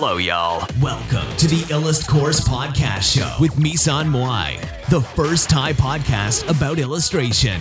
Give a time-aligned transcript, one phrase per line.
[0.00, 0.64] Hello, y'all.
[0.80, 4.50] Welcome to the Illust Course Podcast Show with Misan Moai,
[4.94, 7.58] the first Thai podcast about illustration.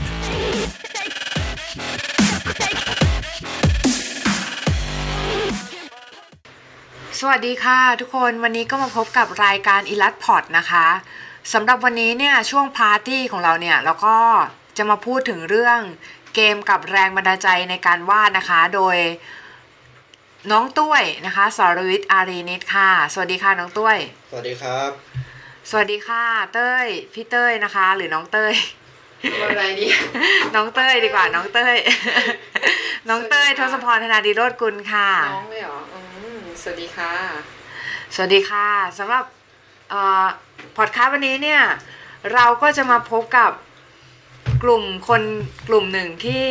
[7.19, 10.87] สวัสดีค่ะ ทุกคนวันนี้ก็มาพบกับรายการ i l l u s t p o d นะคะ
[11.53, 14.17] สำหรับวันนี้เนี่ยช่วงพาร์ตี้ของเราเนี่ยเราก็
[14.77, 15.79] จะมาพูดถึงเรื่อง
[16.35, 18.97] เกมกับแรงบันดาลใจในการวาดนะคะ โดย
[20.51, 23.97] น้องตุ้ยนะคะสรวิทย์อารีนิตค่ะ สวัสดีค่ะน้องตุ้ย
[24.29, 24.89] สวัสดีครับ
[25.69, 28.53] สวัสดีค่ะ เต้ย พี่เต้ยนะคะ หรือน้องเต้ย
[29.49, 29.87] อะไรดี
[30.55, 31.75] น้องเต้ยดีกว่าน้องเต้ย
[33.09, 35.99] น้องเต้ยทศพรธนาดีโรจกุลค่ะ น้องเลยเหรออื
[36.39, 37.13] มสวัสดีค่ะ
[38.15, 39.25] สวัสดีค่ะสำหรับ
[40.77, 41.61] พอดคาสต์วันนี้เนี่ย
[42.33, 43.51] เราก็จะมาพบกับ
[44.63, 45.21] กลุ่มคน
[45.67, 46.47] กลุ่มหนึ่งที่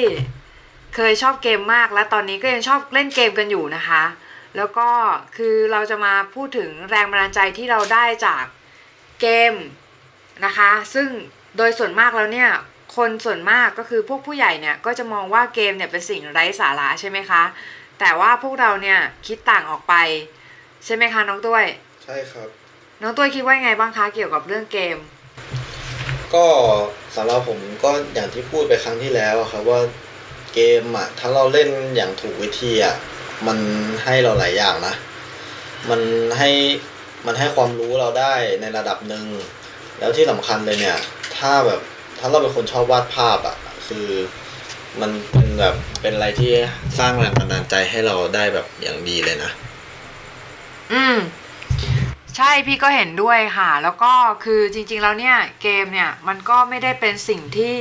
[0.96, 4.02] เคยชอบเกมมากและตอนนี้ก็ยังชอบเล่นเกมกันอยู่นะคะ
[4.56, 4.88] แล้วก็
[5.36, 8.44] คือเราจะมาพูดถึงแรงบันดาลใจที่เราได้จาก
[9.20, 9.54] เกม
[10.44, 11.08] นะคะ ซึ่ง
[11.56, 12.50] โดยส่วนมากแล้วเนี่ย
[12.96, 17.42] คนส่วนมากก็คือพวกผู้ใหญ่เนี่ยก็จะมองว่าเกมเนี่ยเป็นสิ่งไร้สาระใช่ไหมคะ
[18.00, 19.94] แต่ว่าพวกเราเนี่ยคิดต่างออกไป
[20.84, 21.66] ใช่ไหมคะน้องตุ้ย
[22.04, 22.48] ใช่ครับ
[23.02, 24.96] น้องตุ้ยคิดว่าไงบ้างคะเกี่ยวกับเรื่องเกม
[26.34, 26.44] ก็
[27.16, 29.80] สำหรับผมก็อย่างที่พูดไปครั้งที่แล้วอะครับว่า
[30.56, 32.96] เกมอะถ้าเราเล่นอย่างถูกวิธีอะ
[33.46, 33.58] มัน
[34.04, 34.94] ให้เราหลายอย่างนะ
[35.90, 36.00] มัน
[36.38, 36.50] ให้
[37.26, 39.24] มันให้ความรู้เราได้ในระดับหนึ่ง
[39.98, 40.98] แล้วที่สำคัญเลยเนี่ย
[41.36, 41.80] ถ้าแบบ
[42.18, 44.08] ถ้าเราเป็นคนชอบวาดภาพอะคือ
[45.00, 46.52] มันเป็นแบบเป็นอะไรที่
[46.98, 49.50] สร้างแรงบันดาลใจให้เราได้แบบอย่างดีเลยนะ
[50.92, 51.16] อืม
[52.36, 54.12] ใช่พี่ก็เห็นด้วยค่ะ แล้วก็
[54.44, 57.76] คือจริง ๆ แล้วเนี่ย เกมเนี่ย มันก็ไม่ได้เป็นสิ่งที่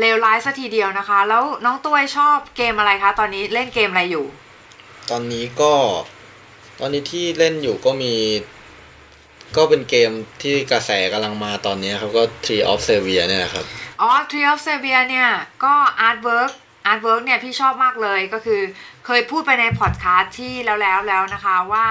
[0.00, 4.26] เลวร้ายสัทีเดียวนะคะ แล้วน้องตุ้ยชอบเกมอะไรคะ ตอนนี้เล่นเกมอะไรอยู่
[5.10, 5.72] ตอนนี้ก็
[6.80, 8.14] ตอนนี้ที่เล่นอยู่ก็มี
[9.56, 10.10] ก็เป็นเกม
[10.42, 13.64] ที่กระแสกำลังมาตอนนี้ครับก็ Tree of Sevia เนี่ยนะครับ
[14.00, 15.28] อ๋อ Tree of Sevia เนี่ย
[15.64, 15.74] ก็
[16.08, 16.52] Artwork
[16.90, 18.60] Artwork เนี่ยพี่ชอบมากเลยก็คือ
[19.06, 21.86] เคยพูดไปในพอดคาสต์ที่แล้วแล้วแล้วนะคะว่า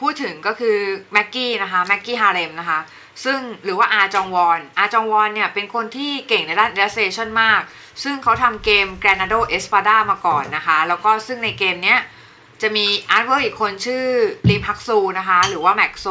[0.00, 0.76] พูดถึงก็คือ
[1.12, 2.78] แม็กกี้นะคะแม็กกี้ฮาเลมนะคะ
[3.24, 7.60] ซึ่งหรือว่าอาจองวอนอาจองวอนเนี่ยเป็นคนที่เก่งในด้าน illustration มาก
[8.02, 12.00] ซึ่งเขาทำเกม Granado Espada มาก่อนนะคะ แล้วก็ซึ่งในเกมเนี้ย
[12.62, 14.04] จะมี artwork อีกคนชื่อ
[14.48, 16.06] ริมฮักซูนะคะ หรือว่าแม็กโซ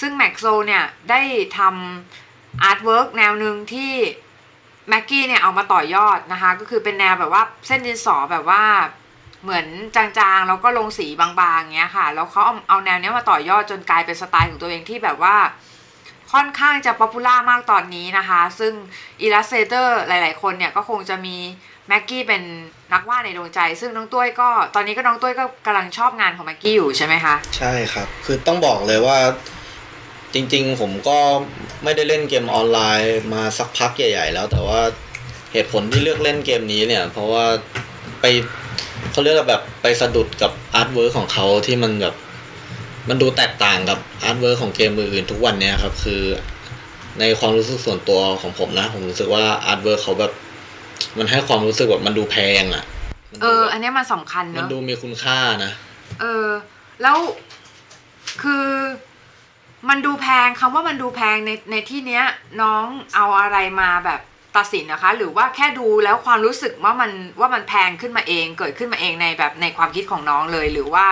[0.00, 1.20] ซึ่งแม็กโซเนี่ยได้
[1.58, 3.92] ทำ artwork แนวหนึ่งที่
[4.88, 8.62] แม็กกี้เนี่ยเอามาต่อยอดนะคะ ก็คือเป็นแนวแบบว่าเส้นดินสอแบบว่า
[9.42, 10.04] เหมือนจา
[10.36, 15.36] งๆ แล้วก็ลงสีบางๆเงี้ยค่ะ แล้วเขาเอาเอาแนวเนี้ยมาต่อยอดจนกลายเป็นสไตล์ของตัวเองที่แบบว่า
[16.32, 18.72] ค่อนข้างจะ popular มากตอนนี้นะคะ ซึ่ง
[19.22, 21.36] illustrator หลาย ๆ คนเนี่ยก็คงจะมี
[21.88, 22.42] แม็กกี้เป็น
[22.92, 29.18] นักวาดในดวงใจ ซึ่งน้องตุ้ยก็ตอนนี้ก็น้องตุ้ยก็กำลังชอบงานของแม็กกี้อยู่ใช่ไหมคะ ใช่ครับ คือต้องบอกเลยว่า
[30.34, 31.18] จริง ๆ ผมก็
[31.84, 34.80] ไม่ได้เล่นเกมออนไลน์มาสักพักใหญ่ ๆ แล้วแต่ว่า
[35.52, 37.44] เหตุผลที่เลือกเล่นเกมนี้เนี่ย เพราะว่า
[38.20, 38.24] ไป
[39.12, 42.14] เขาเรียกแบบไปสะดุดกับ artwork ของเขาที่มันแบบ
[43.08, 46.22] มันดูแตกต่างกับ artwork ของเกมอื่นๆทุกวันเนี้ยครับ คือ
[47.18, 50.32] ในความรู้สึกส่วนตัวของผมนะ ผมรู้สึกว่า artwork เขาแบบ
[51.18, 52.84] มันให้ความรู้สึกแบบมันดูแพงอะ่ะ
[53.30, 55.72] มันเอดูอแบบอันเนี้ยมันสำคัญมันเนอะดูมีคุณค่านะ
[56.20, 56.48] เออ
[57.02, 57.16] แล้ว
[58.42, 58.66] คือ
[59.88, 62.24] มันดูแพงคำว่ามันดูแพงในในที่เนี้ย
[62.62, 64.20] น้องเอาอะไรมาแบบ
[64.56, 67.10] ตัดสินนะคะ หรือว่าแค่ดูแล้วความรู้สึกว่ามัน
[67.40, 71.06] ว่ามันแพงขึ้นมาเอง เกิดขึ้นมาเองในแบบในความคิดของน้องเลยหรือว่า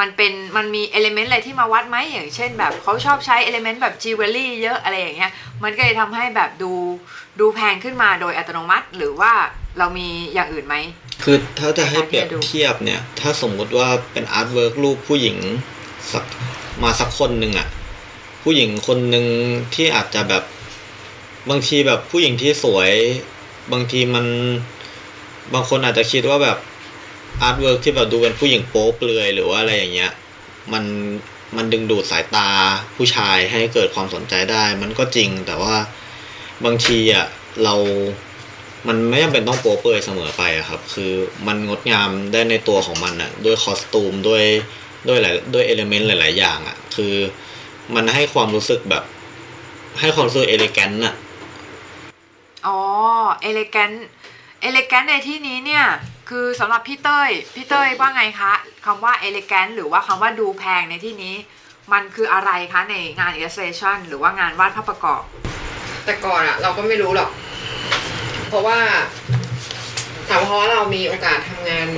[0.00, 6.72] มันเป็นมันมี element อะไรที่มาวัดไหมอย่างเช่นแบบเขาชอบใช้ element แบบจิวเวลรี่เยอะอะไรอย่างเงี้ยมันก็เลยทำให้แบบดู
[7.40, 9.32] ดูแพงขึ้นมาโดยอัตโนมัติ หรือว่า
[9.78, 10.76] เรามีอย่างอื่นไหม
[11.24, 15.36] คือถ้าจะให้เปรียบเทียบเนี่ย ถ้าสมมุติว่าเป็น artwork รูปผู้หญิง
[16.12, 16.24] สัก
[16.82, 17.68] มาสักคนหนึ่งอะ
[18.42, 19.26] ผู้หญิงคนหนึ่ง
[19.74, 20.44] ที่อาจจะแบบ
[21.50, 22.90] บางทีแบบผู้หญิงที่สวย
[23.72, 24.26] บางทีมัน
[25.54, 26.58] บางคนอาจจะคิดว่าแบบ
[27.42, 30.12] artwork ที่แบบดูเป็นผู้หญิงโป๊เปลือยหรือว่าอะไรอย่างเงี้ย
[30.72, 30.84] มัน
[31.56, 32.48] มันดึงดูดสายตา
[32.96, 35.74] ผู้ชายให้เกิดความสนใจได้ มันก็จริงแต่ว่า
[36.64, 37.26] บางทีอะ
[37.64, 37.74] เรา
[38.88, 41.12] มันไม่จำเป็นต้องโป๊เปลือยเสมอไปอะครับ คือ
[41.46, 44.44] มันงดงามได้ในตัวของมันอะด้วย costume ด้วย
[45.08, 47.14] ด้วยหลายด้วย element หลาย ๆ อย่างอะคือ
[47.94, 49.04] มันให้ความรู้สึกแบบ
[50.00, 51.14] ให้ความรู้สึก elegant อะ
[52.66, 52.78] อ๋อ
[53.40, 55.84] elegant elegant ในที่นี้เนี่ย
[56.28, 58.52] คือสำหรับพี่เต้ย พี่เต้ยว่าไงคะ
[58.86, 61.34] คำว่า elegant หรือว่าคำว่าดูแพงในที่นี้
[61.92, 65.22] มันคืออะไรคะในงาน illustration หรือว่างานวาดภาพประกอบ
[66.04, 67.30] แต่ก่อนอะเราก็ไม่รู้หรอก
[68.48, 68.78] เพราะว่า
[70.28, 71.88] ถามว่าเพราะเรามีโอกาสทำงาน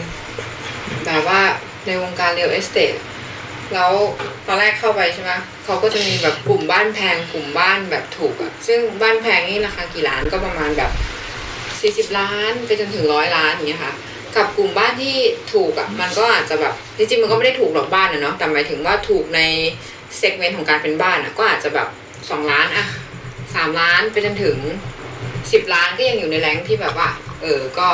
[1.06, 1.40] แบบว่า
[1.86, 2.92] ในวงการ real estate
[3.74, 3.92] แล้ว
[4.46, 5.30] ตอนแรกเข้าไปใช่ไหม
[5.64, 10.90] เขาก็จะมีแบบกลุ่มบ้านแพงกลุ่มบ้านแบบถูกอะซึ่งบ้านแพงนี่ราคากี่ล้านก็ประมาณแบบ
[11.80, 13.94] สี่สิบล้านไปจนถึงร้อยล้านอย่างเงี้ยค่ะ
[14.36, 15.16] กับกลุ่มบ้านที่
[15.52, 19.40] ถูกอะมันก็อาจจะแบบจริงๆมันก็ไม่ได้ถูกหรอกบ้านนะเนาะแต่หมายถึงว่าถูกใน
[20.18, 21.88] segment ของการเป็นบ้านอะก็อาจจะแบบ
[22.30, 22.86] สองล้านอะ
[23.54, 24.56] สามล้านไปจนถึง
[25.52, 27.08] สิบล้านก็ยังอยู่ใน range ที่แบบว่า
[27.42, 27.88] เออก็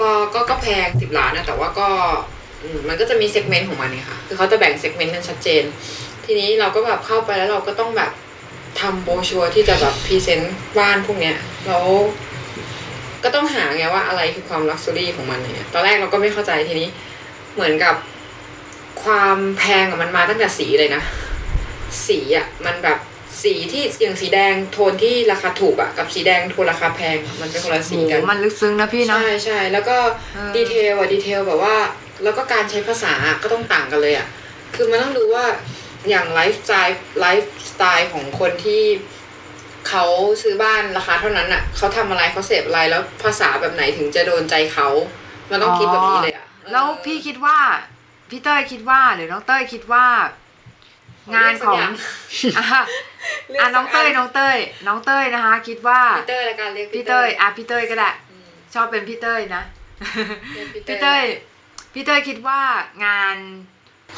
[0.00, 1.88] ก็ก็ก็แพงสิบล้านนะแต่ว่าก็
[2.62, 5.62] อืมมันก็จะมี segment ของมันเนี่ยค่ะคือเขาจะแบ่ง segment กันชัดเจน
[6.24, 8.10] ทีนี้เราก็แบบเข้าไปแล้วเราก็ต้องแบบ
[8.80, 11.86] ทำโบรชัวร์ที่จะแบบ present บ้านพวกเนี้ยแล้ว
[13.26, 16.88] ก็ต้องหาไงว่าอะไรคือความลักซ์ u รี่ของมันเนี่ยตอนแรกเราก็ไม่เข้าใจทีนี้
[17.54, 17.94] เหมือนกับ
[19.02, 21.02] ความแพงอะมันมาตั้งแต่สีเลยนะ
[22.06, 22.98] สีอะมันแบบ
[23.42, 29.96] สีที่อย่างสีแดงโทนที่ราคาถูกอะกับสีแดงโทนราคาแพงอะมันเป็นคนละสีกันโหมันลึกซึ้งนะพี่เนาะใช่ใช่แล้วก็
[30.34, 31.76] เออ detail อะ detail แบบว่า
[32.24, 34.26] แล้วก็การใช้ภาษาอะก็ต้องต่างกันเลยอะ
[34.74, 35.44] คือมันต้องดูว่า
[36.08, 38.82] อย่างไลฟ์สไตล์ไลฟ์สไตล์ของคนที่
[39.88, 40.04] เขา
[40.42, 44.88] ซื้อบ้านราคาเท่านั้นอะเขาทำอะไรเขาเสพอะไรแล้วภาษาแบบไหนถึงจะโดนใจเขา
[45.50, 47.58] มันต้องคิดแบบนี้เลยอะแล้วพี่คิดว่า
[48.30, 50.06] พี่เต้ยคิดว่าหรือน้องเต้ยคิดว่า
[51.34, 51.80] งานของ
[52.56, 52.64] อะ
[53.60, 54.56] อะน้องเต้ยน้องเต้ย
[54.86, 59.62] น้องเต้ยนะคะ คิดว่าพี่เต้ยละกันเรียกพี่เต้ยอะพี่เต้ยก็ได้อืมชอบเป็นพี่เต้ยนะ
[60.54, 61.22] เรียกพี่เต้ย
[61.94, 62.60] พี่เต้ยคิดว่า
[63.04, 63.36] งาน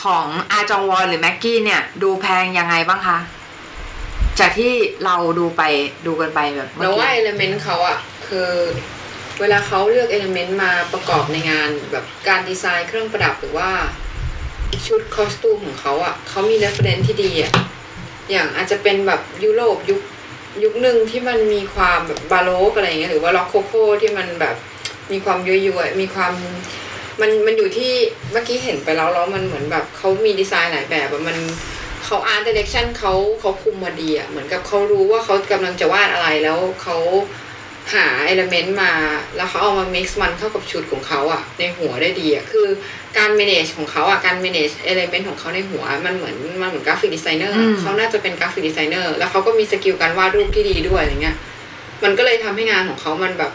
[0.03, 3.19] ของอาจองวอนหรือแม็กกี้เนี่ย ดูแพงยังไงบ้างคะ
[4.41, 4.73] จากที่
[5.05, 5.63] เราดูไป
[6.07, 8.51] ดูกันไปแบบเราว่า element เขาอะคือ
[9.41, 13.71] เวลาเขาเลือก element มาประกอบในงานแบบการดีไซน์เครื่องประดับหรือว่า
[14.87, 17.53] ชุด costume ของเขาอะเขามี reference ที่ดีอะ
[18.31, 20.01] อย่างอาจจะเป็นแบบยุโรปยุค
[20.65, 24.57] ยุคหนึ่งที่มันมีความแบบ Baroque อะไรอย่างเงี้ยหรือว่า Rococo ที่มันแบบ
[25.13, 26.33] มีความยั่วๆมีความ
[27.21, 27.93] มันมันอยู่ที่
[28.33, 31.37] เมื่อกี้เห็นไปแล้วแล้วมันเหมือนแบบเขามีดีไซน์หลายแบบมัน
[32.09, 36.97] เขา art direction เขาเขาคุมมาดีอะเหมือนกับเขารู้ว่าเขากำลังจะวาดอะไรแล้วเขา
[37.95, 38.93] หา element มา
[39.37, 42.67] แล้วเขาเอามา mix มันเข้ากับชุดของเขาอะในหัวได้ดีอะคือ
[43.19, 51.37] การ manage ของเขาอะการ manage element ของเขาในหัว มันเหมือนมันเหมือน graphic designer อืมเขาน่าจะเป็น graphic designer แล้วเขาก็มี skill การวาดรูปที่ดีด้วยอะไรเงี้ย
[52.05, 53.53] มันก็เลยทำให้งานของเขามันแบบ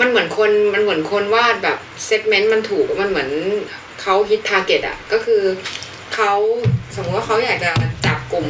[0.00, 3.28] มันเหมือนคนมันเหมือนคนวาดแบบ segment มันถูกมันเหมือน
[4.02, 5.42] เขา hit target อะก็คือ
[6.14, 6.32] เขา
[6.96, 7.70] สมมติว่าเขาอยากจะ
[8.06, 8.46] จับกลุ่ม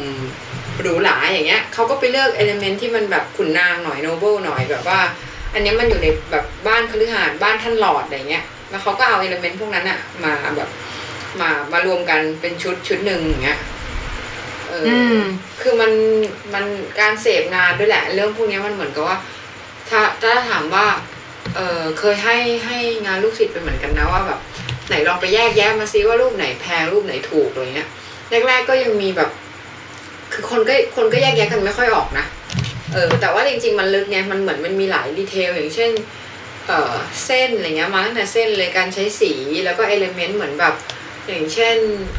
[0.81, 4.99] หรูหราอย่างเงี้ยเขาก็ไปเลือก element ที่มันแบบขุนนางหน่อย noble หน่อยแบบว่า
[5.53, 10.69] อันนี้มันอยู่ในแบบบ้านคฤหาสน์บ้านท่านหลอดอะไรเงี้ยแล้วเขาก็เอา element พวกนั้นอะมาแบบ
[11.41, 13.59] มามารวมกันเป็นชุดชุดหนึ่งอย่างเงี้ย
[14.69, 15.15] เอออ
[15.61, 15.91] คือมัน
[16.53, 16.65] มัน
[16.99, 19.17] การเสพงานด้วยแหละ เรื่องพวกนี้มันเหมือนกับว่า
[19.89, 20.85] ถ้าถ้าถามว่า
[21.55, 24.39] เออเคยให้ให้งานลูกศิษย์ไปเหมือนกันนะว่าแบบ
[24.87, 27.89] ไหนลองไปแยกแยะมาซิว่ารูปไหนแพงรูปไหนถูกอะไรเงี้ย
[28.47, 29.29] แรกๆก็ยังมีแบบ
[30.33, 32.25] คือคนก็คนก็แยกแยะกันไม่ค่อยออกนะ
[32.93, 35.91] เออแต่ว่าจริง ๆ มันลึกเนี่ยมันเหมือนมันมีหลายดีเทลอย่างเช่น
[36.67, 36.93] เออ
[37.25, 39.33] เส้นอะไรเงี้ยมาตั้งแต่เส้นเลยการใช้สี
[39.65, 40.73] แล้วก็เอลิเมนต์เหมือนแบบ
[41.27, 41.75] อย่างเช่น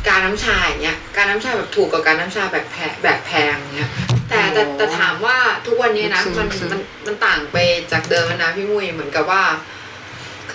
[0.08, 3.90] การน้ำชาอย่างเงี้ยการน้ำชาแบบถูกกับการน้ำชาแบบแพงแบบแพงเงี้ย
[4.28, 5.36] แต่แต่แต่ถามว่า
[5.66, 7.56] ทุกวันนี้นะมันมันมันต่างไป
[7.92, 9.42] จากเดิมนะพี่มุ้ยเหมือนกับว่า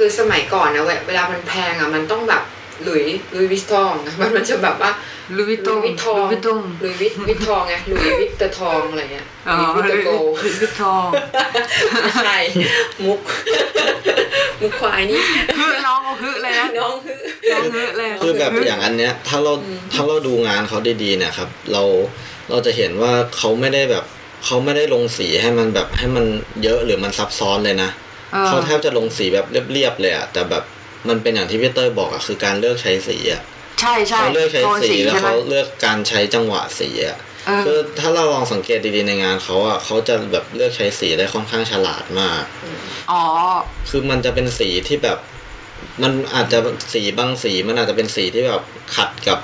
[0.03, 2.43] คือสมัยก่อนนะเวเวลามันแพงอะมันต้องแบบ
[2.83, 3.03] หลุย
[3.33, 4.91] หลุยวิสตองอะมันมันจะแบบว่า
[5.37, 10.09] ลุยวิตตงลุยวิตทองลุยวิตตงหลุยวิตวิตทองไงหลุยวิตเตอร์ทองอะไรเงี้ยอ๋อหลุยวิตเตอร์โก
[10.43, 11.07] ลุยวิตทอง
[12.01, 12.37] ไม่ใช่
[13.05, 13.19] มุก
[14.61, 15.19] มุกควายนี่
[15.57, 16.93] ฮึน้องเอาฮึเลยนะน้อง
[17.51, 21.83] น้องฮึเลยคือแบบอย่างอันเนี้ย ถ้าเราอืมถ้าเราดูงานเขาดีๆเนี่ยครับ เรา
[22.49, 24.05] เราจะเห็นว่าเขาไม่ได้แบบ
[24.45, 26.25] เขาไม่ได้ลงสีให้มันแบบให้มัน
[26.63, 27.89] เยอะหรือมันซับซ้อนเลยนะ
[28.33, 30.63] เออเขาแทบจะลงสีแบบเรียบๆเลยอะแต่แบบ
[31.09, 33.41] มันเป็นอย่างที่พี่เต้ยบอกอะคือการเลือกใช้สีอะ
[33.81, 42.43] ใช่ใช่เขาเลือกใช้โทนสีแล้วใช่ไหมเขาเลือกการใช้จังหวะสีอะเออคือถ้าเราลองสังเกตดีๆในงานเขาอะเขาจะแบบเลือกใช้สีได้ค่อนข้างฉลาดมาก
[43.11, 43.23] อ๋อ
[43.89, 45.17] คือมันจะเป็นสีที่แบบ
[46.03, 46.59] มันอาจจะ
[46.93, 48.61] สีบางสีมันอาจจะเป็นสีที่แบบ
[48.95, 49.39] ขัดกับ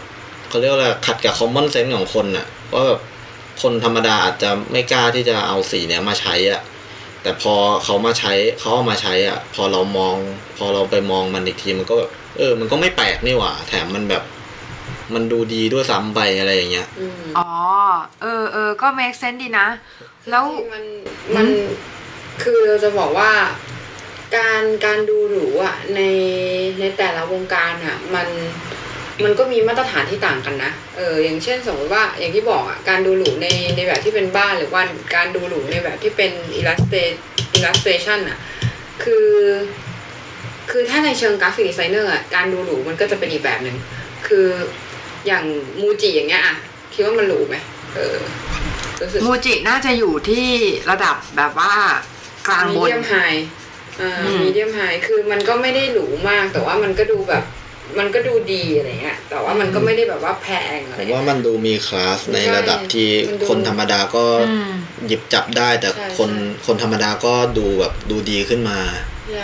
[0.50, 3.02] เขาเรียกว่าอะไรขัดกับ common sense ของคนอะว่าแบบ
[3.62, 6.62] คนธรรมดาอาจจะไม่กล้าที่จะเอาสีเนี้ยมาใช้อะ
[7.28, 10.16] แต่พอเขามาใช้เขาเอามาใช้อะพอเรามอง
[10.58, 14.24] พอเราไปมองมันอีกทีมันก็แบบเออ มันก็ไม่แปลกนี่หว่า แถมมันแบบ
[15.14, 17.50] มันดูดีด้วยซ้ำไปอะไรอย่างเงี้ยอืมอ๋อ
[18.22, 19.68] เออเออก็ make sense ดีนะ
[20.30, 20.84] แล้วที่มัน
[21.36, 21.48] มัน
[22.44, 23.32] คือเราจะบอกว่า
[24.38, 26.02] การการดูหรูอะใน
[26.80, 28.28] ในแต่ละวงการอะ มัน
[29.26, 34.82] มันก็มีมาตรฐานที่ต่างกันนะ เออ อย่างเช่นสมมติว่าอย่างที่บอกอะ การดูหรูในในแบบที่เป็นบ้านหรือว่า
[35.16, 37.18] การดูหรูในแบบที่เป็น illustrate
[37.58, 38.38] illustration อะ
[39.04, 39.30] คือ
[40.72, 43.78] คือถ้าในเชิง graphic designer อะ การดูหรูมันก็จะเป็นอีกแบบหนึ่ง
[44.28, 44.48] คือ
[45.28, 45.44] อย่าง
[45.82, 46.56] Muji อย่างเงี้ยอะ
[46.94, 47.56] คิดว่ามันหรูไหม
[47.96, 48.18] เออ
[49.02, 50.48] รู้สึก Muji น่าจะอยู่ที่
[50.90, 51.74] ระดับแบบว่า
[52.48, 53.14] กลางมีบนเดียมไฮ
[54.02, 57.44] อ่าอืมมีเดียมไฮคือมันก็ไม่ได้หรูมากแต่ว่ามันก็ดูแบบ
[58.00, 64.72] มันก็ดูดีอะไรเงี้ยแต่ว่ามันก็ไม่ได้แบบว่าแพงอะผไรมเงี้ว่ายมันดูมีคลาสในใช่ระดับที่มันดูคนธรรมดาก็อืม
[65.08, 68.80] หยิบจับได้ แต่ใช่คนใช่คนธรรมดาก็ดูแบบดูดีขึ้นมา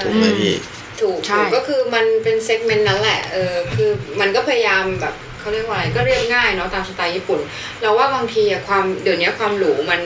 [0.04, 0.56] ถูกไหมพี่
[1.02, 7.40] ถูกใช่ถูกก็คือมันเป็นเซกเมนต์นั้นแหละเออคือมันก็พยายามแบบเขาเรียกว่าอะไรก็เรียบง่ายเนาะตามสไตล์ญี่ปุ่น
[7.82, 10.02] เราว่าบางทีอะความเดี๋ยวนี้ความหรูมัน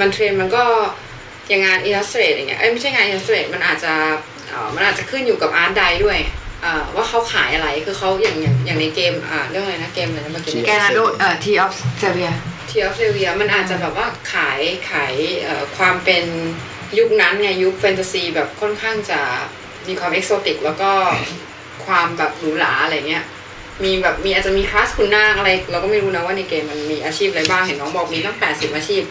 [0.00, 0.64] มันเทรนด์มันก็
[1.48, 3.92] อย่างงาน illustrate อย่างเงี้ยเอ้ยไม่ใช่งาน illustrate มันอาจจะ
[4.48, 6.41] เอ่อมันอาจจะขึ้นอยู่กับ art di ด้วยเอ่อ
[6.96, 16.24] ว่าเขาขายอะไรคือเขาอย่างอย่างอย่างในเกมอ่าเรื่องอะไรนะเกมอะไรนะเมื่อกี้ Granado เอ่อ Tree of Savior Tree of Savior มันอาจจะแบบว่าขายขายเอ่อความเป็น
[16.98, 19.20] ยุคนั้นไงยุคแฟนตาซีแบบค่อนข้างจะ
[19.88, 20.90] มีความ exotic แล้วก็
[21.86, 23.24] ความแบบหรูหราอะไรเงี้ย
[23.84, 29.02] มีแบบมีอาจจะมีคลาสคุนนางอะไร เราก็ไม่รู้นะว่าในเกมมันมีอาชีพอะไรบ้างเห็นน้องบอกมีตั้งแปดสิบอาชีพ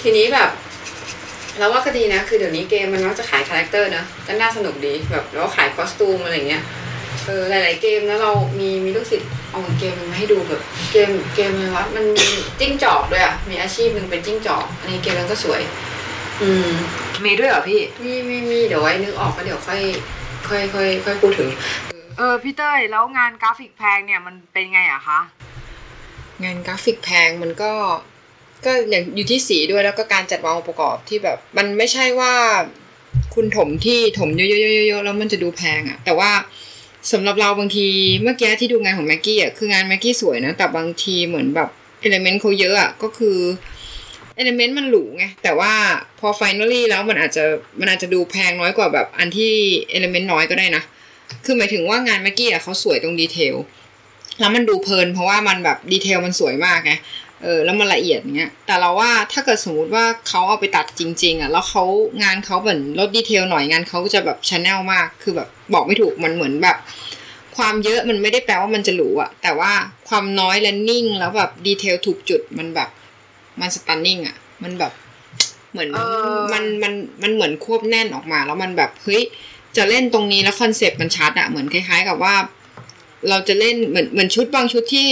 [0.00, 0.50] ทีนี้แบบ
[1.58, 6.62] เราว่าก็ดีนะ คือเดี๋ยวนี้เกมมันมักจะขาย character นะก็น่าสนุกดีแบบแล้วก็ขาย costume อะไรเงี้ย
[7.26, 10.62] เออหลาย ๆ เกมแล้วเรามีมีลูกศิษย์เอาเกมมันมาให้ดูแบบ
[10.92, 12.28] เกมเกมอะไรวะมันมี
[12.60, 15.60] จิ้งจอกด้วยอะมีอาชีพหนึ่งเป็นจิ้งจอกในเกมนั้นก็สวย
[16.42, 16.70] อืม
[17.24, 19.80] มีด้วยเหรอพี่ มีมีมีเดี๋ยวไว้นึกออกก็เดี๋ยวค่อย
[20.48, 21.48] ค่อยค่อยค่อยพูดถึง
[22.18, 25.20] เออพี่เต้ยแล้วงานกราฟิกแพงเนี่ยมันเป็นไงอะคะ
[26.44, 27.72] งานกราฟิกแพงมันก็
[28.64, 32.32] ก็อย่างอยู่ที่สีด้วยแล้วก็การจัดวางองค์ประกอบที่แบบ มันไม่ใช่ว่า
[33.34, 36.30] คุณถมที่ถมเยอะๆๆๆแล้วมันจะดูแพงอะแต่ว่า
[37.10, 37.86] สำหรับเราบางที
[38.22, 41.68] เมื่อกี้ที่ดูงานของแม็กกี้อะคืองานแม็กกี้สวยนะแต่บางทีเหมือนแบบ
[42.00, 43.38] element เขาเยอะอะก็คือ
[44.34, 45.72] element มันหรูไงแต่ว่า
[46.20, 47.44] พอ finally แล้วมันอาจจะ
[47.80, 49.52] มันอาจจะดูแพงน้อยกว่าแบบอันที่
[49.90, 50.82] element น้อยก็ได้นะ
[51.44, 53.54] คือหมายถึงว่างานแม็กกี้อะเขาสวยตรง detail
[54.40, 56.92] แล้วมันดูเพลินเพราะว่ามันแบบ detail มันสวยมากไง
[57.42, 61.84] เออแล้วมันละเอียดอย่างเงี้ย แต่เราว่าถ้าเกิดสมมุติว่าเขาเอาไปตัดจริง ๆอะแล้วเขา
[62.22, 66.76] งานเขาเหมือนลด detail หน่อยงานเขาก็จะแบบชาแนลมากคือแบบบอกไม่ถูกมันเหมือนแบบ
[67.56, 69.72] ความเยอะมันไม่ได้แปลว่ามันจะหรูอะ แต่ว่า
[70.08, 72.88] ความน้อยและนิ่งแล้วแบบ detail ถูกจุดมันแบบ
[73.60, 74.92] มัน stunning อะ มันแบบ
[75.72, 76.00] เหมือนเอ
[76.36, 79.22] อมันมันมันเหมือนควบแน่นออกมา แล้วมันแบบเฮ้ย
[79.76, 82.34] จะเล่นตรงนี้แล้ว concept มันชัดอะเหมือนคล้าย ๆ กับว่า
[83.28, 85.06] เราจะเล่นเหมือนเหมือนชุดบางชุดที่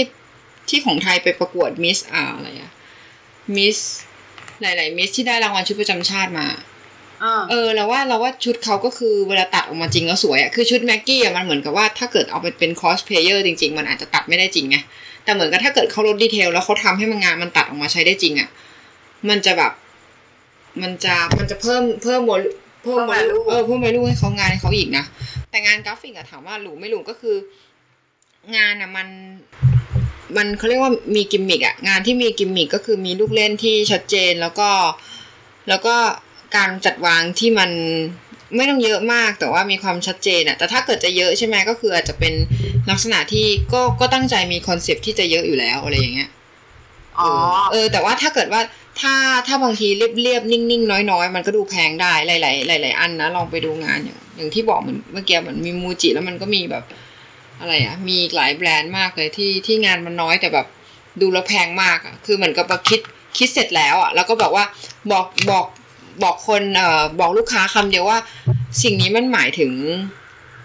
[0.70, 2.72] ที่ของไทยไปประกวดมิสอ่าอะไรอะ
[3.56, 3.78] มิส
[4.62, 6.46] หลาย ๆ มิสที่ได้รางวัลชุดประจำชาติมา
[7.20, 14.76] เออเออเราว่าเราว่าชุดเขาก็คือเวลาตัดออกมาจริงแล้วสวยอะคือชุดแม็กกี้อะมันเหมือนกับว่าถ้าเกิดเอาไปเป็นคอสเพลเยอร์จริง ๆ มันอาจจะตัดไม่ได้จริงไง
[15.24, 18.48] แต่เหมือนกับถ้าเกิดเขาลด detail แล้วเขาทำให้มันงานมันตัดออกมาใช้ได้จริงอะ
[19.28, 19.72] มันจะแบบ
[20.82, 22.40] มันจะมันจะเพิ่มเพิ่มวอล
[22.82, 25.04] เพิ่มเพิ่ม value value เออเพิ่ม value ให้เขางานให้เขาอีกนะ
[25.50, 27.36] แต่งานกราฟิกอะถามว่าหรูไม่หรูก็คือ
[28.56, 29.08] งานอะมัน
[30.36, 34.70] มันเขาเรียกว่ามีกิมมิกอะงานที่มีกิมมิกก็คือมีลูกเล่นที่ชัดเจนแล้วก็
[35.68, 35.94] แล้วก็
[36.56, 37.70] การจัดวางที่มัน
[38.56, 42.34] ไม่ต้องเยอะมากแต่ว่ามีความชัดเจนอะแต่ถ้าเกิดจะเยอะใช่ไหมก็คืออาจจะเป็น
[42.90, 46.30] ลักษณะที่ก็ก็ตั้งใจมี concept ที่จะเยอะอยู่แล้วอะไรอย่างเงี้ย
[47.20, 47.32] อ๋อ
[47.72, 48.60] เออ แต่ว่าถ้าเกิดว่า
[49.00, 49.14] ถ้า
[49.46, 56.84] ถ้าบางทีเรียบเรียบๆนิ่งๆน้อยๆ มันก็ดูแพงได้หลายๆหลายๆอันนะลองไปดูงานอย่างอย่างที่บอกเหมือนเมื่อกี้เหมือนมีมูจิแล้วมันก็มีแบบ
[57.60, 60.66] อะไรอะ มีอีกหลายแบรนด์มากเลยที่ที่งานมันน้อยแต่แบบ
[61.20, 63.00] ดูแล้วแพงมากอะ คือเหมือนกับว่าคิด
[63.38, 64.64] คิดเสร็จแล้วอะ แล้วก็บอกว่า
[65.10, 65.66] บอกบอก
[66.22, 68.18] บอกคนเอ่อบอกลูกค้าคำเดียวว่า
[68.82, 69.72] สิ่งนี้มันหมายถึง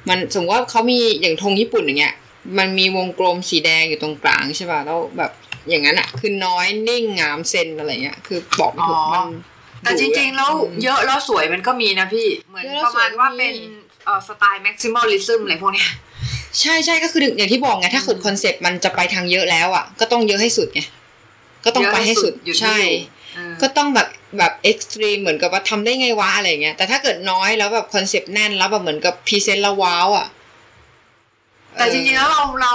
[0.10, 2.16] มันสมมติว่าเขามีอย่างธงญี่ปุ่นอย่างเงี้ย
[2.58, 5.32] มันมีวงกลมสีแดงอยู่ตรงกลางใช่ป่ะแล้วแบบ
[5.70, 9.28] อย่างนั้นอะ คือน้อยนิ่งงามเซนอะไรเงี้ยคือบอกไม่ถูกอ๋อมัน
[9.82, 13.56] แต่จริงๆแล้วอืมเยอะแล้วสวยมันก็มีนะพี่ เหมือนเยอะแล้วประมาณว่าสวยมีเป็น
[14.06, 15.90] เอ่อสไตล์ maximalism อะไรพวกเนี้ย
[16.62, 20.82] ใช่ใช่ก็คืออย่างที่บอกไงถ้าเกิด concept มันจะไปทางเยอะแล้วอะ ก็ต้องเยอะให้สุดไง
[21.66, 24.08] ก็ต้องไปให้สุดเยอะให้สุดหยุดไม่ใช่อยู่เออก็ต้องแบบ
[24.38, 30.28] แบบ extreme เหมือนกับว่าทำได้ไงวะอะไรเงี้ยแต่ถ้าเกิดน้อยแล้วแบบ concept แน่นแล้วแบบเหมือนกับ present แล้ว wow อะ
[31.78, 32.74] แต่จริงๆแล้วเราเรา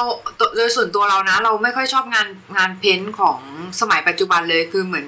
[0.56, 3.38] โดยส่วนตัวเรานะ เราไม่ค่อยชอบงานงานเพ้นท์ของ
[3.80, 5.06] สมัยปัจจุบันเลยคือเหมือน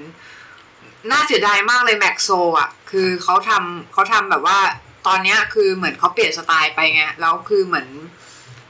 [1.11, 4.59] น่าเสียดายมากเลยแม็กโซอะ คือเขาทำเขาทำแบบว่า
[5.07, 7.88] ตอนเนี้ยคือเหมือนเขาเปลี่ยนสไตล์ไปไงแล้วคือเหมือน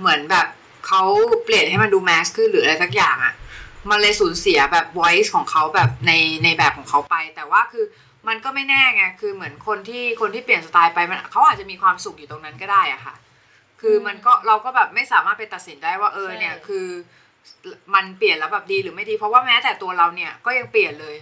[0.02, 0.47] เหมือนแบบ
[0.87, 1.02] เขา
[1.44, 3.35] เปลี่ยนให้มันดูแมสขึ้นหรืออะไรสักอย่างอะ
[3.90, 6.12] มันเลยสูญเสียแบบ voice ของเขาแบบใน
[6.44, 7.85] ในแบบของเขาไป แต่ว่าคือ
[8.28, 13.14] มันก็ไม่แน่ไง คือเหมือนคนที่คนที่เปลี่ยนสไตล์ไปมันเขาอาจจะมีความสุขอยู่ตรงนั้นก็ได้อะค่ะ
[13.80, 16.87] คือมันก็เราก็แบบไม่สามารถไปตัดสินได้ว่าเออใช่เนี่ยคือ
[17.94, 21.16] มันเปลี่ยนแล้วแบบดีหรือไม่ดี เพราะว่าแม้แต่ตัวเราเนี่ยก็ยังเปลี่ยนเลย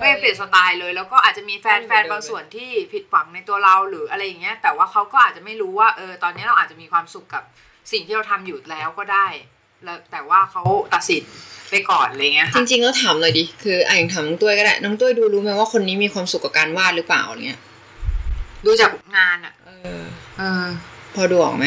[0.00, 7.44] ก็ยังเปลี่ยนสไตล์เลย แล้วก็อาจจะมีแฟนไม่แฟเหมือนนเดิมบางส่วนที่ผิดหวังในตัวเราหรืออะไรอย่างเงี้ย แต่ว่าเขาก็อาจจะไม่รู้ว่าเออตอนนี้เราอาจจะมีความสุขกับ
[7.92, 9.26] สิ่งที่เราทำอยู่แล้วก็ได้
[9.84, 10.62] แล้วแต่ว่าเขา
[10.94, 11.22] ตัดสิน
[11.70, 17.58] ไปก่อนอะไรเงี้ยจค่ะริงๆแล้วถามเลยดิคืออะอย่างถามน้องตุ้ยก็ได้น้องตุ้ยดูรู้ไหมว่าคนนี้มีความสุขกับการวาดหรือเปล่าเนี่ย
[18.64, 19.70] ดูจากงานอะ เอ
[20.00, 20.04] อ
[20.38, 20.66] เออ
[21.14, 21.66] พอดูออกไหม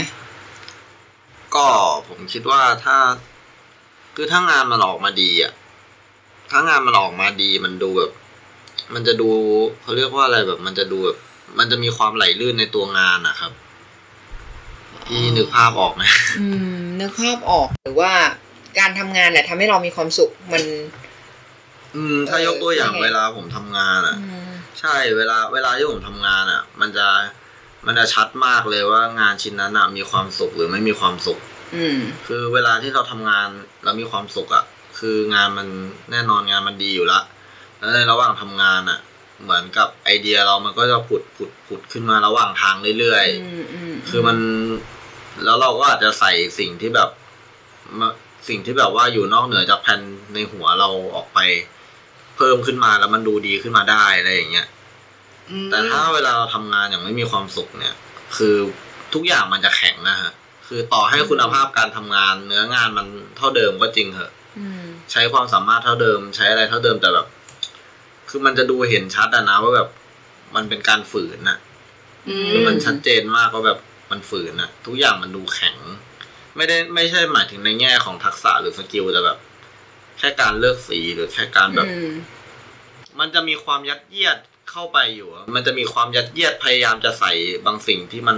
[1.55, 1.65] ก็
[2.07, 2.97] ผมคิดว่าถ้า
[4.15, 5.53] คือถ้างานมันออกมาดีอะ
[6.51, 8.11] ถ้างานมันออกมาดีมันดูแบบ
[8.93, 9.29] มันจะดู
[9.81, 11.17] เขาเรียกว่าอะไรแบบ มันจะดูแบบ
[11.57, 13.51] มันจะมีความไหลลื่นในตัวงานนะครับ
[15.07, 16.03] พี่นึกภาพออกไหม
[16.39, 18.11] อืมนึกภาพออกหรือว่า
[18.79, 20.63] การทำงานแหละทำให้เรามีความสุขมัน
[21.95, 27.07] อืม ถ้ายกตัวอย่างเออเวลาผมทำงานอะอืมใช่เวลาเวลาที่ผมทำงานอะ มันจะ
[27.85, 31.39] มันจะชัดมากเลยว่างานชิ้นนั้นอะมีความสุขหรือไม่มีความสุข
[31.75, 33.47] อืม คือเวลาที่เราทำงาน
[33.83, 34.63] แล้วมีความสุขอะ
[34.99, 35.67] คืองานมัน
[36.11, 37.19] แน่นอนงานมันดีอยู่ละ
[37.77, 38.99] แล้วในระหว่างทำงานอะ
[39.41, 44.37] เหมือนกับไอเดียเรามันก็จะผุดผุดผุดขึ้นมาระหว่างทางเรื่อยๆอืมอืมคือมัน
[45.43, 47.09] แล้วเราก็อาจจะใส่สิ่งที่แบบ
[47.99, 48.09] มา
[48.47, 50.01] สิ่งที่แบบว่าอยู่นอกเหนือจากแผน
[50.33, 51.39] ในหัวเราออกไป
[52.35, 54.67] เพิ่มขึ้นมาแล้วมันดูดีขึ้นมาได้อะไรอย่างเงี้ย
[55.49, 57.93] อืมแต่ถ้าเวลาเราทำงานอย่างไม่มีความสุขเนี่ย
[58.37, 58.55] คือ
[59.13, 60.31] ทุกอย่างมันจะแข็งนะฮะ
[60.67, 67.27] คือต่อให้คุณภาพการทำงาน เนื้องานมันเท่าเดิมก็จริงเหอะอืมใช้ความสามารถเท่าเดิม ใช้อะไรเท่าเดิมแต่แบบ
[68.35, 69.89] คือมันจะดูเห็นชัดอะนะว่าแบบ
[70.55, 71.57] มันเป็นการฝืนนะ
[72.27, 73.79] อืคือมมันชัดเจนมากว่าแบบ
[74.11, 75.77] มันฝืนอะทุกอย่างมันดูแข็ง
[76.55, 79.37] ไม่ได้ไม่ใช่หมายถึงในแง่ของทักษะหรือ skill แต่แบบ
[80.17, 82.11] แค่การเลือกสีหรือแค่การแบบอืม
[83.19, 84.37] มันจะมีความยัดเยียด
[84.71, 87.31] เข้าไปอยู่อะมันจะมีความยัดเยียดพยายามจะใส่
[87.65, 88.37] บางสิ่งที่มัน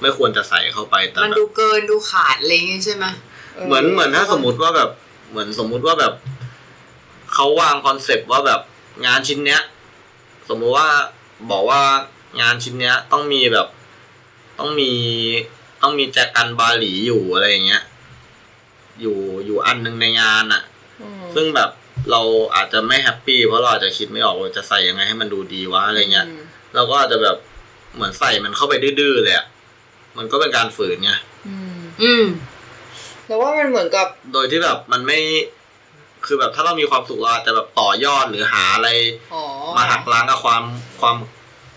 [0.00, 3.04] ไม่ควรจะใส่เข้าไปแต่มันแบบดูเกินดูขาดอะไรอย่างงี้ใช่ไหม
[3.66, 4.90] เหมือนเหมือนถ้าสมมติว่าแบบ
[5.30, 6.12] เหมือนสมมุติว่าแบบ
[7.32, 8.60] เขาวาง concept ว่าแบบ
[9.06, 9.62] งานชิ้นเนี้ย
[10.48, 10.88] สมมุติว่า
[11.50, 11.82] บอกว่า
[12.40, 13.68] งานชิ้นเนี้ย ต้องมีแบบ
[14.58, 14.92] ต้องมี
[15.82, 17.82] ต้องมีแจกันบาหลีอยู่อะไรอย่างเงี้ย
[19.00, 20.62] อยู่อยู่อันหนึงในงานอะ
[21.02, 21.70] อืมซึ่งแบบ
[22.10, 22.22] เรา
[22.56, 26.42] อาจจะไม่แฮปปี้เพราะเราอาจจะคิดไม่ออกว่าจะใส่ยังไงให้มันดูดีวะอะไรเงี้ยอืม
[26.74, 27.36] เราก็อาจจะแบบ
[27.94, 29.46] เหมือนใส่มันเข้าไปดื้อๆเลยอะ
[30.18, 31.12] มันก็เป็นการฝืนไง
[31.48, 32.24] อืม อืม
[33.26, 35.18] แล้วว่ามันเหมือนกับ โดยที่แบบมันไม่
[36.26, 38.88] คือแบบถ้าเรามีความสุขเราอาจจะแบบต่อยอดหรือหาอะไร
[39.34, 39.44] อ๋อ
[39.76, 40.62] มาหักล้างกับความ
[41.00, 41.16] ความ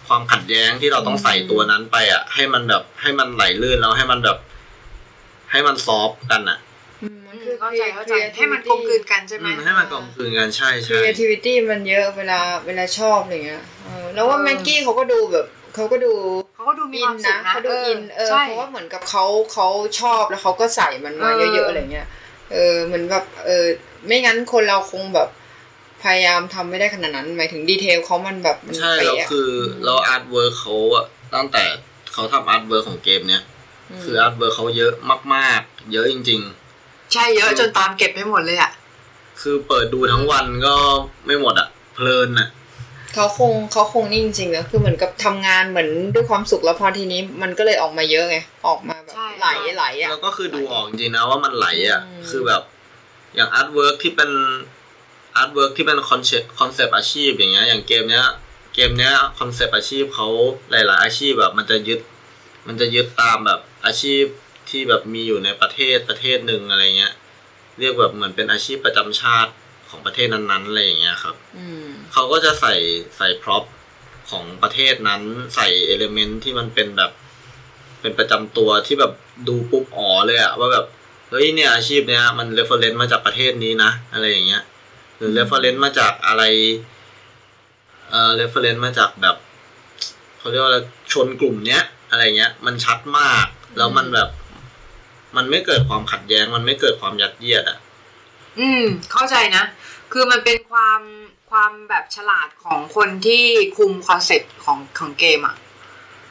[0.08, 4.38] ความขัดแย้งที่เราต้องใส่ตัวนั้นไปอะ ให้มันแบบให้มันไหลลื่นแล้วให้มันแบบ
[5.52, 6.58] ให้มันซอฟต์กันอะ
[7.02, 16.14] อืมมันคือเข้าใจเข้าใจให้มันกลมกลืนกันใช่ไหมอืมให้มันกลมกลืนกันใช่ครีใช่เอทิวิตี้มันเยอะเวลาเวลาชอบอะไรเงี้ยเออแล้วว่าแม็กกี้เขาก็ดูแบบเขาก็ดู
[16.56, 19.68] เขาก็ดูมีอิความสุขนะนะเขาดูอินเออใช่เพราะว่าเหมือนกับเขาเขา
[20.00, 22.08] ชอบแล้วเขาก็ใส่มันมาเออเยอะๆอะไรเงี้ย
[22.54, 23.66] เออเหมือนแบบเออ
[24.06, 25.30] ไม่งั้นคนเราคงแบบ
[26.04, 29.50] พยายามทำไม่ได้ขนาดนั้น หมายถึง detail เขามันแบบมันใช่แล้วเป๊ะะคคือ
[29.86, 31.64] เรา artwork เขาอะตั้งแต่
[32.14, 34.94] เขาทำ artwork ของเกมเนี้ยคือ artwork เขาเยอะ
[35.34, 36.42] มากๆ เยอะจริง
[37.14, 38.72] ใช่เยอะจนตามเก็บไม่หมดเลยอะ
[39.06, 40.76] คือเปิดดูทั้งวันก็
[41.26, 42.50] ไม่หมดอะเพลินอะ
[43.16, 52.62] เขาคงเขาคงนี่จริงๆนะคือเหมือนกับทำงานเหมือนด้วยความสุขแล้วพอทีนี้มันก็เลยออกมาเยอะไงออกมาแบบใชไหลไหลอะแล้วก็คือดูออกจริงๆนะว่ามันไหลอะอืมคือแบบ
[53.36, 54.32] อย่าง artwork ที่เป็น
[55.36, 58.28] artwork ที่เป็น concept concept อาชีพอย่างเงี้ยอย่างเกมเนี้ย
[58.76, 60.28] เกมเนี้ย concept อาชีพเขา
[60.72, 62.00] หลาย ๆ อาชีพแบบมันจะยึด
[62.68, 64.24] มันจะยึดตามแบบอาชีพ
[64.70, 67.14] ที่แบบมีอยู่ในประเทศประเทศหนึ่งอะไรเงี้ย
[67.80, 69.52] เรียกแบบเหมือนเป็นอาชีพประจำชาติ
[69.90, 72.76] ของประเทศนั้นๆอะไรอย่างเงี้ยครับอืมเขาก็จะใส่
[73.18, 73.64] ใส่ prop
[74.30, 75.22] ของประเทศนั้น
[75.56, 77.12] ใส่ element ที่มันเป็นแบบ
[78.02, 79.14] เป็นประจำตัวที่แบบ
[79.48, 80.86] ดูปุ๊บอ๋อเลยอะว่าแบบ
[81.30, 84.64] เฮ้ยเนี่ยอาชีพเนี้ยมัน reference มาจากประเทศนี้นะ อะไรอย่างเงี้ย
[85.18, 86.44] หรือ reference มาจากอะไร
[88.10, 89.36] เอ่อ reference มาจากแบบ
[90.38, 90.74] เขาเรียกว่า
[91.12, 93.46] ชนกลุ่มเนี้ย อะไรเงี้ย มันชัดมาก
[93.78, 94.30] แล้วมันแบบ
[95.36, 97.78] มันไม่เกิดความขัดแย้ง มันไม่เกิดความยัดเยียดอะ
[98.60, 99.64] อืม เข้าใจนะ
[100.12, 101.02] คือมันเป็นความ
[101.52, 103.44] ความแบบฉลาดของคนที่
[103.78, 105.56] คุม concept ของของเกมอะ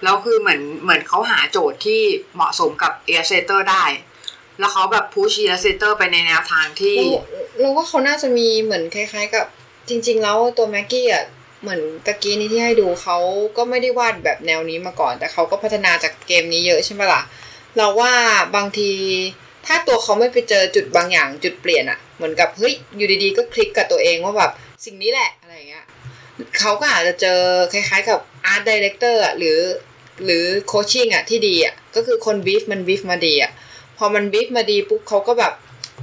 [0.03, 2.01] แล้วคือเหมือนเหมือนเขาหาโจทย์ที่
[2.35, 3.85] เหมาะสมกับ Illustrator ได้
[4.59, 6.97] แล้วเขาแบบ push Illustrator ไปในแนวทางที่
[7.61, 9.47] เราว่าเขาน่าจะมีเหมือนคล้าย ๆ กับ
[9.89, 11.25] จริง ๆ แล้วตัวแม็กกี้อะ
[11.63, 13.19] เหมือนตะกี้นี้ที่ให้ดูเขา
[13.57, 17.23] ก็ไม่ได้วาดแบบแนวนี้มาก่อน แต่เขาก็พัฒนาจากเกมนี้เยอะใช่ไหมล่ะ
[17.77, 18.13] เราว่า
[18.57, 18.91] บางที
[19.67, 24.53] ถ้าตัวเขาไม่ไปเจอจุดบางอย่างจุดเปลี่ยนอะเหมือนกับเฮ้ยอยู่ดีๆ ก็คลิกกับตัวเองว่าแบบ
[24.85, 25.85] สิ่งนี้แหละอะไรเงี้ย
[26.59, 27.41] เขาก็อาจจะเจอ
[27.73, 29.59] คล้ายๆ กับ art director อะหรือ
[30.25, 33.53] หรือ coaching อะที่ดีอะก็คือคนบีฟมันบีฟมาดีอะ
[33.99, 35.53] พอมันบีฟมาดีปุ๊บเขาก็แบบ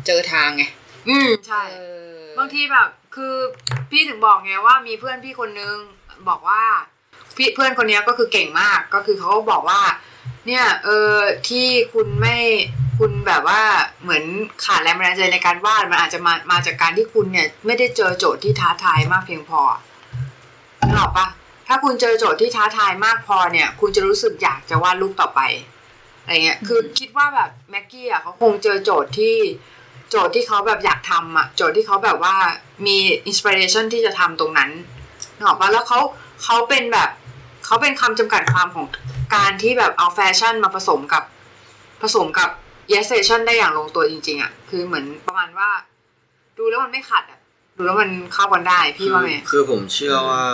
[0.05, 0.63] เจอทางไง
[1.09, 1.79] อืมใช่เอ
[2.17, 3.35] อบางทีแบบคือ
[3.91, 5.75] พี่ถึงบอกไงว่ามีเพื่อนพี่คนนึง
[6.29, 6.63] บอกว่า
[7.37, 9.81] พี่เพื่อนคนเนี้ยก็คือเก่งมากก็คือเขาก็บอกว่า
[10.47, 11.13] เนี่ยเออ
[11.47, 12.37] ที่คุณไม่
[12.99, 13.61] คุณแบบว่า
[14.03, 14.23] เหมือน
[14.65, 19.61] ขาดแรงบันดาลใจในการวาดมันอาจจะมามาจากการที่คุณเนี่ยไม่ได้เจอโจทย์ที่ท้าทายมากเพียงพอ
[20.87, 21.27] นึกออกปะ
[21.67, 25.41] ถ้าคุณเจอโจทย์ที่ท้าทายมากพอเนี่ย คุณจะรู้สึกอยากจะวาดรูปต่อไป
[26.25, 29.35] อะไรเงี้ยคือคิดว่าแบบแม็กกี้อะเขาคงเจอโจทย์ที่
[30.09, 32.35] โจทย์ที่เขาแบบอยากทำอะโจทย์ที่เขาแบบว่า
[32.85, 34.69] มีอินสปิเรชันที่จะทำตรงนั้น
[35.35, 35.99] นึกออกปะแล้วเขา
[36.43, 37.09] เขาเป็นแบบ
[37.65, 38.85] เขาเป็นคำจำกัดความของ
[39.35, 41.23] การที่แบบเอาแฟชั่นมาผสมกับ
[42.01, 42.49] ผสมกับ
[42.91, 45.69] yes station ได้อย่างลงตัวจริง ๆอะคือเหมือนประมาณว่า
[46.57, 47.39] ดูแล้วมันไม่ขัดอะ
[47.77, 50.45] ดูแล้วมันเข้ากันได้พี่ว่าไงคือคือผมเชื่อว่า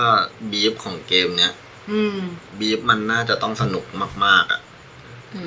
[0.51, 1.53] บีฟของเกมเนี้ย
[1.91, 2.19] อืม
[2.59, 3.85] บีฟมันน่าจะต้องสนุก
[4.25, 4.70] มากๆอะอืม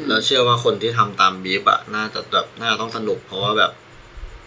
[0.08, 3.72] แล้วเชื่อว่าคนที่ทำตามบีฟอะน่าจะแบบน่าจะต้องสนุกเพราะว่าแบบ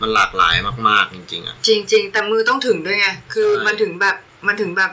[0.02, 0.56] มันหลากหลาย
[0.90, 4.16] มากๆ จริง ๆอะจริง ๆ แต่มือต้องถึงด้วยไงคือใช่มันถึงแบบ
[4.48, 4.92] มันถึงแบบ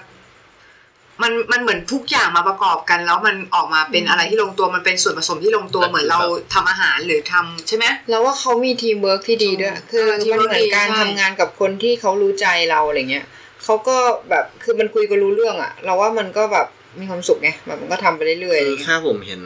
[1.23, 6.21] มันมันเหมือนทุกอย่างมาประกอบกัน แล้วมันออกมาเป็นอะไรที่ลงตัวมันเป็นส่วนผสมที่ลงตัวเหมือนเรา
[6.55, 13.27] ทำอาหารหรือทำใช่ไหมแล้วว่าเขามีทีมเวิร์กที่ดีด้วย คือเออทีมมัน work เหมือนการดีใช่ทำงานกับคนที่เขารู้ใจเราอะไรเงี้ย
[13.65, 13.97] เขาก็
[14.31, 16.67] แบบคือมันคุยกันรู้เรื่องอะเราว่ามันก็แบบ
[17.01, 19.43] มีความสุขไงแบบมันก็ทำไปเรื่อยๆอะไรคือเงี้ยแค่ผมเห็น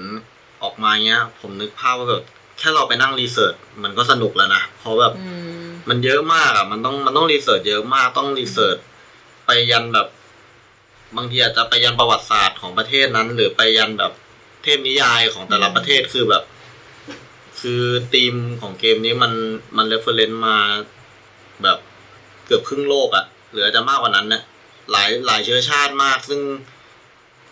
[0.62, 2.22] ออกมาเงี้ย ผมนึกภาพว่าแบบ
[2.58, 5.30] แค่เราไปนั่ง research มันก็สนุกแล้วนะเพราะแบบอื
[5.64, 8.76] มมันเยอะมากอะ มันต้องมันต้อง research เยอะมากต้อง research
[9.46, 10.08] ไปยันแบบ
[11.16, 14.12] บางทีอาจจะไปยันประวัติศาสตร์ของประเทศนั้น หรือไปยันแบบ
[14.62, 16.42] เทพนิยายของแต่ละประเทศคือแบบ
[17.60, 17.82] คือ
[18.14, 19.32] ธีมของเกมนี้มัน
[19.76, 20.56] มัน reference มา
[21.62, 21.78] แบบ
[22.46, 24.42] เกือบครึ่งโลกอะ หรืออาจจะมากกว่านั้นเนี่ย
[24.90, 26.40] หลายหลายเชื้อชาติมากซึ่ง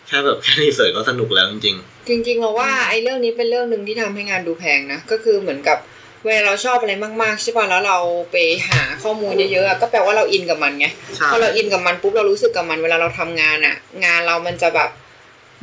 [0.07, 1.63] แค่แบบแค่ research ก็สนุกแล้วจริง
[2.07, 5.77] จริงๆเราว่าไอ้เรื่องนี้เป็นเรื่องหนึ่งที่ทำให้งานดูแพงนะ ก็คือเหมือนกับ
[6.25, 7.97] เวลาเราชอบอะไรมากๆใช่ป่ะแล้วเรา
[8.31, 8.35] ไป
[8.69, 14.89] หาข้อมูลเยอะๆอะก็แปลว่าเราอินกับมันไงๆใช่พอเราอินกับมันปุ๊บเรารู้สึกกับมันเวลาเราทำงานอะงานเรามันจะแบบ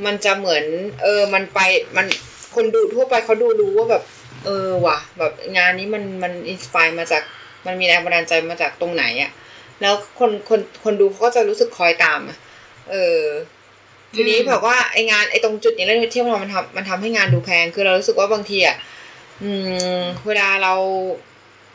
[0.07, 0.65] มันจะเหมือน
[1.03, 1.61] เออมันไป
[1.97, 2.07] มัน
[2.55, 4.03] คนดูทั่วไปเขาดูรู้ว่าแบบ
[4.45, 7.23] เออว่ะ แบบงานนี้มันมันอินสปายมาจาก
[7.67, 9.31] มันมีแรงบันดาลใจมาจากตรงไหนอะ
[9.81, 12.37] แล้วคนคนคนดูเขาก็จะรู้สึกคอยตามอะ
[12.91, 13.21] เออ
[14.15, 18.77] ทีนี้อืมแบบว่าไองานไอตรงจุดนี้แล้วที่เรามันทำมันทำให้งานดูแพงคือเรารู้สึกว่าบางทีอะ
[19.43, 19.51] อื
[19.99, 20.75] มเวลาเรา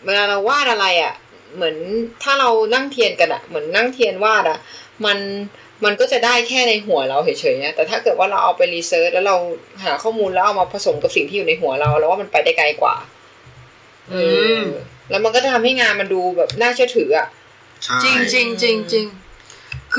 [0.06, 1.14] เวลาเราวาดอะไรอะ
[1.56, 1.76] เหมือน
[2.24, 4.60] ถ้าเรานั่งเทียนกันอะเหมือนนั่งเทียนวาดอะ
[5.06, 5.18] มัน
[5.86, 9.36] มันก็จะได้แค่ในหัวเราเฉยๆนะแต่ถ้าเกิดว่าเราเอาไปรีเสิร์ชแล้วเรา
[9.84, 12.96] หาข้อมูลแล้วเอามาผสมกับสิ่งที่อยู่ในหัวเราเราว่ามันไปได้ไกลกว่า
[14.10, 14.64] เอออม
[15.10, 17.28] แล้วมันก็จะทำให้งานมันดูแบบน่าเชื่อถืออะ
[17.84, 19.06] ใช่จริงจริงจริงจริง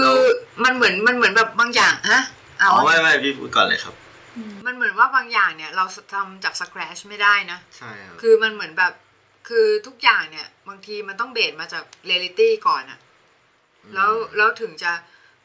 [0.00, 0.18] คือ
[0.64, 2.22] มันเหมือนมันเหมือนแบบบางอย่างฮะ
[2.58, 3.94] เอาอ๋อไม่ไม่พี่พูดก่อนเลยครับ
[4.66, 5.84] มันเหมือนว่าบางอย่างเนี่ย เรา
[6.14, 8.92] ทำจากสคร t ชไม่ได้นะใช่ครับคือมันเหมือนแบบ
[9.48, 12.98] คือทุกอย่างเนี่ย บางทีมันต้องเบสมาจากเรียลิตี้ก่อนอะ
[13.94, 14.92] แล้วแล้วถึงจะ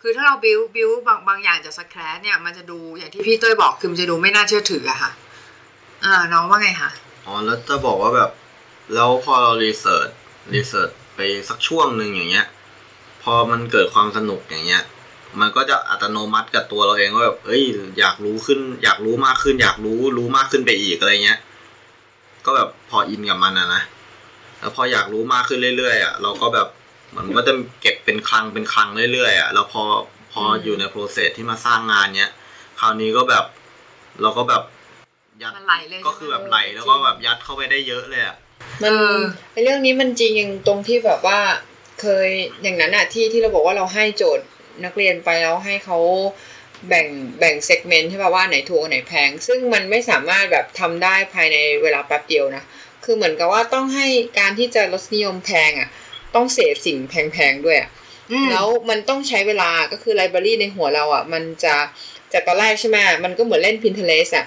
[0.02, 5.12] คือถ้าเราบิวบิวบางบางอย่างจากสแครเนี่ยมันจะดูอย่างที่พี่เต้ยบอกคือมันจะดูไม่น่าเชื่อถืออะค่ะ
[6.06, 6.90] อ่าน้องว่าไงคะ
[7.26, 8.32] อ๋อแล้วจะบอกว่าแบบ
[8.94, 10.10] แล้วพอเรา research
[10.54, 12.48] research ไปสักช่วงหนึ่งอย่างเงี้ย
[13.26, 14.84] พอมันเกิดความสนุกอย่างเงี้ย
[15.40, 17.64] มันก็จะอัตโนมัติกับตัวเราเองว่าแบบเอ้ย
[18.00, 21.40] อยากรู้ขึ้น อยากรู้มากขึ้น อยากรู้รู้มากขึ้นไปอีกอะไรเงี้ย
[22.46, 23.82] ก็แบบพอ in กับมันอะนะ
[24.60, 26.68] แล้วพออยากรู้มากขึ้นเรื่อยๆอะเราก็แบบ
[27.12, 29.84] เฮ้ยมันก็จะเก็บเป็นคลังเป็นคลังเรื่อยๆอะแล้วพอ
[30.34, 32.32] พออยู่ใน process ที่มาสร้างงานเนี้ย
[32.80, 33.46] คราวนี้ก็แบบ
[34.22, 34.64] เราก็แบบ
[35.42, 38.36] ยัดมันไหลเลยก็คือแบบไหลแล้วก็แบบยัดเข้าไปได้เยอะเลยอะ
[38.82, 39.20] มันเออ
[39.52, 41.40] ไอเรื่องนี้มันจริงอย่างตรงที่แบบว่า
[42.02, 42.30] เคย
[42.64, 44.46] อย่างนั้นอะที่ที่เราบอกว่าเราให้โจทย์
[44.86, 46.00] นักเรียนไปแล้วให้เขา
[46.90, 47.08] แบ่ง
[47.40, 52.64] แบ่งเซกเมนต์ใช่ป่ะว่าไหนถูกอันไหนแพง ซึ่งมันไม่สามารถแบบทำได้ภายในเวลาแป๊บเดียวนะ
[53.04, 54.08] คือเหมือนกับว่าต้องให้
[54.40, 55.90] การที่จะลดนิยมแพงอะ
[56.36, 57.90] ต้องเสพสิ่งแพงๆด้วยอะ
[58.32, 61.76] อืมแล้วมันต้องใช้เวลาก็คือไลบรารีในหัวเราอะ มันจะ
[62.34, 64.46] จากตอนแรกใช่ไหมมันก็เหมือนเล่น Pinterest อะ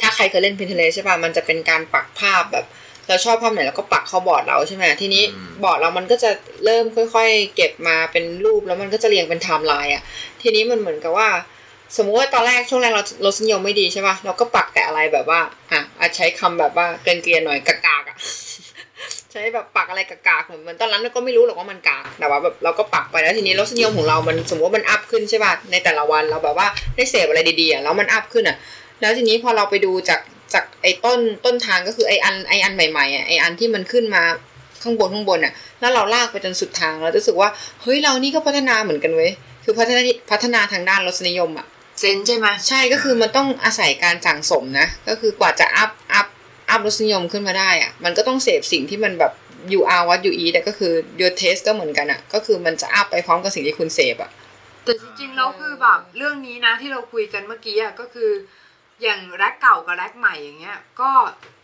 [0.00, 2.66] ถ้าใครเคยเล่น Pinterest ใช่ป่ะมันจะเป็นการปักภาพแบบ
[3.08, 6.30] เราชอบภาพไหนเราก็ปักเข้าบอร์ดเราใช่ไหมทีนี้อืมบอร์ดเรามันก็จะ
[6.64, 10.02] เริ่มค่อย ๆ เก็บมาเป็นรูปแล้วมันก็จะเรียงเป็นไทม์ไลน์อะ
[10.42, 11.28] ทีนี้มันเหมือนกับว่า
[11.96, 15.40] สมมุติว่าตอนแรกช่วงแรกเรารสนิยมไม่ดีใช่ป่ะเราก็ปักแต่อะไรแบบว่า
[15.72, 18.16] อะอาจใช้คำแบบว่าเกรียนๆหน่อยกากๆอะ
[19.32, 28.56] ใช้แบบปักอะไรกากๆเหมือนเหมือนตอนนั้นเราก็ไม่รู้หรอกว่ามันกากแต่ว่าแบบเราก็ปักไปแล้วทีนี้รสนิยมของเรา มันสมมติว่ามัน up ขึ้นใช่ป่ะในแต่ละวันเราแบบว่าได้เสพอะไรดีๆอะแล้วมันอัพขึ้นอะ
[29.00, 30.20] แล้วทีนี้พอเราไปดูจาก
[30.54, 34.22] จากไอ้ต้นต้นทางก็คือไอ้อันไอ้อันใหม่ๆอะไอ้อันที่มันขึ้นมา
[34.82, 37.48] ข้างบนข้างบนอะ แล้วเราลากไปจนสุดทางเรารู้สึกว่า
[37.82, 39.32] เฮ้ยเรานี่ก็พัฒนาเหมือนกันเว้ย
[39.64, 41.66] คือพัฒนาพัฒนาทางด้านรสนิยมอะ
[42.00, 46.26] เซนใช่ไหมใช่ก็คือมันต้องอาศัยการสั่งสมนะ ก็คือกว่าจะอัพอัพ
[46.70, 49.32] อัพรสนิยมขึ้นมาได้อะมันก็ต้องเสพสิ่งที่มันแบบ
[49.72, 54.30] you are what you eat แต่ก็คือ your taste ก็เหมือนกันอะก็คือมันจะอัพไปพร้อมกับสิ่งที่คุณเสพอะ
[54.84, 58.30] แต่จริงๆแล้วคือแบบเรื่องนี้นะที่เราคุยกันเมื่อกี้อะก็คือ
[59.02, 61.10] อย่าง Rag เก่ากับ Rag ใหม่อย่างเงี้ยก็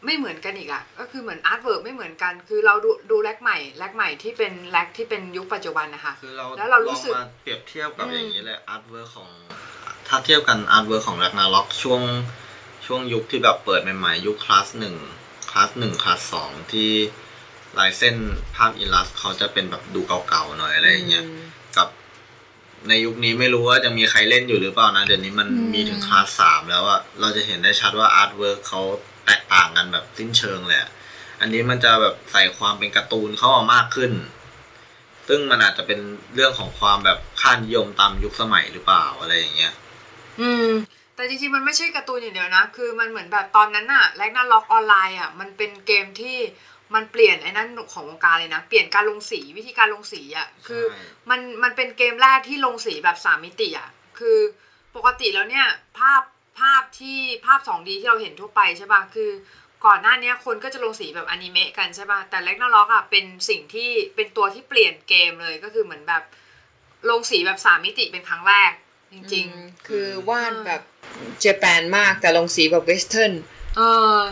[0.05, 9.31] ไม่เหมือนกันอีกอะก็คือเหมือน artwork ไม่เหมือนกัน คือเราดูดู Rag ใหม่ Rag ใหม่ที่เป็น Rag ที่เป็นยุคปัจจุบันนะคะคือเราแล้วเรารู้สึกลองมาเปรียบเทียบกับอืมอย่างนี้เลยอาร์ตเวิร์ของ
[10.09, 12.03] ถ้าเทียบกันอาร์ตเวิร์ของ r ร g นา r ็อกช่วง
[12.87, 14.97] ช่วงยุคที่แบบเปิดใหม่ๆยุคคลาสหนึ่ง
[15.51, 16.91] คลาสหนึ่งคลาสสองที่
[17.79, 18.17] ลายเส้น
[18.55, 21.25] ภาพ illus เขาจะเป็นแบบดูเก่าๆหน่อยอะไรอย่างเงี้ย
[21.77, 21.89] กับ
[22.89, 28.83] ในยุคนี้ไม่รู้ว่าจะมีใครเล่นอยู่หรือเปล่านะเดี๋ยวนี้มันอืมมีถึงคลาสสามแล้วอะเราจะเห็นได้ชัดว่า artwork เขา
[29.27, 30.91] แตกต่างกันแบบสิ้นเชิงเลยอะ
[31.41, 34.13] อันนี้มันจะแบบใส่ความเป็นการ์ตูนเข้ามามากขึ้น
[35.29, 36.01] ซึ่งมันอาจจะเป็น
[36.35, 39.73] เรื่องของความแบบค่านิยมตามยุคสมัยหรือเปล่าอะไรอย่างเงี้ย
[40.41, 40.69] อืม
[41.15, 46.37] แต่จริงๆมันไม่ใช่การ์ตูนอย่างเดียวนะ คือมันเหมือนแบบตอนนั้นอะ Ragnarok Online อะมันเป็นเกมที่
[46.95, 51.01] มันเปลี่ยนไอ้นั่นของวงการเลยนะ เปลี่ยนการลงสีวิธีการลงสีอะคือใช่
[51.31, 54.39] มันมันเป็นเกมแรกที่ลงสีแบบสามมิติอะคือ
[54.97, 55.67] ปกติแล้วเนี่ย
[55.99, 56.23] ภาพ
[56.61, 59.31] ภาพที่ภาพ 2D ที่เราเห็นทั่วไปใช่ป่ะคือ
[59.87, 66.23] ก่อนหน้าเนี้ยคนก็จะลงสีแบบอนิเมะกันใช่ป่ะแต่เล็กนาล็อกอะเป็นสิ่งที่เป็นตัวที่เปลี่ยนเกมเลยก็คือเหมือนแบบ
[67.11, 68.73] ลงสีแบบสามมิติเป็นครั้งแรก
[69.13, 70.83] จริง ๆ คือวาดแบบ
[71.41, 73.60] เจแปนมากแต่ลงสีแบบเวสเทิร์นเออ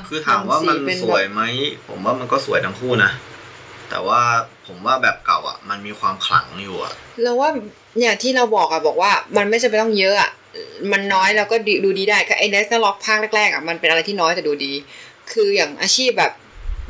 [0.09, 1.41] คือถามว่ามันสีเป็นแบบสวยไหม
[1.89, 3.11] ผมว่ามันก็สวยทั้งคู่นะ
[3.91, 4.21] แต่ว่า
[4.67, 7.51] ผมว่าแบบเก่าอะ มันมีความขลังอยู่อะเราว่า
[8.01, 10.31] อย่างที่เราบอกอะบอกว่า มันไม่จำเป็นต้องเยอะอะ
[10.93, 14.73] มันน้อยแล้วก็ดีดูดีได้ก็ไอ้เนสนาล็อกภาคแรกๆอะมันเป็นอะไรที่น้อยแต่ดูดี
[15.33, 16.33] คืออย่างอาชีพแบบ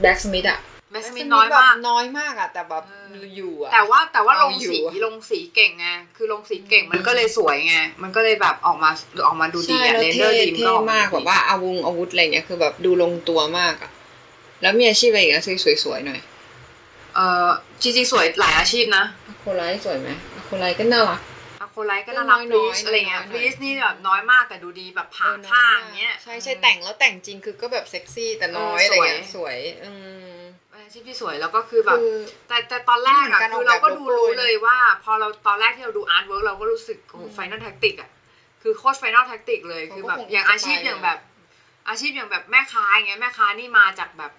[0.01, 8.90] แบ็กสมิธอะ แมสมินน้อยมากน้อยมากอะแต่แบบเอออยู่อะแต่ว่าแต่ว่าลเอางอยู่สีอะลงสีเก่งไงคือลงสีเก่งมันก็เลยสวยไงมันก็เลยแบบออกมา
[9.27, 13.90] ออกมาดูดีใช่อะแล้วเรนเดเท่อร์ดีมก็เท่ออกมากดูแบดีบว่าอาวุธอาวุธอะไรเงี้ยคือแบบดูลงตัวมากอะ
[14.62, 15.44] แล้วมีอาชีพอะไรอีกนะ
[15.85, 16.20] สวยๆหน่อย
[17.14, 17.48] เออ
[17.83, 21.20] จริงๆสวยหลายอาชีพนะอะโคไลท์สวยไหมอะโคไลท์ก็น่ารัก
[21.61, 30.38] อะโคไลท์ก็น่ารักน้พอยๆลีสอะไรเงี้ยน้อยๆพลีสนี่แบบน้อยมากแต่ดูดีแบบผ่าเออน้อยข้างมากเงี้ยใช่ใช่แต่งแล้วแต่งจริงคือก็แบบเซ็กซี่แต่น้อยเอออะไรเงี้ยสสววยยอืมเป็น
[30.88, 38.11] อาชีพที่สวยแล้วก็คือแบบคือแต่แต่ตอนแรกมันเหมือะอนการคืออเราอกแบบก็ดูโลโก้รู้เลยเลยว่า พอเราตอนแรกที่เราดู artwork เราก็รู้สึกโอ้ Final Tactics อะ
[38.62, 41.18] คือโคตร Final Tactics เลยเขาก็คือแบบคงอย่างอาชีพสไตล์อย่างแบบ
[41.88, 44.33] อาชีพอย่างแบบแม่ค้าอย่างเงี้ยแม่ค้านี่มาจากแบบ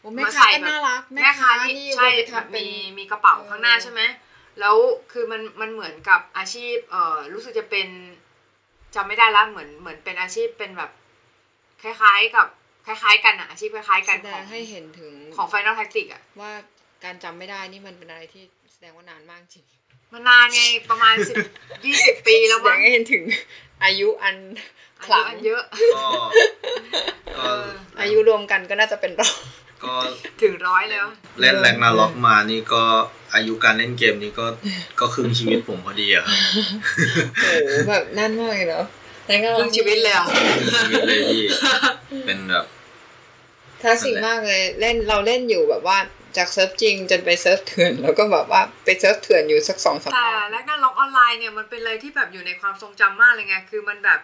[0.00, 2.66] โอ้แม่มาค้าใส่ก็แบบน่ารักแม่ค้านี่ใช่ไปแบบทำเป็นมี
[2.98, 4.00] มีกระเป๋าข้างหน้าเออใช่ไหม
[4.60, 4.76] แล้ว
[5.12, 7.88] คือมันมันเหมือนกับอาชีพเอ่อรู้สึกจะเป็น
[8.94, 10.90] จำไม่ได้ละเหมือนเหมือนเป็นอาชีพเป็นแบบ
[11.82, 12.46] คล้ายๆกับ
[12.86, 16.52] คล้ายๆกันอะอาชีพคล้ายๆกันแสดของงให้เห็นถึงของ Final Tactics อะว่า
[17.04, 18.42] การจำไม่ได้นี่มันเป็นอะไรที่
[18.72, 19.64] แสดงว่านานมากจริง
[20.12, 21.36] มันนานไงประมาณสิบ
[21.84, 23.22] ยี่สิบปีแล้วแสดมั้งงให้เห็นถึง
[23.84, 24.36] อายุอัน
[25.00, 25.62] อาขยุลังอันเยอะ
[25.96, 26.04] ก็
[27.38, 27.52] ก็
[28.00, 29.28] อายุรวมกันก็น่าจะเป็นเรา
[29.84, 29.94] ก็
[30.42, 31.06] ถึงร้อยแล้ว
[31.40, 32.82] เล่นแรงนาล็อกมานี่ก็
[33.34, 34.46] อายุการเล่นเกมนี้ก็
[35.00, 36.38] ก็ครึ่งชีวิตผมพอดีอะครับ
[37.42, 38.86] โอ้โหแบบนั่นมากเลยเนาะ
[39.26, 41.42] แล้วก็ครึ่งชีวิตเลยเหรอะครึ่งชีวิตเลยที่
[42.26, 42.66] เป็นแบบ
[43.82, 45.98] คลาสสิกมากเลยเล่นเราเล่นอยู่แบบว่า
[46.36, 54.20] จากเซิร์ฟจริงจนไปเซิร์ฟเถื่อนแล้วก็แบบว่าไปเซิร์ฟเถื่อนอยู่สักสองสามแต่รอบ Ragnarok Online เนี่ยมันเป็นอะไรที่แบบอยู่ในความทรงจำมากเลยไงคือมันแบบ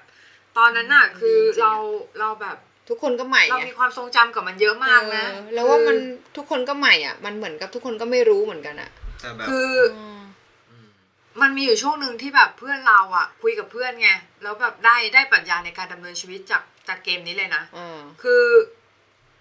[0.58, 1.74] ตอนนั้นน่ะอืมคือจริงๆเรา
[2.20, 2.56] เราแบบ
[2.88, 5.96] ทุกคนก็ใหม่เราไงมีความทรงจำกับมันเยอะมากนะเออแล้วว่ามัน
[6.36, 9.70] ทุกคนก็ใหม่อะ มันเหมือนกับทุกคนก็ไม่รู้เหมือนกันอะแต่แบบคือ
[11.38, 14.10] มันมีอยู่ช่วงหนึ่งที่แบบเพื่อนเราอะ คุยกับเพื่อนไง
[14.42, 18.44] แล้วแบบได้ได้ปรัชญาในการดำเนินชีวิตจากจากเกมนี้เลยนะอ่าคือ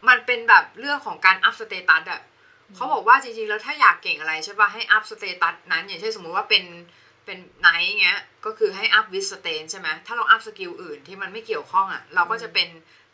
[0.08, 2.22] มันเป็นแบบเรื่องของการอัพ status อะ
[2.76, 6.64] เขาบอกว่าจริงๆแล้วถ้าอยากเก่งอะไรใช่ป่ะให้อัพ status นั้น อย่างเช่นสมมุติว่าเป็น
[7.26, 12.68] เป็น knight เงี้ยก็คือให้อัพ VIT STR ใช่ไหมถ้าเราอัพ skill อื่นที่มันไม่เกี่ยวข้องอะ เราก็จะเป็น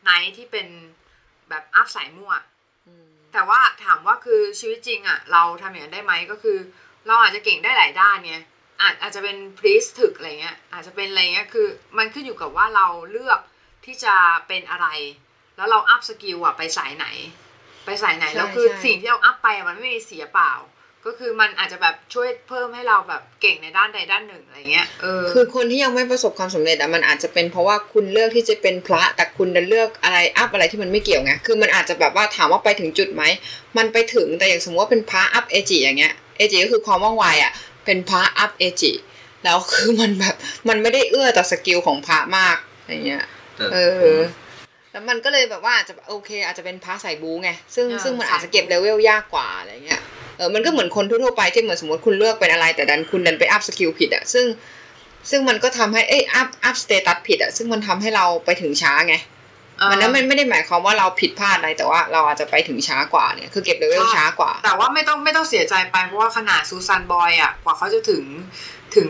[0.03, 0.67] knight ที่เป็น
[1.49, 2.33] แบบอัพสายมั่ว
[3.33, 6.57] แต่ว่าถามว่าคือชีวิตจริงอะ เราทำอย่างนั้นได้ไหมก็คือ
[7.07, 8.35] เราอาจจะเก่งได้หลายด้านไง
[8.81, 13.39] อาจอาจจะเป็น priest ถึกอะไรเงี้ยอาจจะเป็นอะไรเงี้ยคือมันขึ้นอยู่กับว่าเราเลือก
[13.85, 14.15] ที่จะ
[14.47, 14.87] เป็นอะไร
[15.57, 17.07] แล้วเราอัพ skill อะไปสายไหน
[17.85, 20.53] ไปสายไหนใช่แล้วคือใช่สิ่งที่เราอัพไปอะมันไม่มีเสียเปล่า
[21.05, 33.23] ก็คือมันอาจจะแบบช่วยเพิ่มให้เราแบบเก่งในด้านใดด้านหนึ่งอะไรเงี้ยเออคือคนที่ยังไม่ประสบความสำเร็จอะมันอาจจะเป็นเพราะว่าคุณเลือกที่จะเป็นพระแต่คุณดันเลือกอะไรอัพอะไรที่มันไม่เกี่ยวไงคือมันอาจจะแบบว่าถามว่าไปถึงจุดไหม
[33.77, 37.51] มันไปถึงแต่อย่างสมมติว่าเป็นพระอัพ AGI อย่างเงี้ย AGI ก็คือความว่องไวอะ
[37.85, 38.93] เป็นพระอัพ AGI
[39.43, 40.35] แล้วคือมันแบบ
[40.69, 43.77] มันไม่ได้เอื้อต่อ skill ของพระมากอะไรเงี้ยแต่เอ
[44.19, 44.21] อ
[44.91, 50.01] แล้วมันก็เลยแบบว่าอาจจะโอเค อาจจะเป็นพระสายบู๊ไงซึ่งเออซึ่งมันสายอาจจะเก็บเลเวลยากกว่าอะไรเงี้ย
[50.37, 54.45] เออมันก็เหมือนคนทั่วๆไปที่เหมือนสมมติคุณเลือกเป็นอะไรแต่ดันคุณดันไปอัพ skill ผิดอะซึ่ง
[55.29, 59.34] ซึ่งมันก็ทำให้เอ้ยอัพอัพ status ผิดอะซึ่งมันทำให้เราไปถึงช้าไงเออ
[59.91, 68.23] มันนั้นมันไม่ได้หมายความว่าเราผิดพลาดอะไรแต่ว่าเราอาจจะไปถึงช้ากว่าเนี่ยคือเก็บเลเวลใช่ช้ากว่า แต่ว่าไม่ต้องไม่ต้องเสียใจไปเพราะว่าขนาด Susan Boyle อะกว่าเขาจะถึง
[68.95, 69.09] ถึง